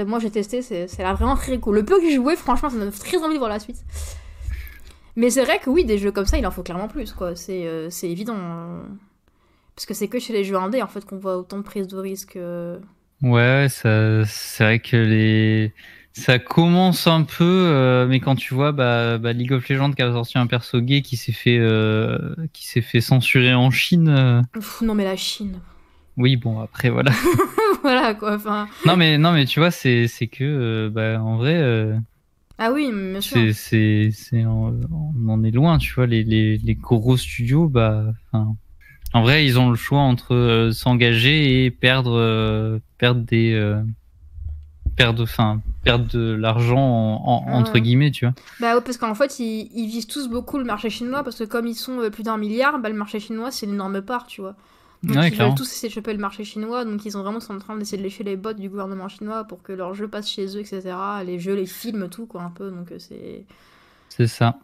moi 0.06 0.18
j'ai 0.18 0.30
testé, 0.30 0.62
c'est 0.62 0.86
vraiment 0.86 1.36
très 1.36 1.58
cool. 1.58 1.76
Le 1.76 1.84
peu 1.84 1.98
que 2.00 2.06
j'ai 2.08 2.14
joué, 2.14 2.36
franchement, 2.36 2.70
ça 2.70 2.76
me 2.76 2.80
donne 2.80 2.92
très 2.92 3.18
envie 3.22 3.34
de 3.34 3.38
voir 3.38 3.50
la 3.50 3.58
suite. 3.58 3.84
Mais 5.16 5.28
c'est 5.30 5.44
vrai 5.44 5.58
que 5.58 5.68
oui, 5.68 5.84
des 5.84 5.98
jeux 5.98 6.10
comme 6.12 6.24
ça, 6.24 6.38
il 6.38 6.46
en 6.46 6.50
faut 6.50 6.62
clairement 6.62 6.88
plus, 6.88 7.12
quoi. 7.12 7.36
C'est 7.36 7.66
euh, 7.66 7.90
évident. 8.02 8.36
euh. 8.38 8.82
Parce 9.76 9.86
que 9.86 9.94
c'est 9.94 10.08
que 10.08 10.18
chez 10.18 10.32
les 10.32 10.44
jeux 10.44 10.56
indés, 10.56 10.82
en 10.82 10.86
fait, 10.86 11.04
qu'on 11.04 11.18
voit 11.18 11.36
autant 11.36 11.58
de 11.58 11.62
prises 11.62 11.86
de 11.88 11.98
risques. 11.98 12.36
euh. 12.36 12.78
Ouais, 13.22 13.66
ça, 13.68 14.24
c'est 14.24 14.64
vrai 14.64 14.78
que 14.80 14.96
les, 14.96 15.72
ça 16.12 16.38
commence 16.38 17.06
un 17.06 17.22
peu, 17.22 17.44
euh, 17.44 18.06
mais 18.06 18.20
quand 18.20 18.34
tu 18.34 18.54
vois, 18.54 18.72
bah, 18.72 19.18
bah, 19.18 19.32
League 19.32 19.52
of 19.52 19.68
Legends 19.68 19.92
qui 19.92 20.02
a 20.02 20.10
sorti 20.12 20.38
un 20.38 20.46
perso 20.46 20.80
gay 20.80 21.02
qui 21.02 21.16
s'est 21.16 21.32
fait, 21.32 21.58
euh, 21.58 22.34
qui 22.52 22.80
fait 22.80 23.00
censurer 23.00 23.54
en 23.54 23.70
Chine. 23.70 24.42
Pff, 24.52 24.80
non, 24.80 24.94
mais 24.94 25.04
la 25.04 25.16
Chine. 25.16 25.60
Oui, 26.16 26.36
bon, 26.36 26.60
après, 26.60 26.90
voilà. 26.90 27.12
voilà, 27.82 28.14
quoi. 28.14 28.34
Enfin... 28.34 28.68
non, 28.86 28.96
mais, 28.96 29.18
non, 29.18 29.32
mais 29.32 29.46
tu 29.46 29.60
vois, 29.60 29.70
c'est, 29.70 30.08
c'est 30.08 30.26
que, 30.26 30.44
euh, 30.44 30.90
bah, 30.90 31.20
en 31.22 31.36
vrai, 31.36 31.54
euh, 31.56 31.96
Ah 32.58 32.70
oui, 32.72 32.90
bien 32.92 33.20
sûr. 33.20 33.36
c'est, 33.38 33.52
c'est, 33.52 34.10
c'est, 34.12 34.44
on 34.44 34.78
on 34.92 35.28
en 35.28 35.42
est 35.44 35.50
loin, 35.50 35.78
tu 35.78 35.92
vois, 35.94 36.06
les, 36.06 36.22
les, 36.22 36.58
les 36.58 36.74
gros 36.74 37.16
studios, 37.16 37.68
bah, 37.68 38.12
en 39.14 39.22
vrai, 39.22 39.44
ils 39.46 39.58
ont 39.58 39.70
le 39.70 39.76
choix 39.76 40.00
entre 40.00 40.34
euh, 40.34 40.72
s'engager 40.72 41.64
et 41.64 41.70
perdre, 41.70 42.80
perdre 42.98 43.22
des, 43.22 43.54
perdre, 44.96 45.22
enfin, 45.22 45.60
perdre 45.84 46.06
de 46.12 46.32
l'argent 46.34 46.78
en, 46.78 47.20
en- 47.24 47.44
Ah 47.48 47.56
entre 47.56 47.78
guillemets, 47.78 48.10
tu 48.10 48.24
vois. 48.26 48.34
Bah 48.60 48.74
ouais, 48.76 48.80
parce 48.82 48.96
qu'en 48.98 49.14
fait, 49.14 49.38
ils, 49.38 49.70
ils 49.74 49.86
visent 49.88 50.06
tous 50.06 50.28
beaucoup 50.28 50.58
le 50.58 50.64
marché 50.64 50.90
chinois, 50.90 51.22
parce 51.24 51.36
que 51.38 51.44
comme 51.44 51.66
ils 51.66 51.74
sont 51.74 52.10
plus 52.10 52.22
d'un 52.22 52.36
milliard, 52.38 52.78
bah 52.78 52.88
le 52.88 52.94
marché 52.94 53.20
chinois, 53.20 53.50
c'est 53.50 53.66
une 53.66 53.72
énorme 53.74 54.02
part, 54.02 54.26
tu 54.26 54.40
vois. 54.40 54.54
Donc 55.02 55.16
Ouais, 55.16 55.30
ils 55.30 55.32
clairement. 55.32 55.54
veulent 55.54 55.54
tous 55.54 55.88
choper 55.88 56.12
le 56.12 56.18
marché 56.20 56.44
chinois, 56.44 56.84
donc 56.84 57.04
ils 57.04 57.12
sont 57.12 57.22
vraiment 57.22 57.38
en 57.48 57.58
train 57.58 57.76
d'essayer 57.76 57.98
de 57.98 58.02
lécher 58.04 58.22
les 58.24 58.36
bottes 58.36 58.58
du 58.60 58.68
gouvernement 58.68 59.08
chinois 59.08 59.44
pour 59.44 59.62
que 59.62 59.72
leurs 59.72 59.94
jeux 59.94 60.08
passent 60.08 60.28
chez 60.30 60.46
eux, 60.56 60.60
etc. 60.60 60.96
Les 61.24 61.38
jeux, 61.40 61.54
les 61.54 61.66
films, 61.66 62.08
tout, 62.08 62.26
quoi, 62.26 62.42
un 62.42 62.50
peu, 62.50 62.70
donc 62.70 62.92
euh, 62.92 62.98
c'est... 62.98 63.46
C'est 64.08 64.28
ça. 64.28 64.60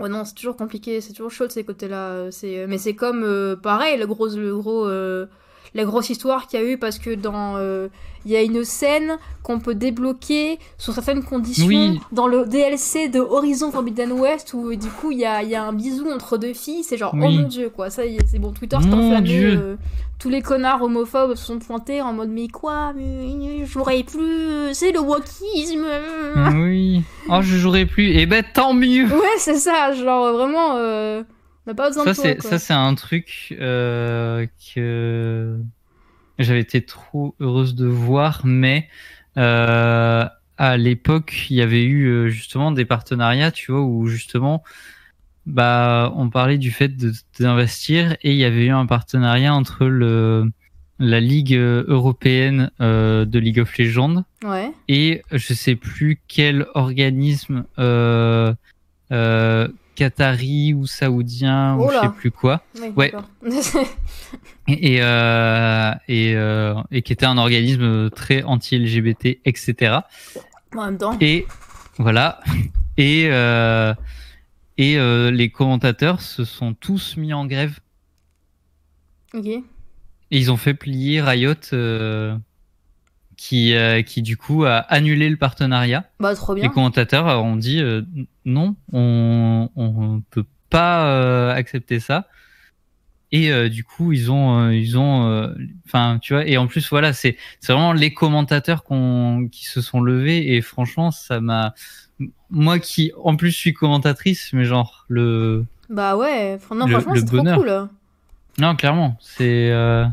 Ouais, 0.00 0.08
non, 0.08 0.24
c'est 0.24 0.34
toujours 0.34 0.56
compliqué, 0.56 1.00
c'est 1.00 1.12
toujours 1.12 1.30
chaud 1.32 1.46
de 1.48 1.52
ces 1.52 1.64
côtés-là. 1.64 2.10
euh. 2.12 2.66
Mais 2.68 2.78
c'est 2.78 2.94
comme, 2.94 3.24
euh, 3.24 3.56
pareil, 3.56 3.98
le 3.98 4.06
gros, 4.06 4.28
le 4.28 4.56
gros, 4.56 4.86
euh, 4.86 5.26
la 5.74 5.84
grosse 5.84 6.10
histoire 6.10 6.46
qu'il 6.46 6.60
y 6.60 6.62
a 6.62 6.66
eu, 6.66 6.78
parce 6.78 6.98
que 6.98 7.14
dans... 7.14 7.56
euh, 7.56 7.88
Il 8.24 8.32
y 8.32 8.36
a 8.36 8.42
une 8.42 8.64
scène 8.64 9.16
qu'on 9.42 9.58
peut 9.60 9.74
débloquer 9.74 10.58
sous 10.76 10.92
certaines 10.92 11.22
conditions 11.22 11.66
Oui. 11.66 12.00
dans 12.12 12.26
le 12.26 12.44
DLC 12.46 13.08
de 13.08 13.20
Horizon 13.20 13.70
Forbidden 13.70 14.12
West, 14.12 14.52
où 14.54 14.74
du 14.74 14.88
coup, 14.88 15.12
il 15.12 15.18
y 15.18 15.24
a, 15.24 15.42
y 15.42 15.54
a 15.54 15.62
un 15.64 15.72
bisou 15.72 16.10
entre 16.10 16.36
deux 16.36 16.52
filles, 16.52 16.82
c'est 16.84 16.96
genre, 16.98 17.12
oh 17.14 17.16
mon 17.16 17.42
dieu, 17.42 17.70
quoi. 17.70 17.90
Ça, 17.90 18.02
c'est 18.26 18.38
bon, 18.38 18.52
Twitter 18.52 18.76
s'est 18.82 18.92
enflammé. 18.92 19.44
Euh, 19.44 19.76
tous 20.18 20.28
les 20.28 20.42
connards 20.42 20.82
homophobes 20.82 21.36
se 21.36 21.46
sont 21.46 21.58
pointés 21.60 22.02
en 22.02 22.12
mode, 22.12 22.30
mais 22.30 22.48
quoi, 22.48 22.92
mais 22.94 23.64
j'aurais 23.64 24.02
plus, 24.02 24.74
c'est 24.74 24.90
le 24.92 25.00
wokisme. 25.00 25.86
oui. 26.56 27.02
Oh, 27.30 27.40
je 27.40 27.56
jouerai 27.56 27.86
plus. 27.86 28.08
Et 28.18 28.26
ben, 28.26 28.44
tant 28.52 28.74
mieux. 28.74 29.04
Ouais, 29.06 29.36
c'est 29.38 29.54
ça, 29.58 29.92
genre 29.92 30.32
vraiment, 30.32 30.74
euh, 30.76 31.22
on 31.68 31.72
n'a 31.72 31.74
pas 31.74 31.88
besoin 31.88 32.14
Ça 32.14 32.34
de 32.34 32.40
toi, 32.40 32.50
ça 32.50 32.58
c'est 32.58 32.72
un 32.72 32.94
truc 32.94 33.54
euh, 33.60 34.46
que 34.74 35.58
j'avais 36.38 36.60
été 36.60 36.80
trop 36.82 37.34
heureuse 37.40 37.74
de 37.74 37.86
voir, 37.86 38.40
mais 38.44 38.88
euh, 39.36 40.24
à 40.56 40.76
l'époque 40.78 41.46
il 41.50 41.56
y 41.56 41.60
avait 41.60 41.84
eu 41.84 42.06
euh, 42.06 42.28
justement 42.30 42.72
des 42.72 42.86
partenariats, 42.86 43.52
tu 43.52 43.70
vois, 43.70 43.82
où 43.82 44.06
justement 44.06 44.64
bah 45.44 46.10
on 46.16 46.30
parlait 46.30 46.56
du 46.56 46.70
fait 46.70 46.90
d'investir 47.38 48.12
et 48.22 48.32
il 48.32 48.38
y 48.38 48.44
avait 48.44 48.66
eu 48.66 48.70
un 48.70 48.86
partenariat 48.86 49.54
entre 49.54 49.84
le 49.84 50.50
la 50.98 51.20
Ligue 51.20 51.54
européenne 51.54 52.70
euh, 52.80 53.26
de 53.26 53.38
League 53.38 53.60
of 53.60 53.76
Legends 53.76 54.24
Ouais. 54.42 54.72
et 54.88 55.22
je 55.30 55.52
sais 55.52 55.76
plus 55.76 56.18
quel 56.28 56.66
organisme 56.74 57.64
euh, 57.78 58.54
euh, 59.12 59.68
qatari 59.98 60.74
ou 60.74 60.86
saoudien 60.86 61.76
Oh 61.78 61.86
ou 61.86 61.88
je 61.90 61.94
là. 61.94 62.02
sais 62.02 62.08
plus 62.10 62.30
quoi 62.30 62.62
Ouais. 62.96 63.12
Et 64.68 64.68
et 64.96 64.98
euh, 65.02 65.92
et, 66.06 66.34
euh, 66.36 66.74
et 66.90 67.02
qui 67.02 67.12
était 67.12 67.26
un 67.26 67.38
organisme 67.38 68.10
très 68.10 68.42
anti-LGBT 68.44 69.40
etc 69.44 69.96
en 70.76 70.84
même 70.84 70.98
temps. 70.98 71.16
et 71.20 71.46
voilà 71.98 72.40
et 72.96 73.26
euh, 73.30 73.92
et 74.76 74.96
les 75.32 75.50
commentateurs 75.50 76.20
se 76.20 76.44
sont 76.44 76.74
tous 76.74 77.16
mis 77.16 77.32
en 77.32 77.46
grève 77.46 77.80
Ok. 79.34 79.46
et 79.46 79.62
ils 80.30 80.52
ont 80.52 80.56
fait 80.56 80.74
plier 80.74 81.20
Riot 81.20 81.54
qui 83.38 83.72
euh, 83.72 84.02
qui 84.02 84.20
du 84.20 84.36
coup 84.36 84.64
a 84.64 84.76
annulé 84.78 85.30
le 85.30 85.36
partenariat 85.36 86.04
Bah, 86.20 86.34
trop 86.34 86.54
bien. 86.54 86.64
Les 86.64 86.70
commentateurs 86.70 87.42
ont 87.42 87.56
dit 87.56 87.80
euh, 87.80 88.02
non, 88.44 88.74
on 88.92 89.70
on 89.76 90.20
peut 90.30 90.44
pas 90.68 91.06
euh, 91.08 91.54
accepter 91.54 92.00
ça. 92.00 92.26
Et 93.30 93.52
euh, 93.52 93.68
du 93.68 93.84
coup, 93.84 94.12
ils 94.12 94.30
ont 94.32 94.58
euh, 94.58 94.74
ils 94.74 94.98
ont 94.98 95.26
euh, 95.30 95.54
enfin 95.86 96.18
tu 96.20 96.32
vois 96.32 96.46
et 96.46 96.56
en 96.56 96.66
plus 96.66 96.88
voilà, 96.90 97.12
c'est 97.12 97.36
c'est 97.60 97.72
vraiment 97.72 97.92
les 97.92 98.12
commentateurs 98.12 98.84
qu'on 98.84 99.48
qui 99.52 99.66
se 99.66 99.80
sont 99.80 100.00
levés 100.00 100.54
et 100.56 100.60
franchement, 100.62 101.10
ça 101.10 101.40
m'a 101.40 101.74
moi 102.50 102.78
qui 102.78 103.12
en 103.22 103.36
plus 103.36 103.52
suis 103.52 103.72
commentatrice 103.74 104.52
mais 104.54 104.64
genre 104.64 105.04
le 105.08 105.64
Bah 105.90 106.16
ouais, 106.16 106.58
non, 106.74 106.86
Le- 106.86 106.92
franchement, 106.92 107.14
le 107.14 107.20
c'est 107.20 107.26
trop 107.26 107.44
cool. 107.60 107.88
non, 108.58 108.74
clairement, 108.76 109.16
c'est 109.20 109.70
euh, 109.70 110.06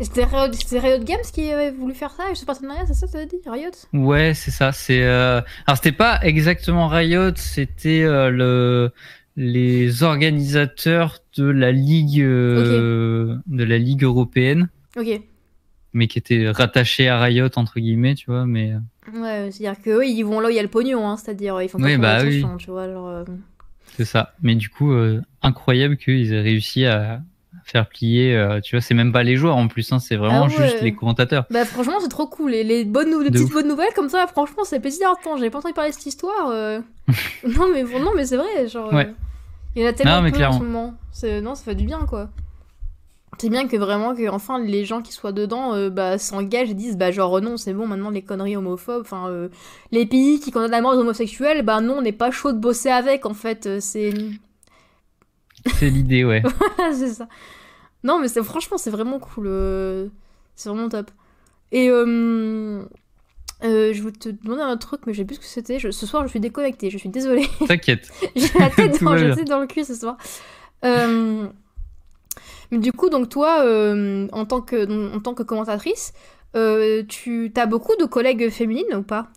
C'était 0.00 0.24
Riot, 0.24 0.50
Riot 0.72 1.04
Games 1.04 1.22
qui 1.32 1.50
avait 1.52 1.70
voulu 1.70 1.94
faire 1.94 2.10
ça, 2.10 2.24
ce 2.34 2.44
partenariat, 2.44 2.84
c'est 2.86 2.94
ça, 2.94 3.06
t'avais 3.06 3.26
dit 3.26 3.36
Riot 3.46 3.70
Ouais, 3.92 4.34
c'est 4.34 4.50
ça. 4.50 4.72
C'est 4.72 5.02
euh... 5.04 5.40
alors 5.66 5.76
c'était 5.76 5.92
pas 5.92 6.18
exactement 6.22 6.88
Riot, 6.88 7.30
c'était 7.36 8.02
euh, 8.02 8.28
le 8.30 8.90
les 9.36 10.02
organisateurs 10.02 11.18
de 11.36 11.44
la 11.44 11.70
ligue 11.72 12.20
euh, 12.20 13.36
de 13.46 13.64
la 13.64 13.78
ligue 13.78 14.02
européenne, 14.02 14.68
Ok. 14.96 15.20
mais 15.92 16.08
qui 16.08 16.18
étaient 16.18 16.50
rattachés 16.50 17.08
à 17.08 17.20
Riot 17.20 17.48
entre 17.56 17.78
guillemets, 17.78 18.14
tu 18.16 18.26
vois. 18.26 18.46
Mais 18.46 18.72
euh, 18.72 18.78
Ouais, 19.20 19.50
c'est-à-dire 19.52 19.80
qu'eux, 19.80 20.04
ils 20.06 20.22
vont 20.22 20.40
là 20.40 20.48
où 20.48 20.50
il 20.50 20.56
y 20.56 20.60
a 20.60 20.62
le 20.62 20.68
pognon, 20.68 21.06
hein, 21.08 21.16
c'est-à-dire 21.16 21.60
ils 21.62 21.68
font 21.68 21.78
pas 21.78 21.84
Oui, 21.84 21.98
bah 21.98 22.14
attention, 22.14 22.56
tu 22.56 22.70
vois. 22.70 23.24
C'est 23.96 24.04
ça. 24.04 24.34
Mais 24.42 24.56
du 24.56 24.70
coup, 24.70 24.92
incroyable 25.42 25.96
qu'ils 25.96 26.32
aient 26.32 26.40
réussi 26.40 26.84
à 26.84 27.20
faire 27.64 27.88
plier. 27.88 28.36
euh, 28.36 28.60
tu 28.60 28.76
vois, 28.76 28.80
c'est 28.80 28.94
même 28.94 29.12
pas 29.12 29.22
les 29.22 29.36
joueurs 29.36 29.56
en 29.56 29.68
plus, 29.68 29.92
hein, 29.92 29.98
c'est 29.98 30.16
vraiment 30.16 30.44
Ah 30.44 30.58
ouais. 30.58 30.68
juste 30.68 30.82
les 30.82 30.94
commentateurs. 30.94 31.46
Bah 31.50 31.64
franchement 31.64 31.94
c'est 32.00 32.08
trop 32.08 32.26
cool. 32.26 32.54
Et 32.54 32.62
les 32.64 32.84
bonnes 32.84 33.10
les 33.22 33.30
petites 33.30 33.46
ouf. 33.48 33.52
bonnes 33.54 33.68
nouvelles 33.68 33.92
comme 33.96 34.08
ça, 34.08 34.26
franchement 34.26 34.64
c'est 34.64 34.80
plaisir 34.80 35.08
d'entendre. 35.08 35.38
J'avais 35.38 35.50
pas 35.50 35.58
entendu 35.58 35.74
parler 35.74 35.90
de 35.90 35.94
cette 35.96 36.06
histoire. 36.06 36.50
euh. 36.50 36.80
non 37.56 37.68
mais 37.72 37.82
non 37.82 38.10
mais 38.14 38.24
c'est 38.26 38.36
vrai. 38.36 38.68
Genre, 38.68 38.92
Ouais. 38.92 39.06
euh, 39.08 39.12
il 39.76 39.82
y 39.82 39.86
en 39.86 39.88
a 39.88 39.92
tellement 39.92 40.16
Non, 40.16 40.22
mais 40.22 40.30
peu 40.30 40.36
en 40.36 40.38
clairement. 40.38 40.58
ce 40.58 40.64
moment. 40.64 40.94
C'est- 41.10 41.40
Non 41.40 41.54
ça 41.54 41.64
fait 41.64 41.74
du 41.74 41.84
bien 41.84 42.00
quoi. 42.08 42.28
C'est 43.40 43.48
bien 43.48 43.66
que 43.66 43.76
vraiment 43.76 44.14
que 44.14 44.28
enfin 44.28 44.60
les 44.60 44.84
gens 44.84 45.02
qui 45.02 45.12
soient 45.12 45.32
dedans 45.32 45.74
euh, 45.74 45.90
bah, 45.90 46.18
s'engagent 46.18 46.70
et 46.70 46.74
disent 46.74 46.96
bah 46.96 47.10
genre 47.10 47.40
non 47.40 47.56
c'est 47.56 47.72
bon 47.74 47.84
maintenant 47.88 48.10
les 48.10 48.22
conneries 48.22 48.56
homophobes. 48.56 49.00
Enfin 49.00 49.28
euh, 49.28 49.48
les 49.90 50.06
pays 50.06 50.38
qui 50.38 50.52
condamnent 50.52 50.70
la 50.70 50.80
mort 50.80 50.92
des 50.94 51.00
homosexuels 51.00 51.62
bah 51.62 51.80
non 51.80 51.94
on 51.98 52.02
n'est 52.02 52.12
pas 52.12 52.30
chaud 52.30 52.52
de 52.52 52.58
bosser 52.58 52.90
avec 52.90 53.26
en 53.26 53.34
fait. 53.34 53.80
C'est 53.80 54.12
C'est 55.78 55.90
l'idée, 55.90 56.24
ouais. 56.24 56.42
c'est 56.92 57.08
ça. 57.08 57.28
Non, 58.02 58.18
mais 58.20 58.28
c'est 58.28 58.42
franchement, 58.42 58.76
c'est 58.78 58.90
vraiment 58.90 59.18
cool. 59.18 59.46
euh, 59.48 60.08
C'est 60.56 60.68
vraiment 60.68 60.88
top. 60.88 61.10
Et 61.72 61.88
euh, 61.90 62.84
euh, 63.64 63.92
je 63.94 64.00
voulais 64.02 64.12
te 64.12 64.28
demander 64.28 64.62
un 64.62 64.72
autre 64.72 64.86
truc, 64.86 65.00
mais 65.06 65.14
je 65.14 65.18
sais 65.18 65.24
plus 65.24 65.36
ce 65.36 65.40
que 65.40 65.46
c'était. 65.46 65.78
Je- 65.78 65.90
Ce 65.90 66.06
soir, 66.06 66.22
je 66.24 66.28
suis 66.28 66.40
déconnectée. 66.40 66.90
Je 66.90 66.98
suis 66.98 67.08
désolée. 67.08 67.48
T'inquiète. 67.66 68.10
J'ai 68.36 68.58
la 68.58 68.70
tête 68.70 69.00
dans, 69.02 69.14
dans 69.44 69.60
le 69.60 69.66
cul 69.66 69.84
ce 69.84 69.94
soir. 69.94 70.16
Mais 72.70 72.78
du 72.78 72.92
coup, 72.92 73.08
donc 73.10 73.28
toi, 73.28 73.60
en 74.32 74.44
tant 74.46 74.60
que 74.60 75.14
en 75.16 75.20
tant 75.20 75.34
que 75.34 75.42
commentatrice, 75.42 76.12
tu 77.08 77.52
as 77.56 77.66
beaucoup 77.66 77.96
de 77.96 78.04
collègues 78.04 78.50
féminines 78.50 78.94
ou 78.94 79.02
pas? 79.02 79.28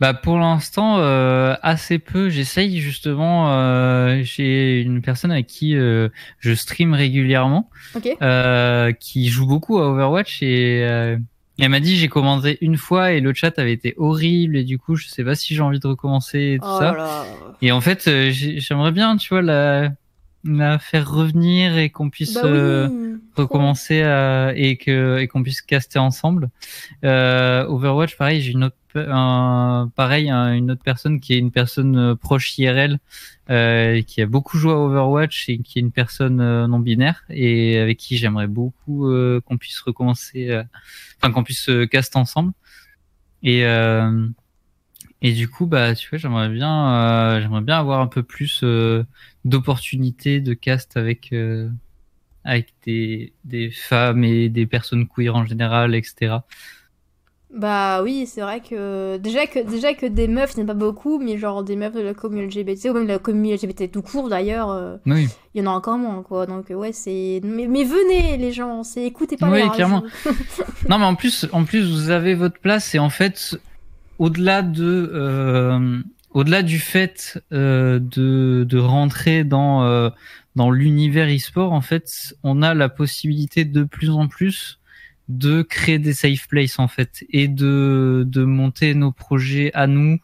Bah 0.00 0.14
pour 0.14 0.38
l'instant 0.38 0.96
euh, 0.98 1.54
assez 1.62 1.98
peu. 1.98 2.30
J'essaye 2.30 2.80
justement. 2.80 3.52
euh, 3.52 4.22
J'ai 4.22 4.80
une 4.80 5.02
personne 5.02 5.30
avec 5.30 5.46
qui 5.46 5.76
euh, 5.76 6.08
je 6.38 6.54
stream 6.54 6.94
régulièrement, 6.94 7.68
Ok. 7.94 8.08
euh, 8.22 8.92
qui 8.92 9.28
joue 9.28 9.46
beaucoup 9.46 9.78
à 9.78 9.86
Overwatch 9.90 10.42
et 10.42 10.82
euh, 10.84 11.18
elle 11.58 11.68
m'a 11.68 11.80
dit 11.80 11.96
j'ai 11.96 12.08
commenté 12.08 12.56
une 12.62 12.78
fois 12.78 13.12
et 13.12 13.20
le 13.20 13.34
chat 13.34 13.58
avait 13.58 13.74
été 13.74 13.92
horrible 13.98 14.56
et 14.56 14.64
du 14.64 14.78
coup 14.78 14.96
je 14.96 15.06
sais 15.06 15.22
pas 15.22 15.34
si 15.34 15.54
j'ai 15.54 15.60
envie 15.60 15.80
de 15.80 15.86
recommencer 15.86 16.54
et 16.54 16.58
tout 16.58 16.66
Oh 16.70 16.78
ça. 16.78 16.92
là. 16.94 17.26
Et 17.60 17.70
en 17.70 17.82
fait 17.82 18.08
euh, 18.08 18.30
j'ai- 18.30 18.58
j'aimerais 18.60 18.92
bien 18.92 19.18
tu 19.18 19.28
vois 19.28 19.42
la 19.42 19.90
la 20.44 20.78
faire 20.78 21.10
revenir 21.10 21.76
et 21.76 21.90
qu'on 21.90 22.08
puisse 22.08 22.32
Bah 22.32 22.48
euh, 22.48 22.88
recommencer 23.36 24.00
à, 24.00 24.54
et 24.56 24.78
que 24.78 25.18
et 25.18 25.28
qu'on 25.28 25.42
puisse 25.42 25.60
caster 25.60 25.98
ensemble. 25.98 26.48
Euh, 27.04 27.66
Overwatch, 27.66 28.16
pareil, 28.16 28.40
j'ai 28.40 28.52
une 28.52 28.64
autre, 28.64 28.76
un, 28.96 29.90
pareil, 29.96 30.30
un- 30.30 30.54
une 30.54 30.70
autre 30.72 30.82
personne 30.84 31.20
qui 31.20 31.34
est 31.34 31.38
une 31.38 31.50
personne 31.50 31.96
euh, 31.96 32.14
proche 32.16 32.58
IRL, 32.58 32.98
euh, 33.50 34.02
qui 34.02 34.22
a 34.22 34.26
beaucoup 34.26 34.58
joué 34.58 34.72
à 34.72 34.76
Overwatch 34.76 35.48
et 35.48 35.58
qui 35.58 35.78
est 35.78 35.82
une 35.82 35.92
personne 35.92 36.40
euh, 36.40 36.66
non 36.66 36.78
binaire 36.80 37.24
et 37.30 37.78
avec 37.78 37.98
qui 37.98 38.16
j'aimerais 38.16 38.46
beaucoup 38.48 39.08
euh, 39.08 39.40
qu'on 39.44 39.58
puisse 39.58 39.80
recommencer, 39.80 40.50
euh, 40.50 40.62
enfin 41.22 41.32
qu'on 41.32 41.44
puisse 41.44 41.68
euh, 41.68 41.86
cast 41.86 42.16
ensemble. 42.16 42.52
Et 43.42 43.64
et 45.22 45.32
du 45.32 45.48
coup, 45.48 45.66
bah, 45.66 45.94
tu 45.94 46.08
vois, 46.08 46.18
j'aimerais 46.18 46.48
bien, 46.48 47.38
j'aimerais 47.40 47.60
bien 47.62 47.78
avoir 47.78 48.00
un 48.00 48.06
peu 48.06 48.22
plus 48.22 48.64
d'opportunités 49.44 50.40
de 50.40 50.54
cast 50.54 50.96
avec 50.96 51.32
avec 52.44 52.72
des, 52.86 53.34
des 53.44 53.70
femmes 53.70 54.24
et 54.24 54.48
des 54.48 54.66
personnes 54.66 55.06
queer 55.08 55.34
en 55.36 55.44
général, 55.44 55.94
etc. 55.94 56.46
Bah 57.52 58.02
oui, 58.02 58.26
c'est 58.26 58.42
vrai 58.42 58.60
que 58.60 59.16
déjà 59.16 59.46
que 59.46 59.58
déjà 59.58 59.92
que 59.94 60.06
des 60.06 60.28
meufs, 60.28 60.52
il 60.54 60.58
n'y 60.58 60.62
en 60.62 60.66
a 60.66 60.68
pas 60.68 60.74
beaucoup, 60.74 61.18
mais 61.18 61.36
genre 61.36 61.64
des 61.64 61.74
meufs 61.74 61.94
de 61.94 62.00
la 62.00 62.14
communauté 62.14 62.62
LGBT 62.62 62.90
ou 62.90 62.94
même 62.94 63.06
de 63.06 63.12
la 63.12 63.18
communauté 63.18 63.66
LGBT 63.66 63.90
tout 63.90 64.02
court 64.02 64.28
d'ailleurs, 64.28 64.70
euh, 64.70 64.96
Oui, 65.06 65.28
il 65.54 65.62
y 65.62 65.66
en 65.66 65.72
a 65.72 65.74
encore 65.74 65.98
moins 65.98 66.22
quoi. 66.22 66.46
Donc 66.46 66.70
euh, 66.70 66.74
ouais, 66.74 66.92
c'est 66.92 67.40
mais, 67.42 67.66
mais 67.66 67.82
venez 67.82 68.36
les 68.36 68.52
gens, 68.52 68.84
c'est 68.84 69.02
écoutez 69.02 69.36
pas 69.36 69.50
Oui, 69.50 69.68
clairement. 69.70 70.04
non, 70.88 70.98
mais 70.98 71.04
en 71.04 71.16
plus, 71.16 71.46
en 71.50 71.64
plus, 71.64 71.90
vous 71.90 72.10
avez 72.10 72.34
votre 72.34 72.60
place 72.60 72.94
et 72.94 73.00
en 73.00 73.10
fait, 73.10 73.58
au-delà 74.20 74.62
de, 74.62 75.10
euh, 75.12 75.98
au-delà 76.30 76.62
du 76.62 76.78
fait 76.78 77.42
euh, 77.52 77.98
de, 77.98 78.64
de 78.68 78.78
rentrer 78.78 79.42
dans 79.44 79.82
euh, 79.84 80.10
dans 80.56 80.70
l'univers 80.70 81.28
e-sport, 81.28 81.72
en 81.72 81.80
fait, 81.80 82.34
on 82.42 82.62
a 82.62 82.74
la 82.74 82.88
possibilité 82.88 83.64
de 83.64 83.82
plus 83.84 84.10
en 84.10 84.28
plus 84.28 84.79
de 85.30 85.62
créer 85.62 85.98
des 85.98 86.12
safe 86.12 86.48
places 86.48 86.78
en 86.78 86.88
fait 86.88 87.24
et 87.30 87.48
de 87.48 88.24
de 88.26 88.44
monter 88.44 88.94
nos 88.94 89.12
projets 89.12 89.70
à 89.74 89.86
nous 89.86 90.18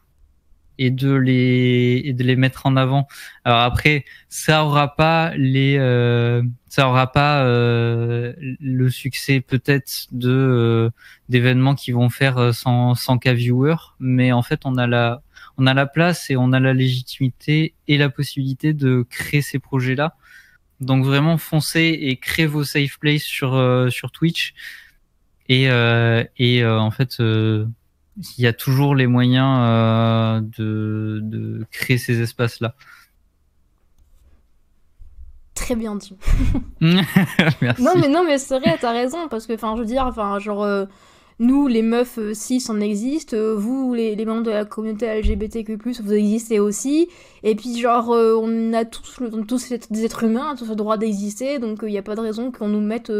et 0.78 0.90
de 0.90 1.12
les 1.14 2.02
et 2.04 2.12
de 2.12 2.22
les 2.24 2.36
mettre 2.36 2.66
en 2.66 2.76
avant. 2.76 3.06
Alors 3.44 3.60
après, 3.60 4.04
ça 4.28 4.64
aura 4.64 4.96
pas 4.96 5.32
les 5.36 5.76
euh, 5.78 6.42
ça 6.68 6.88
aura 6.88 7.12
pas 7.12 7.42
euh, 7.44 8.34
le 8.60 8.90
succès 8.90 9.40
peut-être 9.40 10.08
de 10.12 10.30
euh, 10.30 10.90
d'événements 11.28 11.74
qui 11.74 11.92
vont 11.92 12.10
faire 12.10 12.38
euh, 12.38 12.52
100 12.52 12.94
100 12.96 13.18
k 13.18 13.28
viewers, 13.28 13.94
mais 14.00 14.32
en 14.32 14.42
fait, 14.42 14.62
on 14.64 14.76
a 14.76 14.86
la 14.86 15.22
on 15.58 15.66
a 15.66 15.74
la 15.74 15.86
place 15.86 16.30
et 16.30 16.36
on 16.36 16.52
a 16.52 16.60
la 16.60 16.74
légitimité 16.74 17.74
et 17.88 17.96
la 17.96 18.10
possibilité 18.10 18.74
de 18.74 19.06
créer 19.08 19.40
ces 19.42 19.58
projets-là. 19.58 20.16
Donc 20.80 21.04
vraiment 21.04 21.38
foncez 21.38 21.98
et 22.02 22.16
créez 22.16 22.46
vos 22.46 22.64
safe 22.64 22.98
places 22.98 23.22
sur 23.22 23.54
euh, 23.54 23.88
sur 23.88 24.10
Twitch 24.10 24.54
et 25.48 25.70
euh, 25.70 26.24
et 26.38 26.62
euh, 26.62 26.78
en 26.78 26.90
fait 26.90 27.20
euh, 27.20 27.66
il 28.38 28.44
y 28.44 28.46
a 28.46 28.52
toujours 28.52 28.94
les 28.94 29.06
moyens 29.06 30.42
de 30.58 31.20
de 31.22 31.64
créer 31.70 31.98
ces 31.98 32.20
espaces 32.20 32.60
là. 32.60 32.74
Très 35.56 35.74
bien 35.74 35.96
dit. 35.96 36.14
Merci. 36.80 37.82
Non 37.82 37.92
mais 37.96 38.08
non 38.08 38.24
mais 38.24 38.38
c'est 38.38 38.58
vrai, 38.58 38.76
t'as 38.80 38.92
raison 38.92 39.26
parce 39.28 39.46
que 39.46 39.54
enfin 39.54 39.74
je 39.74 39.80
veux 39.80 39.86
dire 39.86 40.04
enfin 40.06 40.38
genre 40.38 40.62
euh, 40.62 40.84
nous 41.38 41.66
les 41.66 41.82
meufs 41.82 42.18
euh, 42.18 42.34
cis 42.34 42.62
on 42.68 42.80
existe, 42.80 43.32
euh, 43.34 43.54
vous 43.56 43.94
les, 43.94 44.14
les 44.14 44.24
membres 44.26 44.42
de 44.42 44.50
la 44.50 44.64
communauté 44.66 45.06
LGBTQ+ 45.06 45.78
vous 46.02 46.12
existez 46.12 46.60
aussi 46.60 47.08
et 47.42 47.54
puis 47.54 47.78
genre 47.80 48.10
on 48.10 48.72
a 48.74 48.84
tous 48.84 49.18
le, 49.20 49.30
tous 49.44 49.72
des 49.90 50.04
êtres 50.04 50.24
humains, 50.24 50.54
tous 50.56 50.68
le 50.68 50.76
droit 50.76 50.98
d'exister 50.98 51.58
donc 51.58 51.80
il 51.82 51.88
n'y 51.88 51.98
a 51.98 52.02
pas 52.02 52.14
de 52.14 52.20
raison 52.20 52.52
qu'on 52.52 52.68
nous 52.68 52.80
mette 52.80 53.10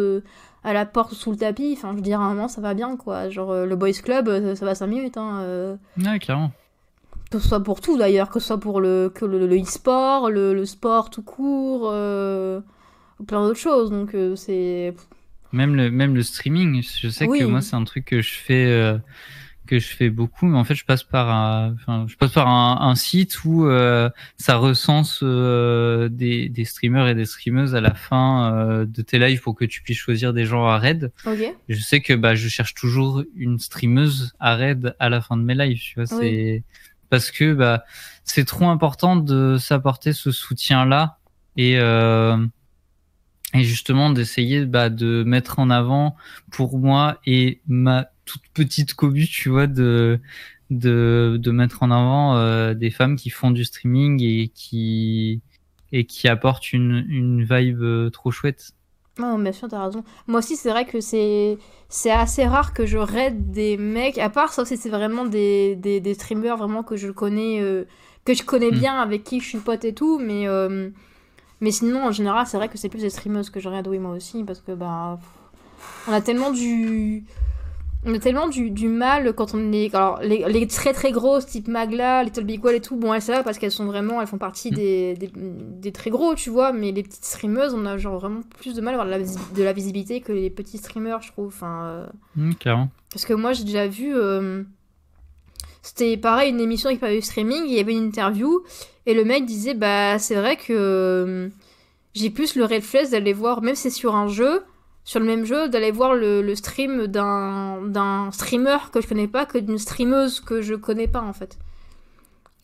à 0.67 0.73
la 0.75 0.85
porte 0.85 1.15
sous 1.15 1.31
le 1.31 1.37
tapis, 1.39 1.75
enfin 1.79 1.93
je 1.93 1.97
veux 1.97 2.03
dire 2.03 2.21
à 2.21 2.25
un 2.25 2.29
moment 2.35 2.49
ça 2.49 2.61
va 2.61 2.75
bien 2.75 2.97
quoi, 2.97 3.31
genre 3.31 3.51
euh, 3.53 3.65
le 3.67 3.77
boys 3.77 3.93
club 4.03 4.29
euh, 4.29 4.55
ça 4.55 4.67
va 4.67 4.75
5 4.75 4.87
minutes 4.89 5.17
hein. 5.17 5.39
euh, 5.41 5.77
Ouais, 6.05 6.19
clairement. 6.19 6.51
que 7.31 7.39
ce 7.39 7.49
soit 7.49 7.63
pour 7.63 7.81
tout 7.81 7.97
d'ailleurs, 7.97 8.29
que 8.31 8.41
ce 8.41 8.49
soit 8.49 8.59
pour 8.61 8.81
le 8.81 9.11
que 9.15 9.25
le, 9.25 9.47
le 9.47 9.57
e-sport, 9.63 10.29
le, 10.31 10.53
le 10.55 10.67
sport 10.67 11.09
tout 11.11 11.23
court, 11.23 11.89
euh, 11.93 12.61
plein 13.27 13.47
d'autres 13.47 13.59
choses. 13.61 13.91
Donc 13.91 14.15
euh, 14.15 14.35
c'est 14.37 14.95
Même 15.53 15.75
le, 15.77 15.91
même 15.91 16.15
le 16.15 16.23
streaming, 16.23 16.83
je 16.83 17.09
sais 17.09 17.27
Oui. 17.27 17.39
que 17.39 17.45
moi 17.45 17.61
c'est 17.63 17.77
un 17.77 17.85
truc 17.85 18.05
que 18.05 18.21
je 18.21 18.35
fais 18.35 18.67
que 19.67 19.79
je 19.79 19.89
fais 19.89 20.09
beaucoup, 20.09 20.47
mais 20.47 20.57
en 20.59 20.65
fait 20.65 20.75
je 20.75 20.85
passe 20.85 21.03
par 21.03 21.29
un, 21.31 21.75
enfin, 21.75 22.07
je 22.09 22.17
passe 22.17 22.33
par 22.33 22.49
un, 22.49 22.79
un 22.89 22.95
site 22.95 23.45
où 23.45 23.67
euh, 23.67 24.09
ça 24.39 24.57
recense 24.57 25.21
euh, 25.23 26.09
des, 26.09 26.49
des 26.49 26.65
streamers 26.65 27.09
et 27.09 27.15
des 27.15 27.27
streameuses 27.27 27.75
à 27.75 27.81
la 27.81 27.93
fin 27.95 28.53
euh, 28.55 28.87
de 28.87 29.03
tes 29.03 29.19
lives 29.19 29.41
pour 29.43 29.55
que 29.55 29.65
tu 29.65 29.83
puisses 29.83 29.99
choisir 29.99 30.33
des 30.33 30.45
gens 30.47 30.67
à 30.67 30.79
raid. 30.79 31.13
ok. 31.27 31.55
Je 31.69 31.81
sais 31.81 32.01
que 32.01 32.15
bah 32.15 32.35
je 32.35 32.49
cherche 32.49 32.75
toujours 32.75 33.23
une 33.37 33.59
streameuse 33.59 34.33
à 34.41 34.55
raid 34.55 34.95
à 34.99 35.09
la 35.09 35.21
fin 35.21 35.37
de 35.37 35.43
mes 35.43 35.55
lives, 35.55 35.79
tu 35.81 35.95
vois, 36.01 36.19
Oui. 36.19 36.19
c'est 36.21 36.63
parce 37.11 37.31
que 37.31 37.53
bah 37.55 37.85
c'est 38.25 38.45
trop 38.45 38.67
important 38.69 39.17
de 39.17 39.57
s'apporter 39.59 40.13
ce 40.13 40.31
soutien 40.31 40.85
là 40.87 41.19
et 41.57 41.79
euh, 41.79 42.37
et 43.55 43.63
justement 43.63 44.11
d'essayer 44.11 44.67
bah, 44.67 44.91
de 44.91 45.23
mettre 45.25 45.59
en 45.61 45.71
avant 45.71 46.17
pour 46.51 46.79
moi 46.79 47.19
et 47.27 47.61
ma 47.69 48.09
toute 48.27 48.43
petite 48.55 48.95
cobu, 48.95 49.27
tu 49.29 49.51
vois, 49.51 49.69
de 49.69 50.21
de, 50.71 51.39
de 51.41 51.51
mettre 51.53 51.83
en 51.85 51.91
avant 51.93 52.37
euh, 52.37 52.75
des 52.75 52.91
femmes 52.91 53.17
qui 53.17 53.31
font 53.31 53.53
du 53.53 53.65
streaming 53.65 54.23
et 54.23 54.49
qui 54.51 55.43
et 55.93 56.07
qui 56.07 56.29
apportent 56.29 56.73
une, 56.73 57.07
une 57.09 57.45
vibe 57.45 57.83
euh, 57.83 58.11
trop 58.11 58.31
chouette. 58.33 58.73
Non, 59.19 59.39
bien 59.39 59.53
sûr, 59.53 59.67
t'as 59.69 59.83
raison. 59.87 60.05
Moi 60.27 60.41
aussi, 60.41 60.57
c'est 60.57 60.69
vrai 60.71 60.85
que 60.85 61.01
c'est 61.01 61.57
c'est 61.89 62.11
assez 62.11 62.45
rare 62.47 62.75
que 62.75 62.85
je 62.85 62.99
raide 62.99 63.51
des 63.51 63.79
mecs, 63.79 64.19
à 64.19 64.29
part 64.29 64.53
sauf 64.53 64.69
si 64.69 64.77
c'est 64.77 64.91
vraiment 64.91 65.25
des, 65.25 65.75
des, 65.77 66.01
des 66.01 66.13
streamers 66.15 66.57
vraiment 66.59 66.83
que 66.83 66.97
je 66.97 67.11
connais, 67.11 67.61
euh, 67.63 67.85
que 68.27 68.35
je 68.35 68.43
connais 68.43 68.71
Mm. 68.71 68.79
bien, 68.79 68.99
avec 69.01 69.25
qui 69.25 69.41
je 69.41 69.49
suis 69.49 69.59
pote 69.59 69.87
et 69.87 69.95
tout, 69.95 70.19
mais, 70.19 70.47
euh, 70.49 70.91
mais 71.61 71.71
sinon, 71.73 72.05
en 72.07 72.13
général, 72.13 72.47
c'est 72.47 72.59
vrai 72.59 72.69
que 72.69 72.79
c'est 72.79 72.89
plus 72.91 73.03
des 73.03 73.11
streameuses 73.11 73.51
que 73.51 73.61
je 73.61 73.69
raide, 73.69 73.89
oui, 73.89 73.99
moi 73.99 74.13
aussi, 74.13 74.45
parce 74.45 74.61
que 74.61 74.73
bah, 74.73 75.21
on 76.09 76.13
a 76.13 76.21
tellement 76.23 76.53
du. 76.53 77.25
On 78.09 78.15
a 78.15 78.19
tellement 78.21 78.47
du, 78.49 78.71
du 78.71 78.89
mal 78.89 79.33
quand 79.35 79.53
on 79.55 79.73
est. 79.73 79.93
Alors, 79.95 80.21
les, 80.23 80.45
les 80.49 80.67
très 80.69 80.93
très 80.93 81.11
grosses, 81.11 81.45
type 81.47 81.67
Magla, 81.67 82.23
Little 82.23 82.45
Big 82.45 82.65
Wall 82.65 82.77
et 82.77 82.81
tout, 82.81 82.97
bon, 82.97 83.13
elles 83.13 83.21
sont 83.21 83.33
là 83.33 83.43
parce 83.43 83.59
qu'elles 83.59 83.73
sont 83.73 83.87
vraiment. 83.87 84.21
Elles 84.21 84.29
font 84.29 84.39
partie 84.39 84.71
Mm. 84.71 84.75
des, 84.75 85.15
des, 85.15 85.31
des 85.35 85.93
très 85.93 86.11
gros, 86.11 86.35
tu 86.37 86.49
vois, 86.51 86.73
mais 86.73 86.93
les 86.93 87.03
petites 87.03 87.25
streameuses, 87.25 87.75
on 87.75 87.85
a 87.85 87.97
genre 87.99 88.19
vraiment 88.19 88.41
plus 88.61 88.75
de 88.75 88.81
mal 88.81 88.95
à 88.95 89.01
avoir 89.01 89.07
de 89.07 89.11
la, 89.11 89.19
visi- 89.19 89.53
de 89.57 89.63
la 89.63 89.73
visibilité 89.73 90.21
que 90.21 90.33
les 90.33 90.51
petits 90.51 90.79
streamers, 90.79 91.21
je 91.23 91.33
trouve. 91.33 91.49
Enfin, 91.49 91.85
euh, 91.87 92.07
Mmh, 92.37 92.53
clairement. 92.55 92.89
parce 93.13 93.25
que 93.25 93.35
moi, 93.35 93.53
j'ai 93.53 93.65
déjà 93.65 93.89
vu. 93.89 94.15
euh, 94.15 94.63
C'était 95.83 96.17
pareil, 96.17 96.51
une 96.51 96.61
émission 96.61 96.91
qui 96.91 96.97
parlait 96.97 97.21
streaming, 97.21 97.65
il 97.67 97.75
y 97.75 97.81
avait 97.81 97.93
une 97.93 98.07
interview, 98.07 98.63
et 99.07 99.15
le 99.15 99.25
mec 99.25 99.47
disait 99.47 99.75
Bah, 99.75 100.19
c'est 100.19 100.35
vrai 100.35 100.57
que 100.57 100.73
euh, 100.73 101.49
j'ai 102.15 102.31
plus 102.31 102.57
le 102.57 102.65
réflexe 102.65 103.11
d'aller 103.11 103.33
voir, 103.33 103.63
même 103.63 103.75
si 103.75 103.83
c'est 103.83 103.91
sur 103.91 104.15
un 104.17 104.27
jeu, 104.29 104.63
sur 105.07 105.21
le 105.21 105.27
même 105.27 105.45
jeu, 105.45 105.69
d'aller 105.69 105.93
voir 105.93 106.15
le, 106.15 106.55
stream 106.57 107.07
d'un 107.07 108.29
streamer 108.33 108.77
que 108.93 109.01
je 109.01 109.07
connais 109.07 109.29
pas 109.29 109.47
que 109.47 109.57
d'une 109.57 109.79
streameuse 109.79 110.41
que 110.41 110.61
je 110.61 110.75
connais 110.75 111.07
pas 111.07 111.23
en 111.23 111.33
fait. 111.33 111.57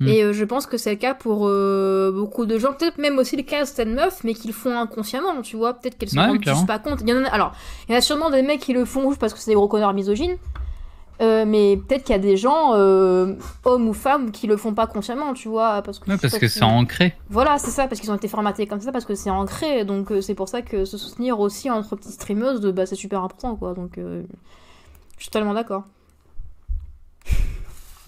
Hmm. 0.01 0.09
Et 0.09 0.25
euh, 0.25 0.33
je 0.33 0.45
pense 0.45 0.67
que 0.67 0.77
c'est 0.77 0.91
le 0.91 0.97
cas 0.97 1.15
pour 1.15 1.47
euh, 1.47 2.11
beaucoup 2.13 2.45
de 2.45 2.59
gens, 2.59 2.73
peut-être 2.73 2.99
même 2.99 3.19
aussi 3.19 3.37
le 3.37 3.45
cas 3.45 3.61
de 3.61 3.67
certaines 3.67 3.95
meufs, 3.95 4.25
mais 4.25 4.35
qui 4.35 4.49
le 4.49 4.53
font 4.53 4.77
inconsciemment, 4.77 5.41
tu 5.43 5.57
vois. 5.57 5.75
Peut-être 5.75 5.97
qu'elles 5.97 6.11
se 6.11 6.19
rendent 6.19 6.67
pas 6.67 6.81
compte. 6.81 7.03
Il 7.03 7.09
y 7.09 7.13
en 7.13 7.25
a, 7.25 7.29
alors, 7.29 7.53
il 7.89 7.93
y 7.93 7.95
a 7.95 8.01
sûrement 8.01 8.29
des 8.29 8.43
mecs 8.43 8.61
qui 8.61 8.73
le 8.73 8.85
font 8.85 9.15
parce 9.15 9.33
que 9.33 9.39
c'est 9.39 9.53
des 9.53 9.55
gros 9.55 9.69
connards 9.69 9.95
misogynes. 9.95 10.37
Euh, 11.23 11.45
mais 11.47 11.77
peut-être 11.77 12.03
qu'il 12.05 12.13
y 12.15 12.19
a 12.19 12.21
des 12.21 12.37
gens, 12.37 12.73
hommes 12.73 13.89
ou 13.89 13.93
femmes, 13.93 14.33
qui 14.33 14.47
le 14.47 14.57
font 14.57 14.75
pas 14.75 14.87
consciemment, 14.87 15.35
tu 15.35 15.49
vois, 15.49 15.83
parce 15.83 15.99
que, 15.99 16.17
parce 16.17 16.39
que 16.39 16.49
c'est 16.49 16.65
ancré. 16.65 17.15
Voilà, 17.31 17.59
c'est 17.59 17.71
ça, 17.71 17.87
parce 17.87 18.01
qu'ils 18.01 18.11
ont 18.11 18.17
été 18.17 18.29
formatés 18.29 18.67
comme 18.67 18.81
ça, 18.81 18.91
parce 18.91 19.05
que 19.05 19.15
c'est 19.15 19.31
ancré, 19.31 19.85
donc 19.85 20.13
c'est 20.21 20.35
pour 20.35 20.49
ça 20.49 20.63
que 20.63 20.85
se 20.85 20.99
soutenir 20.99 21.39
aussi 21.39 21.71
entre 21.71 21.97
petites 21.97 22.13
streameuses, 22.13 22.61
bah, 22.73 22.87
c'est 22.87 22.97
super 22.97 23.23
important, 23.23 23.55
quoi. 23.57 23.75
Donc, 23.75 23.93
je 23.97 24.25
suis 25.19 25.31
totalement 25.31 25.55
d'accord. 25.55 25.85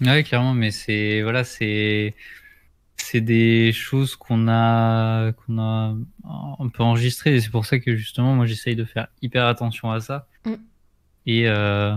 Oui, 0.01 0.23
clairement, 0.23 0.53
mais 0.53 0.71
c'est 0.71 1.21
voilà, 1.21 1.43
c'est 1.43 2.15
c'est 2.97 3.21
des 3.21 3.71
choses 3.71 4.15
qu'on 4.15 4.47
a 4.47 5.31
qu'on 5.31 5.59
a 5.59 5.95
un 6.59 6.67
peu 6.69 6.83
enregistrées 6.83 7.35
et 7.35 7.41
c'est 7.41 7.51
pour 7.51 7.65
ça 7.65 7.79
que 7.79 7.95
justement 7.95 8.35
moi 8.35 8.45
j'essaye 8.45 8.75
de 8.75 8.83
faire 8.83 9.07
hyper 9.21 9.45
attention 9.45 9.91
à 9.91 9.99
ça 9.99 10.27
mm. 10.45 10.53
et 11.27 11.47
euh, 11.47 11.95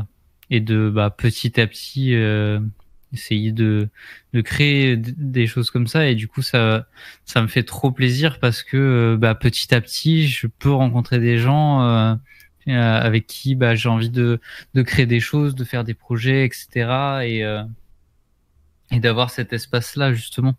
et 0.50 0.60
de 0.60 0.90
bah, 0.90 1.10
petit 1.10 1.60
à 1.60 1.66
petit 1.66 2.14
euh, 2.14 2.60
essayer 3.12 3.52
de 3.52 3.88
de 4.32 4.40
créer 4.40 4.96
des 4.96 5.46
choses 5.46 5.70
comme 5.70 5.86
ça 5.86 6.08
et 6.08 6.14
du 6.14 6.28
coup 6.28 6.42
ça 6.42 6.86
ça 7.24 7.42
me 7.42 7.48
fait 7.48 7.62
trop 7.62 7.90
plaisir 7.90 8.38
parce 8.40 8.62
que 8.62 8.76
euh, 8.76 9.16
bah, 9.16 9.34
petit 9.34 9.74
à 9.74 9.80
petit 9.80 10.28
je 10.28 10.46
peux 10.46 10.72
rencontrer 10.72 11.18
des 11.18 11.38
gens 11.38 11.82
euh, 11.82 12.14
avec 12.66 13.26
qui 13.26 13.54
bah, 13.54 13.74
j'ai 13.74 13.88
envie 13.88 14.10
de 14.10 14.40
de 14.74 14.82
créer 14.82 15.06
des 15.06 15.20
choses 15.20 15.54
de 15.54 15.64
faire 15.64 15.84
des 15.84 15.94
projets 15.94 16.44
etc 16.44 17.22
et 17.24 17.44
et 18.90 19.00
d'avoir 19.00 19.30
cet 19.30 19.52
espace-là 19.52 20.12
justement. 20.12 20.54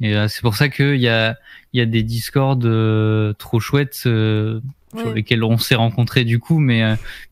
Et 0.00 0.16
euh, 0.16 0.28
c'est 0.28 0.42
pour 0.42 0.56
ça 0.56 0.68
qu'il 0.68 0.96
y 0.96 1.08
a, 1.08 1.36
y 1.72 1.80
a 1.80 1.86
des 1.86 2.02
discords 2.02 2.58
euh, 2.64 3.32
trop 3.34 3.60
chouettes 3.60 4.02
euh, 4.06 4.60
sur 4.96 5.12
lesquels 5.14 5.44
on 5.44 5.58
s'est 5.58 5.74
rencontrés 5.74 6.24
du 6.24 6.38
coup, 6.38 6.58
mais 6.58 6.82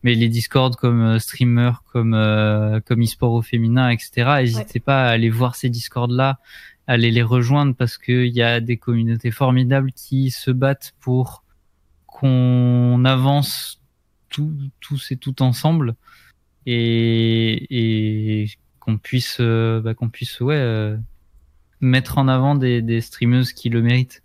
mais 0.05 0.15
les 0.15 0.29
discords 0.29 0.77
comme 0.77 1.19
streamer, 1.19 1.73
comme 1.93 2.13
comme 2.87 3.03
e-sport 3.03 3.33
au 3.33 3.43
féminin, 3.43 3.89
etc. 3.89 4.37
N'hésitez 4.39 4.79
pas 4.79 5.07
à 5.07 5.09
aller 5.09 5.29
voir 5.29 5.57
ces 5.57 5.69
discords-là, 5.69 6.39
aller 6.87 7.11
les 7.11 7.23
rejoindre 7.23 7.75
parce 7.75 7.99
qu'il 7.99 8.29
y 8.29 8.43
a 8.43 8.61
des 8.61 8.77
communautés 8.77 9.33
formidables 9.33 9.91
qui 9.93 10.31
se 10.31 10.53
battent 10.53 10.95
pour 11.01 11.43
qu'on 12.07 13.05
avance 13.05 13.81
tout, 14.29 14.53
tous 14.81 15.11
et 15.11 15.17
tout 15.17 15.43
ensemble 15.43 15.97
et, 16.67 18.43
et 18.45 18.51
qu'on 18.79 18.99
puisse, 18.99 19.41
bah, 19.41 19.95
qu'on 19.95 20.11
puisse 20.11 20.41
ouais, 20.41 20.55
euh, 20.55 20.97
mettre 21.81 22.19
en 22.19 22.29
avant 22.29 22.55
des, 22.55 22.83
des 22.83 23.01
streameuses 23.01 23.53
qui 23.53 23.69
le 23.69 23.83
méritent. 23.83 24.23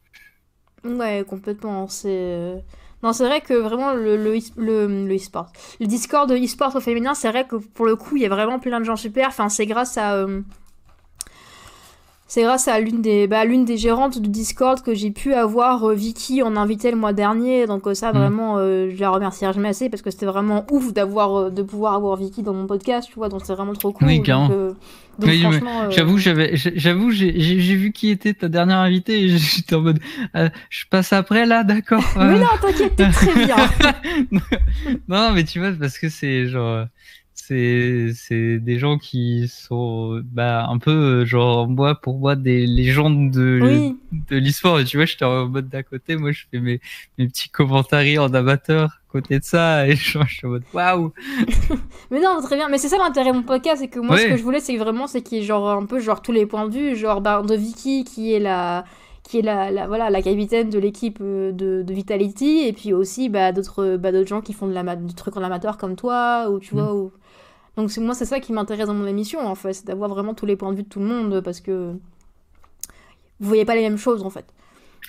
Ouais, 0.84 1.24
complètement. 1.28 1.88
C'est 1.88 2.10
euh, 2.10 2.58
non, 3.04 3.14
c'est 3.14 3.26
vrai 3.26 3.41
que 3.41 3.54
vraiment 3.54 3.93
le 3.93 4.18
le, 4.18 4.38
le, 4.58 5.08
le 5.08 5.16
e-sport, 5.16 5.51
le 5.80 5.88
Discord 5.88 6.30
e-sport 6.32 6.76
au 6.76 6.80
féminin, 6.80 7.14
c'est 7.14 7.30
vrai 7.30 7.47
que 7.47 7.56
pour 7.56 7.86
le 7.86 7.95
coup, 7.95 8.16
il 8.18 8.22
y 8.24 8.26
a 8.26 8.30
vraiment 8.30 8.60
plein 8.60 8.80
de 8.80 8.86
gens 8.86 8.95
super. 8.95 9.30
Enfin, 9.30 9.49
c'est 9.49 9.66
grâce 9.66 9.97
à 9.97 10.26
c'est 12.34 12.41
grâce 12.41 12.67
à 12.67 12.79
l'une 12.79 13.03
des, 13.03 13.27
bah, 13.27 13.45
l'une 13.45 13.63
des 13.63 13.77
gérantes 13.77 14.19
du 14.19 14.27
Discord 14.27 14.81
que 14.81 14.95
j'ai 14.95 15.11
pu 15.11 15.36
avoir 15.36 15.84
euh, 15.84 15.93
Vicky 15.93 16.41
en 16.41 16.55
invité 16.55 16.89
le 16.89 16.97
mois 16.97 17.13
dernier. 17.13 17.67
Donc 17.67 17.86
euh, 17.86 17.93
ça, 17.93 18.11
mm. 18.11 18.17
vraiment, 18.17 18.57
euh, 18.57 18.89
je 18.89 18.99
la 18.99 19.11
remercierai 19.11 19.53
jamais 19.53 19.69
assez 19.69 19.88
parce 19.88 20.01
que 20.01 20.09
c'était 20.09 20.25
vraiment 20.25 20.65
ouf 20.71 20.93
d'avoir, 20.93 21.51
de 21.51 21.61
pouvoir 21.61 21.93
avoir 21.93 22.17
Vicky 22.17 22.41
dans 22.41 22.55
mon 22.55 22.65
podcast, 22.65 23.07
tu 23.07 23.13
vois. 23.17 23.29
Donc 23.29 23.41
c'est 23.45 23.53
vraiment 23.53 23.73
trop 23.73 23.91
cool. 23.91 24.07
Oui, 24.07 24.23
J'avoue, 25.91 26.17
j'avais, 26.17 26.55
j'avoue, 26.55 27.11
j'ai, 27.11 27.29
vu 27.29 27.91
qui 27.91 28.09
était 28.09 28.34
ta 28.34 28.49
dernière 28.49 28.79
invitée 28.79 29.25
et 29.25 29.27
j'étais 29.38 29.75
en 29.75 29.81
mode, 29.81 29.99
je 30.34 30.86
passe 30.89 31.13
après 31.13 31.45
là, 31.45 31.63
d'accord. 31.63 32.03
mais 32.15 32.39
non, 32.39 32.47
t'inquiète, 32.59 32.95
t'es 32.95 33.11
très 33.11 33.45
bien. 33.45 33.57
non, 35.07 35.34
mais 35.34 35.43
tu 35.43 35.59
vois, 35.59 35.71
parce 35.79 35.99
que 35.99 36.09
c'est 36.09 36.47
genre 36.47 36.88
c'est 37.36 38.59
des 38.59 38.79
gens 38.79 38.97
qui 38.97 39.47
sont 39.47 40.21
bah 40.31 40.65
un 40.67 40.77
peu 40.77 40.91
euh, 40.91 41.25
genre 41.25 41.67
moi 41.67 41.95
pour 41.95 42.17
moi 42.17 42.36
des 42.36 42.65
légendes 42.65 43.31
de 43.31 43.93
de 44.11 44.38
l'histoire. 44.38 44.79
Et 44.79 44.86
tu 44.86 44.97
vois 44.97 45.05
j'étais 45.05 45.25
en 45.25 45.47
mode 45.47 45.69
d'à 45.69 45.84
côté 45.84 46.15
moi 46.15 46.31
je 46.31 46.43
fais 46.51 46.59
mes 46.59 46.79
mes 47.17 47.27
petits 47.27 47.49
commentaires 47.49 48.23
en 48.23 48.34
amateur 48.34 49.01
côté 49.11 49.39
de 49.39 49.43
ça. 49.43 49.88
Et 49.88 49.95
je, 49.95 50.19
suis 50.25 50.45
en 50.45 50.49
mode 50.49 50.63
waouh. 50.73 51.11
Mais 52.11 52.21
non 52.21 52.39
très 52.41 52.55
bien. 52.55 52.69
Mais 52.69 52.77
c'est 52.77 52.89
ça 52.89 52.97
l'intérêt 52.97 53.31
de 53.31 53.38
mon 53.38 53.43
podcast 53.43 53.81
c'est 53.81 53.89
que 53.89 53.99
moi 53.99 54.17
ce 54.17 54.27
que 54.27 54.38
je 54.38 54.43
voulais 54.43 54.59
c'est 54.59 54.77
vraiment 54.77 55.07
c'est 55.07 55.21
qu'il 55.21 55.39
y 55.39 55.41
ait 55.41 55.45
genre 55.45 55.69
un 55.69 55.86
peu 55.86 55.99
genre 55.99 56.21
tous 56.21 56.31
les 56.31 56.45
points 56.45 56.67
de 56.67 56.73
vue. 56.73 56.95
Genre 56.95 57.21
bah, 57.21 57.41
de 57.41 57.55
Vicky 57.55 58.03
qui 58.03 58.34
est 58.34 58.39
la 58.39 58.86
qui 59.23 59.39
est 59.39 59.41
la, 59.41 59.71
la, 59.71 59.88
voilà, 59.88 60.09
la 60.09 60.21
capitaine 60.21 60.69
de 60.69 60.77
l'équipe 60.77 61.19
euh, 61.21 61.51
de, 61.53 61.81
de, 61.81 61.93
Vitality, 61.93 62.65
et 62.67 62.73
puis 62.73 62.91
aussi 62.91 63.29
bah, 63.29 63.53
d'autres 63.53 63.95
bah, 63.95 64.11
gens 64.25 64.41
qui 64.41 64.51
font 64.51 64.67
de 64.67 64.73
la, 64.73 64.95
du 64.95 65.13
truc 65.13 65.38
en 65.38 65.43
amateur 65.43 65.77
comme 65.77 65.95
toi, 65.95 66.49
ou 66.49 66.59
tu 66.59 66.75
mm. 66.75 66.77
vois, 66.77 66.93
ou, 66.93 67.11
donc 67.78 67.95
moi 67.97 68.13
c'est 68.13 68.26
ça 68.26 68.39
qui 68.39 68.53
m'intéresse 68.53 68.88
dans 68.88 68.93
mon 68.93 69.07
émission 69.07 69.45
en 69.45 69.55
fait, 69.55 69.74
c'est 69.74 69.88
d'avoir 69.88 70.09
vraiment 70.09 70.34
tous 70.34 70.45
les 70.45 70.55
points 70.55 70.71
de 70.71 70.78
vue 70.78 70.84
de 70.84 70.89
tout 70.89 70.99
le 70.99 71.05
monde 71.05 71.41
parce 71.41 71.61
que 71.61 71.93
vous 73.39 73.47
voyez 73.47 73.65
pas 73.65 73.76
les 73.76 73.82
mêmes 73.82 73.97
choses 73.97 74.24
en 74.24 74.30
fait. 74.30 74.45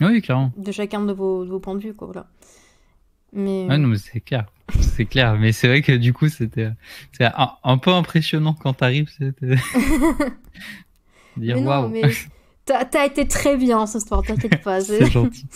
Oui, 0.00 0.20
clairement. 0.22 0.52
De 0.56 0.72
chacun 0.72 1.04
de 1.04 1.12
vos, 1.12 1.44
de 1.44 1.50
vos 1.50 1.60
points 1.60 1.74
de 1.74 1.80
vue 1.80 1.94
quoi, 1.94 2.06
voilà. 2.06 2.26
Mais... 3.32 3.66
Ouais, 3.68 3.78
non, 3.78 3.88
mais 3.88 3.98
c'est 3.98 4.20
clair. 4.20 4.46
C'est 4.80 5.04
clair. 5.04 5.36
Mais 5.36 5.52
c'est 5.52 5.66
vrai 5.66 5.82
que 5.82 5.92
du 5.92 6.12
coup, 6.12 6.28
c'était 6.28 6.70
un, 7.20 7.50
un, 7.64 7.78
peu 7.78 7.90
impressionnant 7.90 8.54
quand 8.54 8.74
t'arrives. 8.74 9.10
Dire 11.36 11.60
waouh. 11.60 11.92
T'as 12.64 12.86
as 12.94 13.06
été 13.06 13.28
très 13.28 13.56
bien 13.56 13.86
ce 13.86 14.00
soir, 14.00 14.22
t'inquiète 14.22 14.62
pas. 14.62 14.80
c'est 14.80 15.10
gentil. 15.10 15.46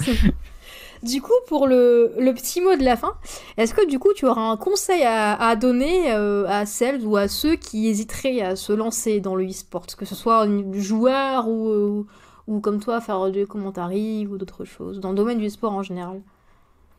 Du 1.02 1.22
coup, 1.22 1.32
pour 1.46 1.66
le, 1.66 2.12
petit 2.34 2.60
mot 2.60 2.76
de 2.76 2.84
la 2.84 2.96
fin, 2.96 3.14
est-ce 3.56 3.74
que 3.74 3.88
du 3.88 3.98
coup 3.98 4.12
tu 4.14 4.26
auras 4.26 4.42
un 4.42 4.56
conseil 4.56 5.02
à, 5.04 5.56
donner 5.56 6.12
euh, 6.12 6.46
à 6.48 6.66
celles 6.66 7.04
ou 7.06 7.16
à 7.16 7.28
ceux 7.28 7.56
qui 7.56 7.88
hésiteraient 7.88 8.40
à 8.40 8.56
se 8.56 8.72
lancer 8.72 9.20
dans 9.20 9.34
le 9.34 9.46
e-sport, 9.46 9.86
que 9.96 10.04
ce 10.04 10.14
soit 10.14 10.46
joueur 10.74 11.48
ou, 11.48 12.06
ou, 12.46 12.60
comme 12.60 12.80
toi 12.80 13.00
faire 13.00 13.30
des 13.30 13.46
commentaires 13.46 13.90
ou 14.28 14.38
d'autres 14.38 14.64
choses, 14.64 15.00
dans 15.00 15.10
le 15.10 15.16
domaine 15.16 15.38
du 15.38 15.50
sport 15.50 15.72
en 15.72 15.82
général? 15.82 16.20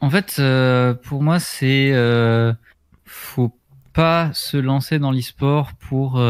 En 0.01 0.09
fait, 0.09 0.37
euh, 0.39 0.93
pour 0.93 1.21
moi, 1.21 1.39
c'est 1.39 1.91
euh, 1.91 2.53
faut 3.05 3.51
pas 3.93 4.31
se 4.33 4.55
lancer 4.55 4.97
dans 4.97 5.11
l'e-sport 5.11 5.71
pour 5.89 6.21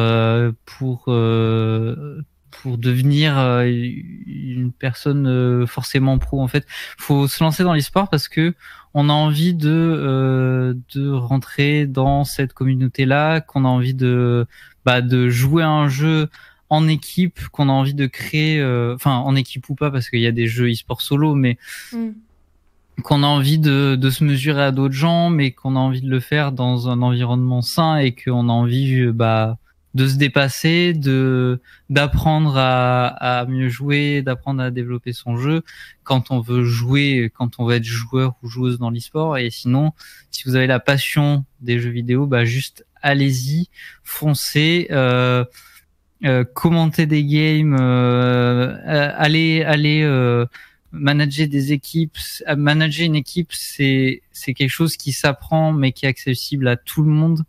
pour 0.65 1.03
pour 1.03 2.77
devenir 2.77 3.37
une 4.53 4.71
personne 4.71 5.27
euh, 5.27 5.65
forcément 5.65 6.17
pro 6.17 6.41
en 6.41 6.47
fait 6.47 6.65
faut 6.97 7.27
se 7.27 7.43
lancer 7.43 7.63
dans 7.63 7.73
l'e-sport 7.73 8.09
parce 8.09 8.27
que 8.27 8.53
on 8.93 9.09
a 9.09 9.13
envie 9.13 9.53
de 9.53 9.69
euh, 9.69 10.73
de 10.93 11.09
rentrer 11.09 11.85
dans 11.85 12.23
cette 12.23 12.53
communauté 12.53 13.05
là 13.05 13.41
qu'on 13.41 13.65
a 13.65 13.67
envie 13.67 13.93
de 13.93 14.45
bah, 14.85 15.01
de 15.01 15.29
jouer 15.29 15.63
à 15.63 15.69
un 15.69 15.87
jeu 15.87 16.29
en 16.69 16.87
équipe 16.87 17.47
qu'on 17.49 17.69
a 17.69 17.71
envie 17.71 17.93
de 17.93 18.05
créer 18.05 18.63
enfin 18.93 19.17
en 19.17 19.35
équipe 19.35 19.69
ou 19.69 19.75
pas 19.75 19.91
parce 19.91 20.09
qu'il 20.09 20.19
y 20.19 20.27
a 20.27 20.31
des 20.31 20.47
jeux 20.47 20.69
e-sport 20.69 21.01
solo 21.01 21.35
mais 21.35 21.57
mm. 21.93 22.09
qu'on 23.03 23.23
a 23.23 23.27
envie 23.27 23.57
de, 23.59 23.95
de 23.95 24.09
se 24.09 24.23
mesurer 24.23 24.63
à 24.63 24.71
d'autres 24.71 24.93
gens 24.93 25.29
mais 25.29 25.51
qu'on 25.51 25.75
a 25.75 25.79
envie 25.79 26.01
de 26.01 26.09
le 26.09 26.19
faire 26.19 26.51
dans 26.51 26.89
un 26.89 27.01
environnement 27.01 27.61
sain 27.61 27.97
et 27.97 28.13
qu'on 28.13 28.49
a 28.49 28.51
envie 28.51 29.07
bah 29.07 29.57
de 29.95 30.07
se 30.07 30.17
dépasser, 30.17 30.93
de 30.93 31.59
d'apprendre 31.89 32.55
à, 32.57 33.07
à 33.07 33.45
mieux 33.45 33.69
jouer, 33.69 34.21
d'apprendre 34.21 34.61
à 34.61 34.71
développer 34.71 35.13
son 35.13 35.37
jeu 35.37 35.63
quand 36.03 36.31
on 36.31 36.39
veut 36.39 36.63
jouer, 36.63 37.31
quand 37.35 37.59
on 37.59 37.65
veut 37.65 37.75
être 37.75 37.83
joueur 37.83 38.35
ou 38.43 38.47
joueuse 38.47 38.77
dans 38.77 38.89
l'e-sport. 38.89 39.37
Et 39.37 39.49
sinon, 39.49 39.91
si 40.31 40.43
vous 40.45 40.55
avez 40.55 40.67
la 40.67 40.79
passion 40.79 41.45
des 41.61 41.79
jeux 41.79 41.89
vidéo, 41.89 42.27
bah 42.27 42.45
juste 42.45 42.85
allez-y, 43.01 43.69
foncez, 44.03 44.87
euh, 44.91 45.43
euh, 46.25 46.43
commentez 46.43 47.05
des 47.05 47.23
games, 47.23 47.77
euh, 47.79 48.75
euh 48.75 49.11
allez 49.15 49.63
allez 49.63 50.01
euh, 50.03 50.45
manager 50.91 51.47
des 51.47 51.71
équipes, 51.71 52.17
manager 52.57 53.05
une 53.05 53.15
équipe, 53.15 53.53
c'est 53.53 54.21
c'est 54.31 54.53
quelque 54.53 54.69
chose 54.69 54.97
qui 54.97 55.13
s'apprend 55.13 55.71
mais 55.71 55.93
qui 55.93 56.05
est 56.05 56.09
accessible 56.09 56.67
à 56.67 56.75
tout 56.75 57.03
le 57.03 57.11
monde 57.11 57.43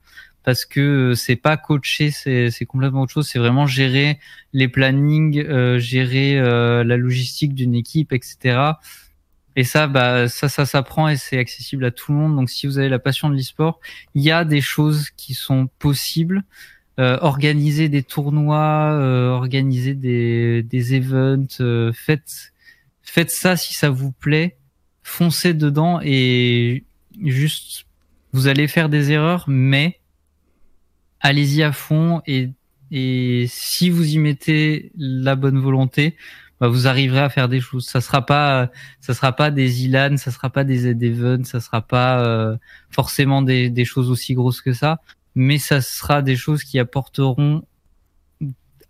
parce 0.51 0.65
que 0.65 1.15
c'est 1.15 1.37
pas 1.37 1.57
coacher, 1.57 2.11
c'est 2.11 2.67
complètement 2.67 3.03
autre 3.03 3.13
chose. 3.13 3.29
C'est 3.29 3.39
vraiment 3.39 3.69
gérer 3.69 4.19
les 4.53 4.67
plannings, 4.67 5.39
euh, 5.39 5.79
gérer 5.79 6.41
euh, 6.41 6.83
la 6.83 6.97
logistique 6.97 7.55
d'une 7.55 7.77
équipe, 7.77 8.13
etc. 8.13 8.59
Et 9.55 9.63
ça, 9.63 9.87
bah 9.87 10.27
ça, 10.27 10.49
ça 10.49 10.67
s'apprend 10.67 11.07
et 11.07 11.17
c'est 11.17 11.39
accessible 11.39 11.85
à 11.85 11.93
tout 11.93 12.11
le 12.11 12.19
monde. 12.19 12.35
Donc 12.35 12.51
si 12.51 12.67
vous 12.67 12.79
avez 12.79 12.89
la 12.89 12.99
passion 12.99 13.31
de 13.31 13.37
l'e-sport, 13.37 13.79
il 14.17 14.25
y 14.25 14.33
a 14.33 14.45
des 14.45 14.61
choses 14.61 15.11
qui 15.11 15.35
sont 15.35 15.69
possibles. 15.79 16.43
organiser 16.99 17.89
des 17.89 18.03
tournois, 18.03 18.91
organiser 19.33 19.95
des, 19.95 20.65
des 20.65 20.95
events, 20.97 21.93
faites, 21.95 22.53
faites 23.03 23.31
ça 23.31 23.57
si 23.57 23.75
ça 23.75 23.89
vous 23.89 24.11
plaît, 24.11 24.57
foncez 25.05 25.55
dedans 25.55 26.01
et 26.03 26.83
juste, 27.25 27.87
vous 28.33 28.49
allez 28.49 28.67
faire 28.67 28.89
des 28.89 29.13
erreurs, 29.13 29.45
mais 29.47 30.00
allez-y 31.21 31.63
à 31.63 31.73
fond 31.73 32.23
et, 32.27 32.51
et 32.91 33.47
si 33.49 33.91
vous 33.91 34.15
y 34.15 34.19
mettez 34.19 34.91
la 34.97 35.37
bonne 35.37 35.59
volonté, 35.59 36.17
bah, 36.61 36.69
vous 36.69 36.87
arriverez 36.87 37.21
à 37.21 37.31
faire 37.31 37.49
des 37.49 37.61
choses. 37.61 37.87
Ça 37.87 38.01
sera 38.01 38.27
pas, 38.27 38.71
ça 39.01 39.15
sera 39.15 39.33
pas 39.33 39.51
des 39.51 39.85
Ilan, 39.85 40.17
ça 40.17 40.31
sera 40.31 40.51
pas 40.51 40.65
des 40.65 40.87
Events, 40.87 41.45
ça 41.45 41.61
sera 41.61 41.81
pas 41.81 42.23
euh, 42.23 42.57
forcément 42.91 43.43
des, 43.43 43.71
des 43.71 43.85
choses 43.85 44.11
aussi 44.11 44.35
grosses 44.35 44.61
que 44.61 44.73
ça, 44.73 45.01
mais 45.35 45.59
ça 45.59 45.81
sera 45.81 46.21
des 46.21 46.37
choses 46.37 46.65
qui 46.65 46.79
apporteront 46.79 47.63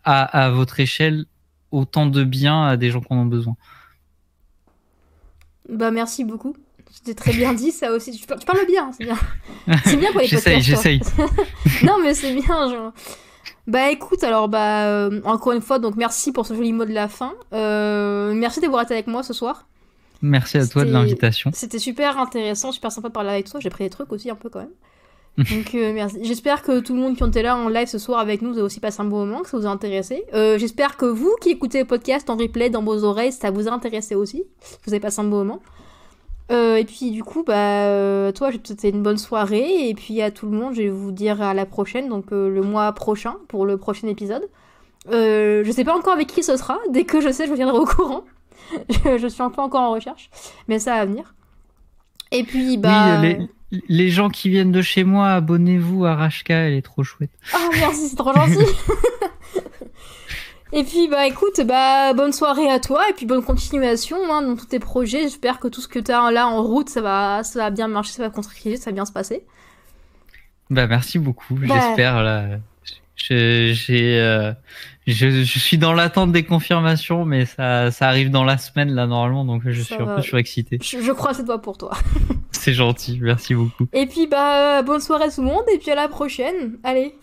à, 0.03 0.22
à 0.22 0.51
votre 0.51 0.81
échelle 0.81 1.26
autant 1.70 2.07
de 2.07 2.24
bien 2.24 2.66
à 2.66 2.76
des 2.76 2.91
gens 2.91 3.01
qui 3.01 3.12
en 3.12 3.18
ont 3.18 3.26
besoin. 3.26 3.57
Bah 5.68 5.93
merci 5.93 6.24
beaucoup. 6.24 6.57
C'était 6.93 7.14
très 7.14 7.32
bien 7.32 7.55
dit 7.55 7.70
ça 7.70 7.93
aussi. 7.93 8.12
Tu, 8.12 8.26
parles 8.26 8.66
bien, 8.66 8.91
c'est 8.93 9.05
bien. 9.05 9.18
C'est 9.84 9.97
bien 9.97 10.11
pour 10.12 10.20
les 10.20 10.28
podcasts. 10.28 10.61
J'essaye, 10.61 11.01
non 11.84 11.99
mais 12.03 12.14
c'est 12.14 12.32
bien. 12.32 12.70
Genre... 12.70 12.93
Bah 13.66 13.91
écoute, 13.91 14.24
alors 14.24 14.49
bah 14.49 14.86
euh, 14.86 15.20
encore 15.24 15.53
une 15.53 15.61
fois, 15.61 15.78
donc 15.78 15.97
merci 15.97 16.32
pour 16.32 16.47
ce 16.47 16.55
joli 16.55 16.72
mot 16.72 16.84
de 16.84 16.93
la 16.93 17.09
fin. 17.09 17.34
Euh, 17.53 18.32
merci 18.34 18.61
d'avoir 18.61 18.82
été 18.82 18.95
avec 18.95 19.07
moi 19.07 19.22
ce 19.22 19.32
soir. 19.32 19.68
Merci 20.22 20.59
à 20.59 20.66
toi 20.66 20.84
de 20.84 20.91
l'invitation. 20.91 21.51
C'était 21.55 21.78
super 21.78 22.18
intéressant, 22.18 22.72
super 22.72 22.91
sympa 22.93 23.09
de 23.09 23.12
parler 23.12 23.30
avec 23.30 23.49
toi. 23.49 23.61
J'ai 23.61 23.70
pris 23.70 23.84
des 23.84 23.91
trucs 23.91 24.12
aussi 24.12 24.28
un 24.28 24.34
peu 24.34 24.49
quand 24.49 24.61
même. 24.61 24.72
Donc 25.38 25.74
euh, 25.74 25.93
merci. 25.95 26.18
J'espère 26.22 26.62
que 26.62 26.80
tout 26.80 26.95
le 26.95 27.01
monde 27.01 27.16
qui 27.16 27.24
était 27.24 27.43
là 27.43 27.57
en 27.57 27.68
live 27.68 27.86
ce 27.86 27.99
soir 27.99 28.18
avec 28.18 28.43
nous, 28.43 28.51
vous 28.51 28.59
avez 28.59 28.66
aussi 28.66 28.80
passé 28.80 29.01
un 29.01 29.05
bon 29.05 29.24
moment, 29.24 29.43
que 29.43 29.49
ça 29.49 29.57
vous 29.57 29.66
a 29.66 29.70
intéressé. 29.70 30.24
J'espère 30.32 30.97
que 30.97 31.07
vous 31.07 31.34
qui 31.41 31.51
écoutez 31.51 31.78
le 31.78 31.86
podcast 31.86 32.28
en 32.28 32.36
replay 32.36 32.70
dans 32.70 32.82
vos 32.82 33.05
oreilles, 33.05 33.32
ça 33.32 33.51
vous 33.51 33.68
a 33.68 33.70
intéressé 33.70 34.14
aussi. 34.14 34.43
Que 34.61 34.86
vous 34.86 34.93
avez 34.93 35.01
passé 35.01 35.20
un 35.20 35.24
bon 35.24 35.38
moment. 35.38 35.62
Euh, 36.51 36.76
et 36.76 36.84
puis 36.84 37.11
du 37.11 37.22
coup, 37.22 37.44
bah, 37.44 37.86
euh, 37.86 38.32
toi, 38.32 38.51
c'était 38.64 38.90
une 38.90 39.03
bonne 39.03 39.18
soirée. 39.18 39.88
Et 39.88 39.94
puis 39.94 40.20
à 40.22 40.30
tout 40.30 40.46
le 40.46 40.57
monde, 40.57 40.74
je 40.74 40.82
vais 40.82 40.88
vous 40.88 41.12
dire 41.12 41.40
à 41.42 41.55
la 41.55 41.66
prochaine, 41.66 42.09
donc 42.09 42.32
euh, 42.32 42.48
le 42.48 42.62
mois 42.62 42.92
prochain, 42.92 43.36
pour 43.48 43.66
le 43.66 43.76
prochain 43.76 44.09
épisode. 44.09 44.48
je 45.11 45.70
sais 45.72 45.84
pas 45.84 45.96
encore 45.96 46.14
avec 46.14 46.28
qui 46.28 46.42
ce 46.42 46.57
sera. 46.57 46.78
Dès 46.90 47.05
que 47.05 47.20
je 47.20 47.30
sais, 47.30 47.46
je 47.46 47.51
vous 47.51 47.57
tiendrai 47.57 47.78
au 47.78 47.86
courant. 47.86 48.24
je, 49.05 49.26
suis 49.26 49.42
un 49.42 49.51
peu 49.51 49.62
encore 49.62 49.82
en 49.82 49.92
recherche, 49.92 50.30
mais 50.68 50.78
ça 50.78 50.96
va 50.96 51.05
venir. 51.05 51.34
Et 52.30 52.44
puis, 52.44 52.76
bah. 52.76 53.20
les, 53.20 53.48
les, 53.88 54.09
gens 54.09 54.28
qui 54.28 54.48
viennent 54.48 54.70
de 54.70 54.82
chez 54.82 55.03
moi, 55.03 55.30
abonnez-vous 55.30 56.05
à 56.05 56.14
Rashka, 56.14 56.55
elle 56.55 56.74
est 56.74 56.82
trop 56.82 57.03
chouette. 57.03 57.30
Ah, 57.53 57.68
merci, 57.72 58.09
c'est 58.09 58.16
trop 58.16 58.32
gentil. 58.32 58.59
Et 60.73 60.85
puis 60.85 61.09
bah 61.09 61.27
écoute, 61.27 61.61
bah 61.66 62.12
bonne 62.14 62.33
soirée 62.33 62.71
à 62.71 62.79
toi 62.79 63.09
et 63.09 63.12
puis 63.12 63.27
bonne 63.27 63.43
continuation 63.43 64.18
hein, 64.31 64.43
dans 64.43 64.57
tous 64.57 64.66
tes 64.66 64.79
projets. 64.79 65.23
J'espère 65.23 65.59
que 65.59 65.66
tout 65.66 65.81
ce 65.81 65.89
que 65.89 65.99
tu 65.99 66.12
as 66.12 66.31
là 66.31 66.47
en 66.47 66.62
route, 66.62 66.89
ça 66.89 67.01
va, 67.01 67.43
ça 67.43 67.59
va 67.59 67.71
bien 67.71 67.89
marcher, 67.89 68.12
ça 68.12 68.23
va 68.23 68.31
contribuer, 68.31 68.77
ça 68.77 68.91
va 68.91 68.95
bien 68.95 69.05
se 69.05 69.12
passer. 69.12 69.45
Bah 70.71 70.87
merci 70.87 71.18
beaucoup, 71.18 71.55
bah. 71.55 71.75
j'espère 71.75 72.23
là. 72.23 72.47
J'ai, 73.16 73.75
euh, 74.18 74.53
je, 75.07 75.43
je, 75.45 75.59
suis 75.59 75.77
dans 75.77 75.93
l'attente 75.93 76.33
des 76.33 76.45
confirmations, 76.45 77.27
mais 77.27 77.45
ça, 77.45 77.91
ça 77.91 78.09
arrive 78.09 78.31
dans 78.31 78.45
la 78.45 78.57
semaine 78.57 78.95
là 78.95 79.07
normalement, 79.07 79.45
donc 79.45 79.62
je 79.66 79.83
suis 79.83 79.97
un 79.97 80.16
peu 80.16 80.23
surexcité. 80.23 80.79
Je, 80.83 81.03
je 81.03 81.12
crois 81.12 81.35
c'est 81.35 81.45
toi 81.45 81.61
pour 81.61 81.77
toi. 81.77 81.91
c'est 82.53 82.73
gentil, 82.73 83.18
merci 83.21 83.55
beaucoup. 83.55 83.89
Et 83.93 84.07
puis 84.07 84.27
bah 84.27 84.83
bonne 84.83 85.01
soirée 85.01 85.25
à 85.25 85.31
tout 85.31 85.43
le 85.43 85.49
monde 85.49 85.64
et 85.75 85.79
puis 85.79 85.91
à 85.91 85.97
la 85.97 86.09
prochaine. 86.09 86.79
Allez, 86.85 87.14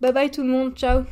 bye 0.00 0.12
bye 0.12 0.30
tout 0.30 0.42
le 0.42 0.50
monde, 0.50 0.74
ciao. 0.76 1.04